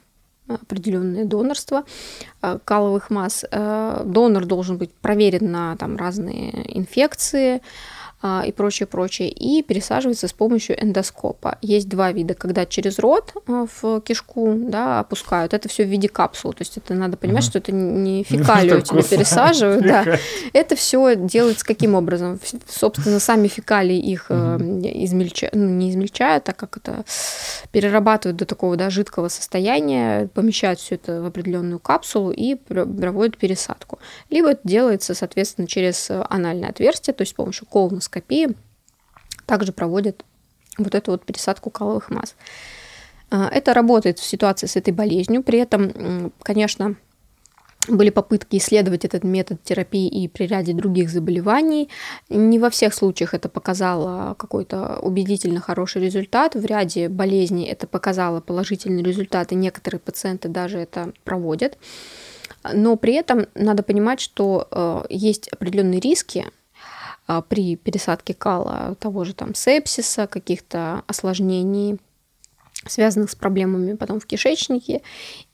определенное 0.48 1.26
донорство 1.26 1.86
а, 2.42 2.60
каловых 2.60 3.10
масс. 3.10 3.46
А, 3.52 4.04
донор 4.06 4.46
должен 4.46 4.78
быть 4.78 4.94
проверен 4.94 5.52
на 5.52 5.76
там, 5.78 5.98
разные 5.98 6.78
инфекции, 6.78 7.62
и 8.46 8.52
прочее, 8.52 8.88
прочее, 8.88 9.30
и 9.30 9.62
пересаживается 9.62 10.28
с 10.28 10.34
помощью 10.34 10.82
эндоскопа. 10.82 11.58
Есть 11.62 11.88
два 11.90 12.12
вида, 12.12 12.34
когда 12.34 12.66
через 12.66 13.00
рот 13.00 13.34
а, 13.48 13.66
в 13.82 14.02
кишку 14.02 14.56
да, 14.58 15.00
опускают, 15.00 15.54
это 15.54 15.70
все 15.70 15.84
в 15.84 15.90
виде 15.90 16.08
капсул, 16.08 16.54
то 16.54 16.62
есть 16.62 16.78
это 16.78 16.94
надо 16.94 17.18
понимать, 17.18 17.44
угу. 17.44 17.50
что 17.50 17.60
это 17.60 17.72
не 17.72 18.24
фекалию 18.24 18.82
тебе 18.82 19.04
пересаживают, 19.04 19.84
да. 19.84 20.18
Это 20.54 20.76
все 20.76 21.16
делается 21.16 21.66
каким 21.66 21.94
образом? 21.96 22.40
Собственно, 22.68 23.20
сами 23.20 23.48
фекалии 23.48 23.98
их 23.98 24.28
угу. 24.30 24.38
измельчают, 24.38 25.54
ну, 25.54 25.70
не 25.70 25.92
измельчают, 25.92 26.50
а 26.50 26.54
как 26.54 26.78
это 26.78 27.06
перерабатывают 27.72 28.38
до 28.38 28.46
такого 28.46 28.76
да, 28.76 28.90
жидкого 28.90 29.28
состояния, 29.28 30.28
помещают 30.34 30.80
все 30.80 30.96
это 30.96 31.22
в 31.22 31.26
определенную 31.26 31.80
капсулу 31.80 32.32
и 32.32 32.56
проводят 32.56 33.38
пересадку. 33.38 34.00
Либо 34.32 34.52
это 34.52 34.62
делается, 34.64 35.14
соответственно, 35.14 35.68
через 35.68 36.10
анальное 36.10 36.70
отверстие, 36.70 37.14
то 37.14 37.22
есть 37.22 37.34
с 37.34 37.36
помощью 37.36 37.68
колоноскопии 37.68 38.15
эндоскопии 38.16 38.56
также 39.46 39.72
проводят 39.72 40.24
вот 40.78 40.96
эту 40.96 41.12
вот 41.12 41.26
пересадку 41.26 41.70
каловых 41.70 42.10
масс. 42.10 42.36
А, 43.30 43.48
это 43.50 43.74
работает 43.74 44.20
в 44.20 44.26
ситуации 44.26 44.68
с 44.68 44.76
этой 44.76 44.94
болезнью. 44.94 45.44
При 45.44 45.60
этом, 45.60 46.32
конечно, 46.42 46.96
были 47.88 48.10
попытки 48.10 48.58
исследовать 48.58 49.06
этот 49.06 49.24
метод 49.24 49.62
терапии 49.64 50.08
и 50.08 50.28
при 50.28 50.48
ряде 50.48 50.74
других 50.74 51.10
заболеваний. 51.10 51.90
Не 52.30 52.60
во 52.60 52.70
всех 52.70 52.94
случаях 52.94 53.34
это 53.34 53.48
показало 53.48 54.34
какой-то 54.34 55.00
убедительно 55.02 55.62
хороший 55.62 56.02
результат. 56.02 56.56
В 56.56 56.66
ряде 56.66 57.10
болезней 57.10 57.66
это 57.66 57.86
показало 57.86 58.42
положительный 58.42 59.04
результат, 59.04 59.52
и 59.52 59.56
некоторые 59.56 60.00
пациенты 60.00 60.50
даже 60.50 60.80
это 60.80 61.14
проводят. 61.24 61.78
Но 62.74 62.96
при 62.96 63.14
этом 63.14 63.46
надо 63.54 63.84
понимать, 63.84 64.20
что 64.20 64.68
э, 64.72 65.04
есть 65.10 65.48
определенные 65.50 66.00
риски 66.00 66.48
при 67.50 67.76
пересадке 67.76 68.34
кала 68.34 68.96
того 69.00 69.24
же 69.24 69.34
там 69.34 69.56
сепсиса, 69.56 70.28
каких-то 70.28 71.04
осложнений, 71.08 72.00
связанных 72.88 73.32
с 73.32 73.36
проблемами 73.36 73.94
потом 73.94 74.20
в 74.20 74.26
кишечнике. 74.26 75.02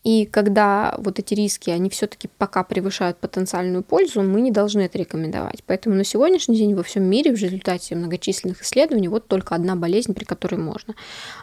И 0.04 0.26
когда 0.26 0.96
вот 0.98 1.20
эти 1.20 1.34
риски, 1.34 1.70
они 1.70 1.90
все-таки 1.90 2.28
пока 2.38 2.64
превышают 2.64 3.18
потенциальную 3.18 3.84
пользу, 3.84 4.22
мы 4.22 4.42
не 4.42 4.52
должны 4.52 4.82
это 4.82 4.98
рекомендовать. 4.98 5.64
Поэтому 5.66 5.96
на 5.96 6.04
сегодняшний 6.04 6.58
день 6.58 6.76
во 6.76 6.84
всем 6.84 7.04
мире 7.04 7.34
в 7.34 7.40
результате 7.40 7.96
многочисленных 7.96 8.62
исследований 8.62 9.08
вот 9.08 9.28
только 9.28 9.56
одна 9.56 9.76
болезнь, 9.76 10.14
при 10.14 10.26
которой 10.26 10.56
можно. 10.56 10.96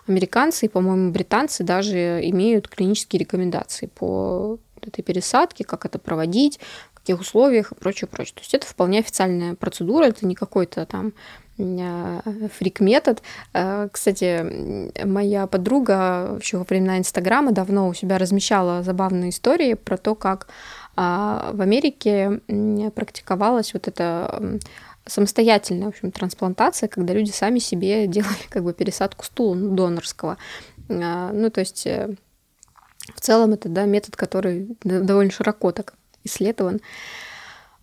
Американцы 0.06 0.66
и, 0.66 0.68
по-моему, 0.68 1.12
британцы 1.12 1.64
даже 1.64 2.20
имеют 2.28 2.68
клинические 2.68 3.20
рекомендации 3.20 3.86
по 3.86 4.58
этой 4.82 5.02
пересадке, 5.02 5.64
как 5.64 5.86
это 5.86 5.98
проводить, 5.98 6.60
каких 6.98 7.20
условиях 7.20 7.72
и 7.72 7.74
прочее, 7.74 8.08
прочее. 8.08 8.34
То 8.34 8.40
есть 8.40 8.54
это 8.54 8.66
вполне 8.66 9.00
официальная 9.00 9.54
процедура, 9.54 10.04
это 10.04 10.26
не 10.26 10.34
какой-то 10.34 10.86
там 10.86 11.12
а, 11.58 12.22
фрик-метод. 12.58 13.22
А, 13.52 13.88
кстати, 13.88 15.02
моя 15.04 15.46
подруга 15.46 16.38
еще 16.40 16.58
во 16.58 16.64
времена 16.64 16.98
Инстаграма 16.98 17.52
давно 17.52 17.88
у 17.88 17.94
себя 17.94 18.18
размещала 18.18 18.82
забавные 18.82 19.30
истории 19.30 19.74
про 19.74 19.96
то, 19.96 20.14
как 20.14 20.48
а, 20.96 21.50
в 21.52 21.60
Америке 21.60 22.40
практиковалась 22.94 23.74
вот 23.74 23.88
эта 23.88 24.58
самостоятельная, 25.06 25.86
в 25.86 25.88
общем, 25.88 26.12
трансплантация, 26.12 26.88
когда 26.88 27.14
люди 27.14 27.30
сами 27.30 27.58
себе 27.58 28.06
делали 28.08 28.46
как 28.50 28.62
бы 28.62 28.72
пересадку 28.72 29.24
стула 29.24 29.54
ну, 29.54 29.74
донорского. 29.74 30.38
Ну, 30.88 31.50
то 31.50 31.60
есть 31.60 31.86
э, 31.86 32.14
в 33.14 33.20
целом 33.20 33.52
это 33.52 33.68
да, 33.68 33.84
метод, 33.84 34.16
который 34.16 34.68
довольно 34.82 35.30
широко 35.30 35.70
так 35.70 35.94
исследован. 36.28 36.80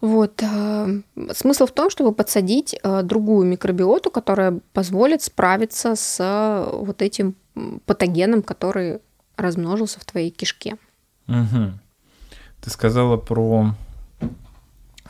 Вот. 0.02 0.42
Э, 0.44 1.02
смысл 1.34 1.66
в 1.66 1.72
том, 1.72 1.90
чтобы 1.90 2.14
подсадить 2.14 2.76
э, 2.82 3.02
другую 3.04 3.48
микробиоту, 3.48 4.12
которая 4.12 4.60
позволит 4.74 5.24
справиться 5.24 5.96
с 5.96 6.18
э, 6.20 6.70
вот 6.72 7.02
этим 7.02 7.36
патогеном, 7.86 8.42
который 8.42 9.00
размножился 9.36 10.00
в 10.00 10.06
твоей 10.06 10.30
кишке. 10.30 10.78
Угу. 11.28 11.72
Ты 12.62 12.70
сказала 12.70 13.18
про 13.18 13.74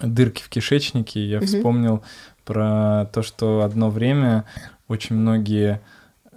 дырки 0.02 0.42
в 0.42 0.50
кишечнике. 0.50 1.26
Я 1.26 1.38
угу. 1.38 1.46
вспомнил 1.46 2.04
про 2.44 3.06
то, 3.12 3.22
что 3.22 3.62
одно 3.62 3.90
время 3.90 4.46
очень 4.88 5.16
многие, 5.16 5.82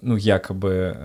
ну, 0.02 0.16
якобы 0.16 0.96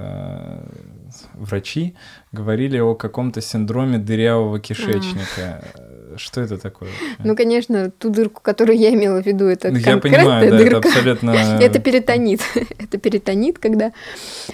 врачи 1.33 1.95
говорили 2.31 2.79
о 2.79 2.95
каком-то 2.95 3.41
синдроме 3.41 3.97
дырявого 3.97 4.59
кишечника. 4.59 5.63
А. 5.75 5.93
Что 6.17 6.41
это 6.41 6.57
такое? 6.57 6.89
Ну, 7.23 7.35
конечно, 7.35 7.89
ту 7.89 8.09
дырку, 8.09 8.41
которую 8.41 8.77
я 8.77 8.93
имела 8.93 9.21
в 9.21 9.25
виду, 9.25 9.45
это 9.45 9.71
ну, 9.71 9.77
я 9.77 9.97
понимаю, 9.97 10.49
да, 10.49 10.57
дырка. 10.57 10.77
это 10.77 10.87
абсолютно... 10.87 11.31
это 11.61 11.79
перитонит. 11.79 12.41
это 12.79 12.97
перитонит, 12.97 13.59
когда... 13.59 13.93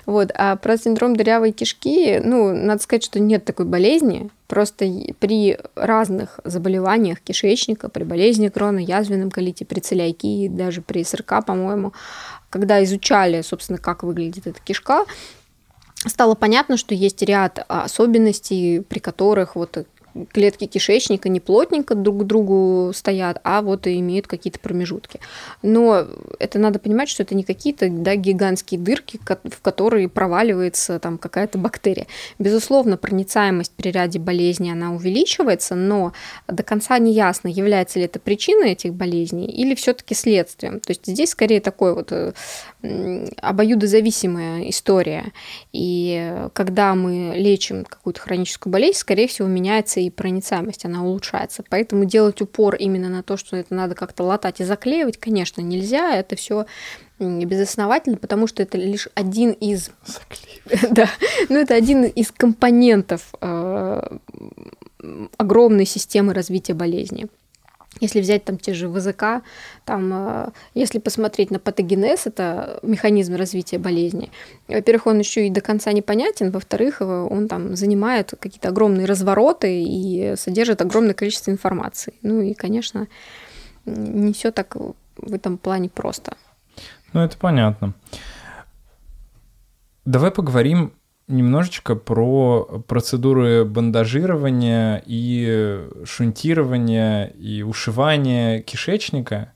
Вот. 0.06 0.32
А 0.36 0.56
про 0.56 0.78
синдром 0.78 1.16
дырявой 1.16 1.52
кишки, 1.52 2.20
ну, 2.24 2.54
надо 2.56 2.82
сказать, 2.82 3.04
что 3.04 3.20
нет 3.20 3.46
такой 3.46 3.66
болезни. 3.66 4.30
Просто 4.48 4.86
при 5.20 5.58
разных 5.76 6.40
заболеваниях 6.44 7.20
кишечника, 7.20 7.90
при 7.90 8.04
болезни 8.04 8.48
крона, 8.48 8.80
язвенном 8.80 9.30
колите, 9.30 9.66
при 9.66 9.80
целиакии, 9.80 10.48
даже 10.48 10.82
при 10.82 11.04
СРК, 11.04 11.46
по-моему, 11.46 11.94
когда 12.50 12.84
изучали, 12.84 13.42
собственно, 13.42 13.78
как 13.78 14.04
выглядит 14.04 14.48
эта 14.48 14.60
кишка, 14.62 15.06
стало 16.06 16.36
понятно, 16.36 16.78
что 16.78 16.96
есть 16.96 17.22
ряд 17.22 17.64
особенностей, 17.68 18.82
при 18.82 19.00
которых 19.00 19.56
вот 19.56 19.86
клетки 20.32 20.66
кишечника 20.66 21.30
не 21.30 21.40
плотненько 21.40 21.96
друг 21.96 22.22
к 22.22 22.24
другу 22.24 22.92
стоят, 22.94 23.40
а 23.44 23.62
вот 23.62 23.88
и 23.88 24.00
имеют 24.00 24.28
какие-то 24.28 24.60
промежутки. 24.60 25.20
Но 25.62 26.06
это 26.40 26.60
надо 26.60 26.80
понимать, 26.80 27.10
что 27.10 27.24
это 27.24 27.36
не 27.36 27.44
какие-то 27.44 27.90
да, 27.90 28.16
гигантские 28.16 28.80
дырки, 28.80 29.20
в 29.26 29.62
которые 29.62 30.10
проваливается 30.10 31.00
там 31.00 31.18
какая-то 31.18 31.58
бактерия. 31.58 32.08
Безусловно, 32.38 32.98
проницаемость 32.98 33.74
при 33.76 33.92
ряде 33.92 34.20
болезней 34.20 34.72
она 34.72 34.94
увеличивается, 34.94 35.76
но 35.76 36.14
до 36.48 36.64
конца 36.64 36.98
не 37.00 37.14
ясно, 37.14 37.48
является 37.48 38.00
ли 38.00 38.06
это 38.06 38.20
причиной 38.20 38.72
этих 38.72 38.94
болезней 38.94 39.46
или 39.46 39.76
все-таки 39.76 40.16
следствием. 40.16 40.80
То 40.80 40.92
есть 40.92 41.06
здесь 41.06 41.32
скорее 41.32 41.62
такой 41.62 41.94
вот 41.94 42.12
э, 42.12 42.34
обоюдозависимая 43.42 44.70
история. 44.70 45.32
И 45.74 46.48
когда 46.54 46.96
мы 46.96 47.34
лечим 47.36 47.86
какую-то 47.86 48.22
хроническую 48.22 48.72
болезнь, 48.72 48.98
скорее 48.98 49.28
всего, 49.28 49.48
меняется 49.48 50.00
и 50.00 50.09
проницаемость, 50.10 50.86
она 50.86 51.04
улучшается. 51.04 51.64
Поэтому 51.70 52.06
делать 52.06 52.42
упор 52.42 52.76
именно 52.76 53.10
на 53.10 53.24
то, 53.24 53.38
что 53.38 53.58
это 53.58 53.74
надо 53.74 53.96
как-то 53.96 54.24
латать 54.24 54.62
и 54.62 54.64
заклеивать, 54.64 55.18
конечно, 55.18 55.62
нельзя. 55.62 56.16
Это 56.16 56.36
все 56.36 56.66
безосновательно, 57.20 58.18
потому 58.18 58.48
что 58.48 58.64
это 58.64 58.78
лишь 58.78 59.10
один 59.14 59.52
из... 59.52 59.92
да, 60.92 61.10
ну 61.50 61.58
это 61.58 61.76
один 61.76 62.04
из 62.06 62.32
компонентов 62.32 63.34
э, 63.42 64.18
огромной 65.38 65.86
системы 65.86 66.34
развития 66.34 66.74
болезни. 66.74 67.28
Если 68.00 68.22
взять 68.22 68.46
там 68.46 68.58
те 68.58 68.74
же 68.74 68.88
ВЗК, 68.88 69.44
там, 69.84 70.12
э, 70.14 70.50
если 70.76 71.00
посмотреть 71.00 71.52
на 71.52 71.60
патогенез, 71.60 72.28
это 72.28 72.80
механизм 72.84 73.36
развития 73.36 73.80
болезни, 73.80 74.32
во-первых, 74.68 75.08
он 75.08 75.20
еще 75.20 75.48
и 75.48 75.50
до 75.50 75.62
конца 75.62 75.92
непонятен, 75.92 76.52
во-вторых, 76.52 77.02
он 77.02 77.48
там 77.48 77.76
занимает 77.76 78.34
какие-то 78.40 78.70
огромные 78.70 79.06
развороты 79.06 79.84
и 79.84 80.36
содержит 80.38 80.82
огромное 80.82 81.14
количество 81.14 81.52
информации. 81.52 82.14
Ну 82.22 82.42
и, 82.42 82.54
конечно, 82.54 83.08
не 83.86 84.34
все 84.34 84.52
так 84.52 84.76
в 84.76 85.34
этом 85.34 85.58
плане 85.58 85.90
просто. 85.90 86.38
Ну, 87.14 87.22
это 87.22 87.38
понятно. 87.38 87.94
Давай 90.06 90.32
поговорим 90.32 90.94
немножечко 91.30 91.96
про 91.96 92.84
процедуры 92.88 93.64
бандажирования 93.64 95.02
и 95.06 95.88
шунтирования 96.04 97.28
и 97.28 97.62
ушивания 97.62 98.62
кишечника, 98.62 99.54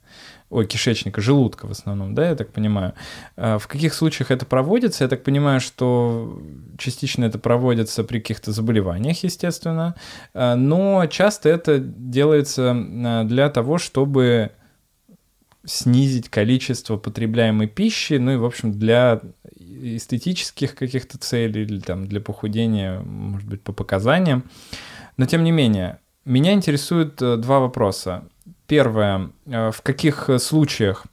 ой, 0.49 0.67
кишечника, 0.67 1.19
желудка 1.19 1.65
в 1.65 1.71
основном, 1.71 2.13
да, 2.13 2.29
я 2.29 2.35
так 2.35 2.51
понимаю. 2.51 2.93
А 3.35 3.57
в 3.57 3.67
каких 3.67 3.95
случаях 3.95 4.29
это 4.29 4.45
проводится? 4.45 5.03
Я 5.03 5.09
так 5.09 5.23
понимаю, 5.23 5.59
что 5.59 6.39
частично 6.77 7.25
это 7.25 7.39
проводится 7.39 8.03
при 8.03 8.19
каких-то 8.19 8.51
заболеваниях, 8.51 9.23
естественно, 9.23 9.95
а, 10.35 10.55
но 10.55 11.07
часто 11.07 11.49
это 11.49 11.79
делается 11.79 12.71
а, 12.71 13.23
для 13.23 13.49
того, 13.49 13.79
чтобы 13.79 14.51
снизить 15.65 16.29
количество 16.29 16.97
потребляемой 16.97 17.67
пищи, 17.67 18.13
ну 18.13 18.33
и, 18.33 18.35
в 18.35 18.45
общем, 18.45 18.77
для 18.77 19.21
эстетических 19.97 20.75
каких-то 20.75 21.17
целей 21.17 21.63
или 21.63 21.79
там 21.79 22.07
для 22.07 22.21
похудения, 22.21 22.99
может 22.99 23.47
быть, 23.47 23.61
по 23.61 23.73
показаниям. 23.73 24.43
Но 25.17 25.25
тем 25.25 25.43
не 25.43 25.51
менее, 25.51 25.99
меня 26.25 26.53
интересуют 26.53 27.21
э, 27.21 27.37
два 27.37 27.59
вопроса. 27.59 28.25
Первое, 28.67 29.31
э, 29.45 29.71
в 29.71 29.81
каких 29.81 30.29
случаях 30.39 31.05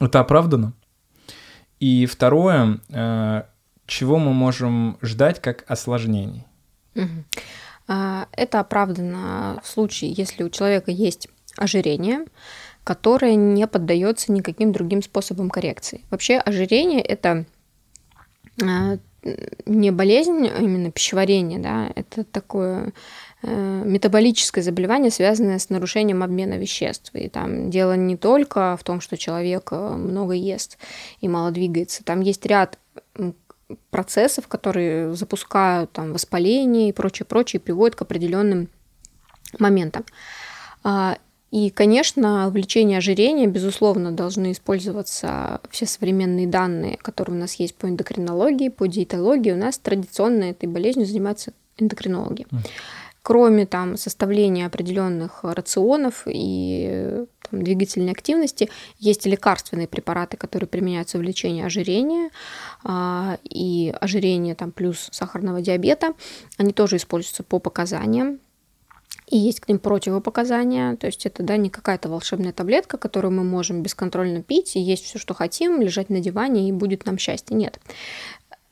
это 0.00 0.20
оправдано? 0.20 0.72
И 1.80 2.06
второе, 2.06 2.80
э, 2.90 3.42
чего 3.86 4.18
мы 4.18 4.32
можем 4.32 4.98
ждать 5.02 5.40
как 5.40 5.64
осложнений? 5.66 6.44
А, 7.88 8.26
это 8.32 8.60
оправдано 8.60 9.60
в 9.62 9.66
случае, 9.66 10.12
если 10.12 10.44
у 10.44 10.50
человека 10.50 10.90
есть 10.90 11.28
ожирение, 11.56 12.24
которое 12.84 13.34
не 13.34 13.66
поддается 13.66 14.32
никаким 14.32 14.72
другим 14.72 15.02
способам 15.02 15.50
коррекции. 15.50 16.02
Вообще 16.10 16.38
ожирение 16.38 17.00
это 17.00 17.44
не 18.58 19.90
болезнь, 19.90 20.48
а 20.48 20.58
именно 20.60 20.90
пищеварение, 20.90 21.58
да, 21.58 21.90
это 21.94 22.24
такое 22.24 22.92
э, 23.42 23.82
метаболическое 23.84 24.64
заболевание, 24.64 25.10
связанное 25.10 25.58
с 25.58 25.70
нарушением 25.70 26.22
обмена 26.22 26.54
веществ. 26.54 27.14
И 27.14 27.28
там 27.28 27.70
дело 27.70 27.96
не 27.96 28.16
только 28.16 28.76
в 28.76 28.82
том, 28.82 29.00
что 29.00 29.16
человек 29.16 29.68
э, 29.70 29.76
много 29.76 30.32
ест 30.34 30.78
и 31.20 31.28
мало 31.28 31.52
двигается. 31.52 32.04
Там 32.04 32.20
есть 32.20 32.44
ряд 32.46 32.78
процессов, 33.90 34.48
которые 34.48 35.14
запускают 35.14 35.92
там 35.92 36.12
воспаление 36.12 36.88
и 36.88 36.92
прочее, 36.92 37.26
прочее, 37.26 37.60
и 37.60 37.62
приводят 37.62 37.94
к 37.96 38.02
определенным 38.02 38.68
моментам. 39.58 40.04
И, 41.52 41.68
конечно, 41.68 42.48
в 42.48 42.56
лечении 42.56 42.96
ожирения, 42.96 43.46
безусловно, 43.46 44.10
должны 44.10 44.52
использоваться 44.52 45.60
все 45.70 45.84
современные 45.84 46.46
данные, 46.46 46.96
которые 46.96 47.36
у 47.36 47.38
нас 47.38 47.54
есть 47.56 47.74
по 47.74 47.86
эндокринологии, 47.86 48.70
по 48.70 48.88
диетологии. 48.88 49.52
У 49.52 49.56
нас 49.56 49.78
традиционно 49.78 50.44
этой 50.44 50.66
болезнью 50.66 51.06
занимаются 51.06 51.52
эндокринологи. 51.76 52.46
Кроме 53.22 53.66
там 53.66 53.98
составления 53.98 54.66
определенных 54.66 55.44
рационов 55.44 56.22
и 56.26 57.26
там, 57.50 57.62
двигательной 57.62 58.12
активности, 58.12 58.70
есть 58.98 59.26
лекарственные 59.26 59.88
препараты, 59.88 60.38
которые 60.38 60.66
применяются 60.66 61.18
в 61.18 61.22
лечении 61.22 61.62
ожирения 61.62 62.30
а, 62.82 63.38
и 63.44 63.94
ожирения 64.00 64.54
там, 64.54 64.72
плюс 64.72 65.10
сахарного 65.12 65.60
диабета. 65.60 66.14
Они 66.56 66.72
тоже 66.72 66.96
используются 66.96 67.42
по 67.42 67.58
показаниям 67.58 68.40
и 69.26 69.38
есть 69.38 69.60
к 69.60 69.68
ним 69.68 69.78
противопоказания, 69.78 70.96
то 70.96 71.06
есть 71.06 71.26
это 71.26 71.42
да, 71.42 71.56
не 71.56 71.70
какая-то 71.70 72.08
волшебная 72.08 72.52
таблетка, 72.52 72.98
которую 72.98 73.32
мы 73.32 73.44
можем 73.44 73.82
бесконтрольно 73.82 74.42
пить 74.42 74.76
и 74.76 74.80
есть 74.80 75.04
все, 75.04 75.18
что 75.18 75.34
хотим, 75.34 75.80
лежать 75.80 76.10
на 76.10 76.20
диване 76.20 76.68
и 76.68 76.72
будет 76.72 77.06
нам 77.06 77.18
счастье. 77.18 77.56
Нет. 77.56 77.78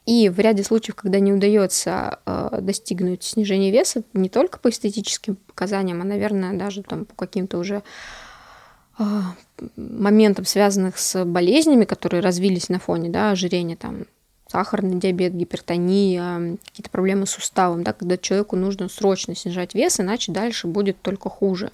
И 0.07 0.29
в 0.29 0.41
ряде 0.41 0.65
случаев, 0.65 0.97
когда 0.97 1.21
не 1.21 1.33
удается 1.33 2.19
э, 2.27 2.59
достигнуть 2.63 3.23
снижения 3.23 3.71
веса, 3.71 4.03
не 4.13 4.29
только 4.29 4.59
по 4.59 4.71
эстетическим 4.71 5.37
показаниям, 5.37 6.01
а, 6.01 6.05
наверное, 6.05 6.59
даже 6.59 6.83
там 6.83 7.05
по 7.05 7.15
каким-то 7.15 7.59
уже 7.59 7.83
э, 8.99 9.05
моментам, 9.77 10.47
связанных 10.47 10.99
с 10.99 11.25
болезнями, 11.25 11.85
которые 11.85 12.23
развились 12.23 12.69
на 12.69 12.81
фоне 12.81 13.11
да, 13.11 13.31
ожирения, 13.31 13.77
там, 13.77 14.07
сахарный 14.51 14.99
диабет, 14.99 15.35
гипертония, 15.35 16.57
какие-то 16.65 16.91
проблемы 16.91 17.27
с 17.27 17.31
суставом, 17.31 17.85
да, 17.85 17.93
когда 17.93 18.17
человеку 18.17 18.57
нужно 18.57 18.89
срочно 18.89 19.37
снижать 19.37 19.75
вес, 19.75 20.01
иначе 20.01 20.33
дальше 20.33 20.67
будет 20.67 21.01
только 21.01 21.31
хуже 21.31 21.71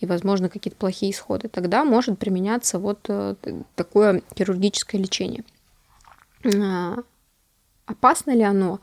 и, 0.00 0.06
возможно, 0.06 0.50
какие-то 0.50 0.76
плохие 0.76 1.12
исходы. 1.12 1.48
Тогда 1.48 1.84
может 1.84 2.18
применяться 2.18 2.78
вот 2.78 2.98
э, 3.08 3.36
такое 3.74 4.22
хирургическое 4.36 5.00
лечение. 5.00 5.44
А, 6.44 6.96
опасно 7.86 8.32
ли 8.32 8.42
оно? 8.42 8.80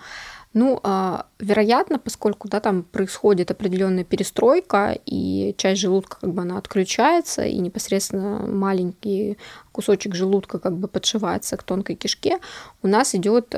Ну, 0.60 0.80
а, 0.82 1.28
вероятно, 1.38 2.00
поскольку 2.00 2.48
да, 2.48 2.60
там 2.60 2.82
происходит 2.82 3.52
определенная 3.52 4.04
перестройка, 4.04 4.98
и 5.06 5.54
часть 5.56 5.82
желудка 5.82 6.18
как 6.20 6.34
бы 6.34 6.42
она 6.42 6.58
отключается, 6.58 7.46
и 7.46 7.60
непосредственно 7.60 8.40
маленький 8.48 9.38
кусочек 9.72 10.16
желудка 10.16 10.58
как 10.58 10.76
бы 10.76 10.88
подшивается 10.88 11.58
к 11.58 11.64
тонкой 11.64 11.96
кишке, 11.96 12.40
у 12.82 12.88
нас 12.88 13.14
идет 13.14 13.54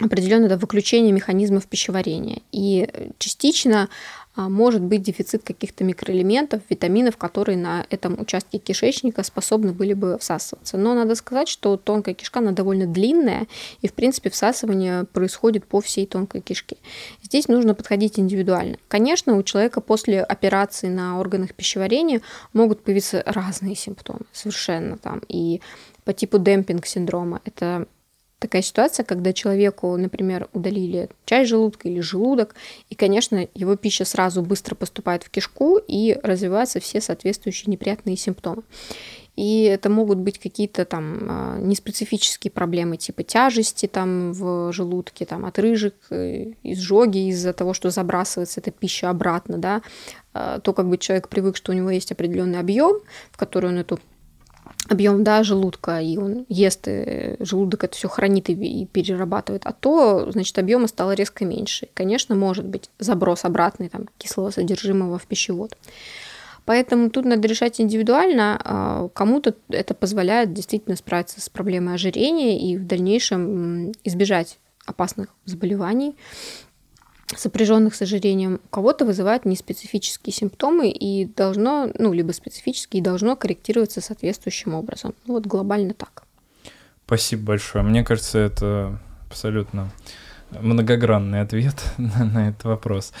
определенное 0.00 0.48
да, 0.48 0.56
выключение 0.56 1.10
механизмов 1.10 1.66
пищеварения. 1.66 2.42
И 2.52 2.88
частично 3.18 3.88
а, 4.27 4.27
может 4.46 4.82
быть 4.82 5.02
дефицит 5.02 5.42
каких-то 5.42 5.84
микроэлементов, 5.84 6.62
витаминов, 6.68 7.16
которые 7.16 7.58
на 7.58 7.86
этом 7.90 8.20
участке 8.20 8.58
кишечника 8.58 9.22
способны 9.22 9.72
были 9.72 9.94
бы 9.94 10.18
всасываться. 10.18 10.76
Но 10.76 10.94
надо 10.94 11.14
сказать, 11.14 11.48
что 11.48 11.76
тонкая 11.76 12.14
кишка, 12.14 12.38
она 12.38 12.52
довольно 12.52 12.86
длинная, 12.86 13.46
и, 13.80 13.88
в 13.88 13.94
принципе, 13.94 14.30
всасывание 14.30 15.04
происходит 15.04 15.64
по 15.64 15.80
всей 15.80 16.06
тонкой 16.06 16.40
кишке. 16.40 16.76
Здесь 17.22 17.48
нужно 17.48 17.74
подходить 17.74 18.18
индивидуально. 18.18 18.78
Конечно, 18.88 19.36
у 19.36 19.42
человека 19.42 19.80
после 19.80 20.22
операции 20.22 20.88
на 20.88 21.18
органах 21.18 21.54
пищеварения 21.54 22.20
могут 22.52 22.82
появиться 22.82 23.22
разные 23.26 23.74
симптомы, 23.74 24.20
совершенно 24.32 24.98
там, 24.98 25.22
и 25.28 25.60
по 26.04 26.12
типу 26.12 26.38
демпинг-синдрома. 26.38 27.40
Это 27.44 27.86
такая 28.38 28.62
ситуация, 28.62 29.04
когда 29.04 29.32
человеку, 29.32 29.96
например, 29.96 30.48
удалили 30.52 31.10
часть 31.24 31.50
желудка 31.50 31.88
или 31.88 32.00
желудок, 32.00 32.54
и, 32.88 32.94
конечно, 32.94 33.48
его 33.54 33.76
пища 33.76 34.04
сразу 34.04 34.42
быстро 34.42 34.74
поступает 34.74 35.24
в 35.24 35.30
кишку 35.30 35.78
и 35.78 36.18
развиваются 36.22 36.80
все 36.80 37.00
соответствующие 37.00 37.70
неприятные 37.70 38.16
симптомы. 38.16 38.62
И 39.38 39.62
это 39.62 39.88
могут 39.88 40.18
быть 40.18 40.40
какие-то 40.40 40.84
там 40.84 41.18
а, 41.28 41.58
неспецифические 41.60 42.50
проблемы 42.50 42.96
типа 42.96 43.22
тяжести 43.22 43.86
там 43.86 44.32
в 44.32 44.72
желудке, 44.72 45.26
там 45.26 45.46
отрыжек, 45.46 45.94
э, 46.10 46.54
изжоги 46.64 47.28
из-за 47.28 47.52
того, 47.52 47.72
что 47.72 47.90
забрасывается 47.90 48.58
эта 48.58 48.72
пища 48.72 49.10
обратно, 49.10 49.58
да, 49.58 49.82
а, 50.32 50.58
то 50.58 50.72
как 50.72 50.88
бы 50.88 50.98
человек 50.98 51.28
привык, 51.28 51.56
что 51.56 51.70
у 51.70 51.74
него 51.76 51.88
есть 51.88 52.10
определенный 52.10 52.58
объем, 52.58 52.98
в 53.30 53.36
который 53.36 53.70
он 53.70 53.78
эту 53.78 54.00
объем 54.88 55.24
да, 55.24 55.42
желудка, 55.42 56.00
и 56.00 56.16
он 56.16 56.46
ест, 56.48 56.88
и 56.88 57.36
желудок 57.40 57.84
это 57.84 57.96
все 57.96 58.08
хранит 58.08 58.48
и, 58.48 58.52
и 58.52 58.86
перерабатывает, 58.86 59.62
а 59.64 59.72
то, 59.72 60.30
значит, 60.30 60.58
объема 60.58 60.88
стало 60.88 61.12
резко 61.12 61.44
меньше. 61.44 61.88
Конечно, 61.94 62.34
может 62.34 62.64
быть 62.64 62.90
заброс 62.98 63.44
обратный 63.44 63.88
там, 63.88 64.06
кислого 64.18 64.50
содержимого 64.50 65.18
в 65.18 65.26
пищевод. 65.26 65.76
Поэтому 66.64 67.08
тут 67.08 67.24
надо 67.24 67.48
решать 67.48 67.80
индивидуально. 67.80 68.60
А, 68.62 69.08
кому-то 69.14 69.54
это 69.70 69.94
позволяет 69.94 70.52
действительно 70.52 70.96
справиться 70.96 71.40
с 71.40 71.48
проблемой 71.48 71.94
ожирения 71.94 72.60
и 72.60 72.76
в 72.76 72.86
дальнейшем 72.86 73.92
избежать 74.04 74.58
опасных 74.84 75.28
заболеваний 75.46 76.14
сопряженных 77.36 77.94
с 77.94 78.02
ожирением, 78.02 78.60
у 78.64 78.68
кого-то 78.68 79.04
вызывает 79.04 79.44
неспецифические 79.44 80.32
симптомы 80.32 80.90
и 80.90 81.26
должно, 81.26 81.90
ну, 81.98 82.12
либо 82.12 82.32
специфические, 82.32 83.00
и 83.00 83.04
должно 83.04 83.36
корректироваться 83.36 84.00
соответствующим 84.00 84.74
образом. 84.74 85.14
Ну, 85.26 85.34
вот 85.34 85.46
глобально 85.46 85.94
так. 85.94 86.24
Спасибо 87.06 87.44
большое. 87.44 87.84
Мне 87.84 88.04
кажется, 88.04 88.38
это 88.38 88.98
абсолютно 89.28 89.90
многогранный 90.50 91.40
ответ 91.40 91.74
на, 91.98 92.24
на 92.24 92.48
этот 92.50 92.64
вопрос. 92.64 93.12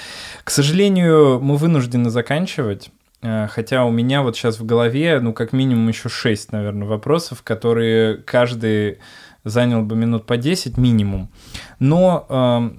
К 0.44 0.50
сожалению, 0.50 1.40
мы 1.40 1.56
вынуждены 1.56 2.10
заканчивать. 2.10 2.90
Э, 3.22 3.46
хотя 3.48 3.84
у 3.84 3.90
меня 3.90 4.22
вот 4.22 4.36
сейчас 4.36 4.58
в 4.58 4.66
голове, 4.66 5.20
ну, 5.20 5.32
как 5.32 5.52
минимум 5.52 5.88
еще 5.88 6.08
шесть, 6.08 6.52
наверное, 6.52 6.88
вопросов, 6.88 7.42
которые 7.42 8.18
каждый 8.18 8.98
занял 9.44 9.82
бы 9.82 9.96
минут 9.96 10.26
по 10.26 10.36
10 10.36 10.76
минимум. 10.76 11.30
Но 11.78 12.26
э, 12.28 12.70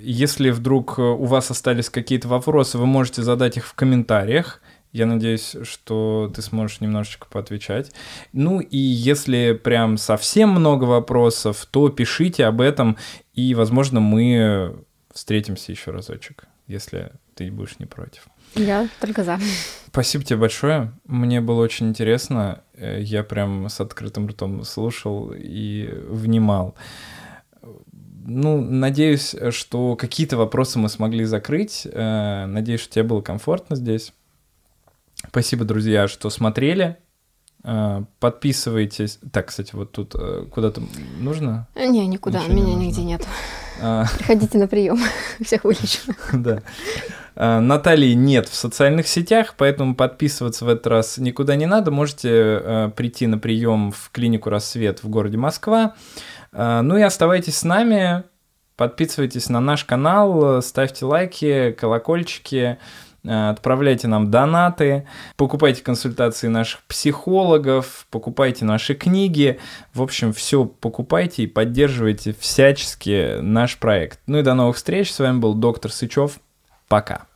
если 0.00 0.50
вдруг 0.50 0.98
у 0.98 1.24
вас 1.24 1.50
остались 1.50 1.90
какие-то 1.90 2.28
вопросы, 2.28 2.78
вы 2.78 2.86
можете 2.86 3.22
задать 3.22 3.56
их 3.56 3.66
в 3.66 3.74
комментариях. 3.74 4.60
Я 4.92 5.06
надеюсь, 5.06 5.54
что 5.64 6.32
ты 6.34 6.40
сможешь 6.40 6.80
немножечко 6.80 7.26
поотвечать. 7.30 7.92
Ну 8.32 8.60
и 8.60 8.78
если 8.78 9.52
прям 9.52 9.98
совсем 9.98 10.50
много 10.50 10.84
вопросов, 10.84 11.66
то 11.70 11.90
пишите 11.90 12.46
об 12.46 12.60
этом, 12.60 12.96
и, 13.34 13.54
возможно, 13.54 14.00
мы 14.00 14.76
встретимся 15.12 15.72
еще 15.72 15.90
разочек, 15.90 16.44
если 16.66 17.12
ты 17.34 17.50
будешь 17.50 17.78
не 17.78 17.86
против. 17.86 18.26
Я 18.54 18.88
только 19.00 19.24
за. 19.24 19.38
Спасибо 19.88 20.24
тебе 20.24 20.38
большое. 20.38 20.92
Мне 21.06 21.40
было 21.40 21.62
очень 21.62 21.88
интересно. 21.88 22.62
Э, 22.74 23.00
я 23.00 23.22
прям 23.22 23.68
с 23.68 23.80
открытым 23.80 24.26
ртом 24.28 24.64
слушал 24.64 25.32
и 25.36 25.88
внимал. 26.08 26.74
Ну, 28.30 28.60
надеюсь, 28.60 29.34
что 29.50 29.96
какие-то 29.96 30.36
вопросы 30.36 30.78
мы 30.78 30.90
смогли 30.90 31.24
закрыть. 31.24 31.86
Э, 31.90 32.44
надеюсь, 32.46 32.80
что 32.80 32.92
тебе 32.92 33.04
было 33.04 33.22
комфортно 33.22 33.74
здесь. 33.74 34.12
Спасибо, 35.26 35.64
друзья, 35.64 36.08
что 36.08 36.28
смотрели. 36.28 36.98
Э, 37.64 38.02
подписывайтесь. 38.20 39.18
Так, 39.32 39.46
кстати, 39.46 39.74
вот 39.74 39.92
тут 39.92 40.14
куда-то 40.52 40.82
нужно? 41.18 41.68
Не, 41.74 42.06
никуда, 42.06 42.40
Ничего 42.40 42.54
меня 42.54 42.74
не 42.74 42.86
нигде 42.88 43.02
нет. 43.02 43.26
А... 43.80 44.04
Приходите 44.18 44.58
на 44.58 44.68
прием, 44.68 44.98
всех 45.42 45.64
вылечу. 45.64 46.00
Да. 46.32 46.62
А, 47.40 47.60
Натальи 47.60 48.14
нет 48.14 48.48
в 48.48 48.54
социальных 48.54 49.06
сетях, 49.06 49.54
поэтому 49.56 49.94
подписываться 49.94 50.64
в 50.64 50.68
этот 50.68 50.88
раз 50.88 51.18
никуда 51.18 51.54
не 51.54 51.66
надо. 51.66 51.90
Можете 51.90 52.30
а, 52.30 52.90
прийти 52.90 53.26
на 53.26 53.38
прием 53.38 53.92
в 53.92 54.10
клинику 54.10 54.50
«Рассвет» 54.50 55.02
в 55.02 55.08
городе 55.08 55.36
Москва. 55.36 55.94
А, 56.60 56.82
ну 56.82 56.96
и 56.96 57.02
оставайтесь 57.02 57.58
с 57.58 57.62
нами, 57.62 58.24
подписывайтесь 58.76 59.48
на 59.48 59.60
наш 59.60 59.84
канал, 59.84 60.60
ставьте 60.60 61.04
лайки, 61.04 61.70
колокольчики. 61.78 62.78
Отправляйте 63.24 64.08
нам 64.08 64.30
донаты, 64.30 65.06
покупайте 65.36 65.82
консультации 65.82 66.46
наших 66.46 66.82
психологов, 66.84 68.06
покупайте 68.10 68.64
наши 68.64 68.94
книги. 68.94 69.58
В 69.92 70.02
общем, 70.02 70.32
все 70.32 70.64
покупайте 70.64 71.42
и 71.42 71.46
поддерживайте 71.46 72.34
всячески 72.38 73.40
наш 73.40 73.76
проект. 73.78 74.20
Ну 74.26 74.38
и 74.38 74.42
до 74.42 74.54
новых 74.54 74.76
встреч. 74.76 75.12
С 75.12 75.18
вами 75.18 75.38
был 75.38 75.54
доктор 75.54 75.92
Сычев. 75.92 76.40
Пока. 76.88 77.27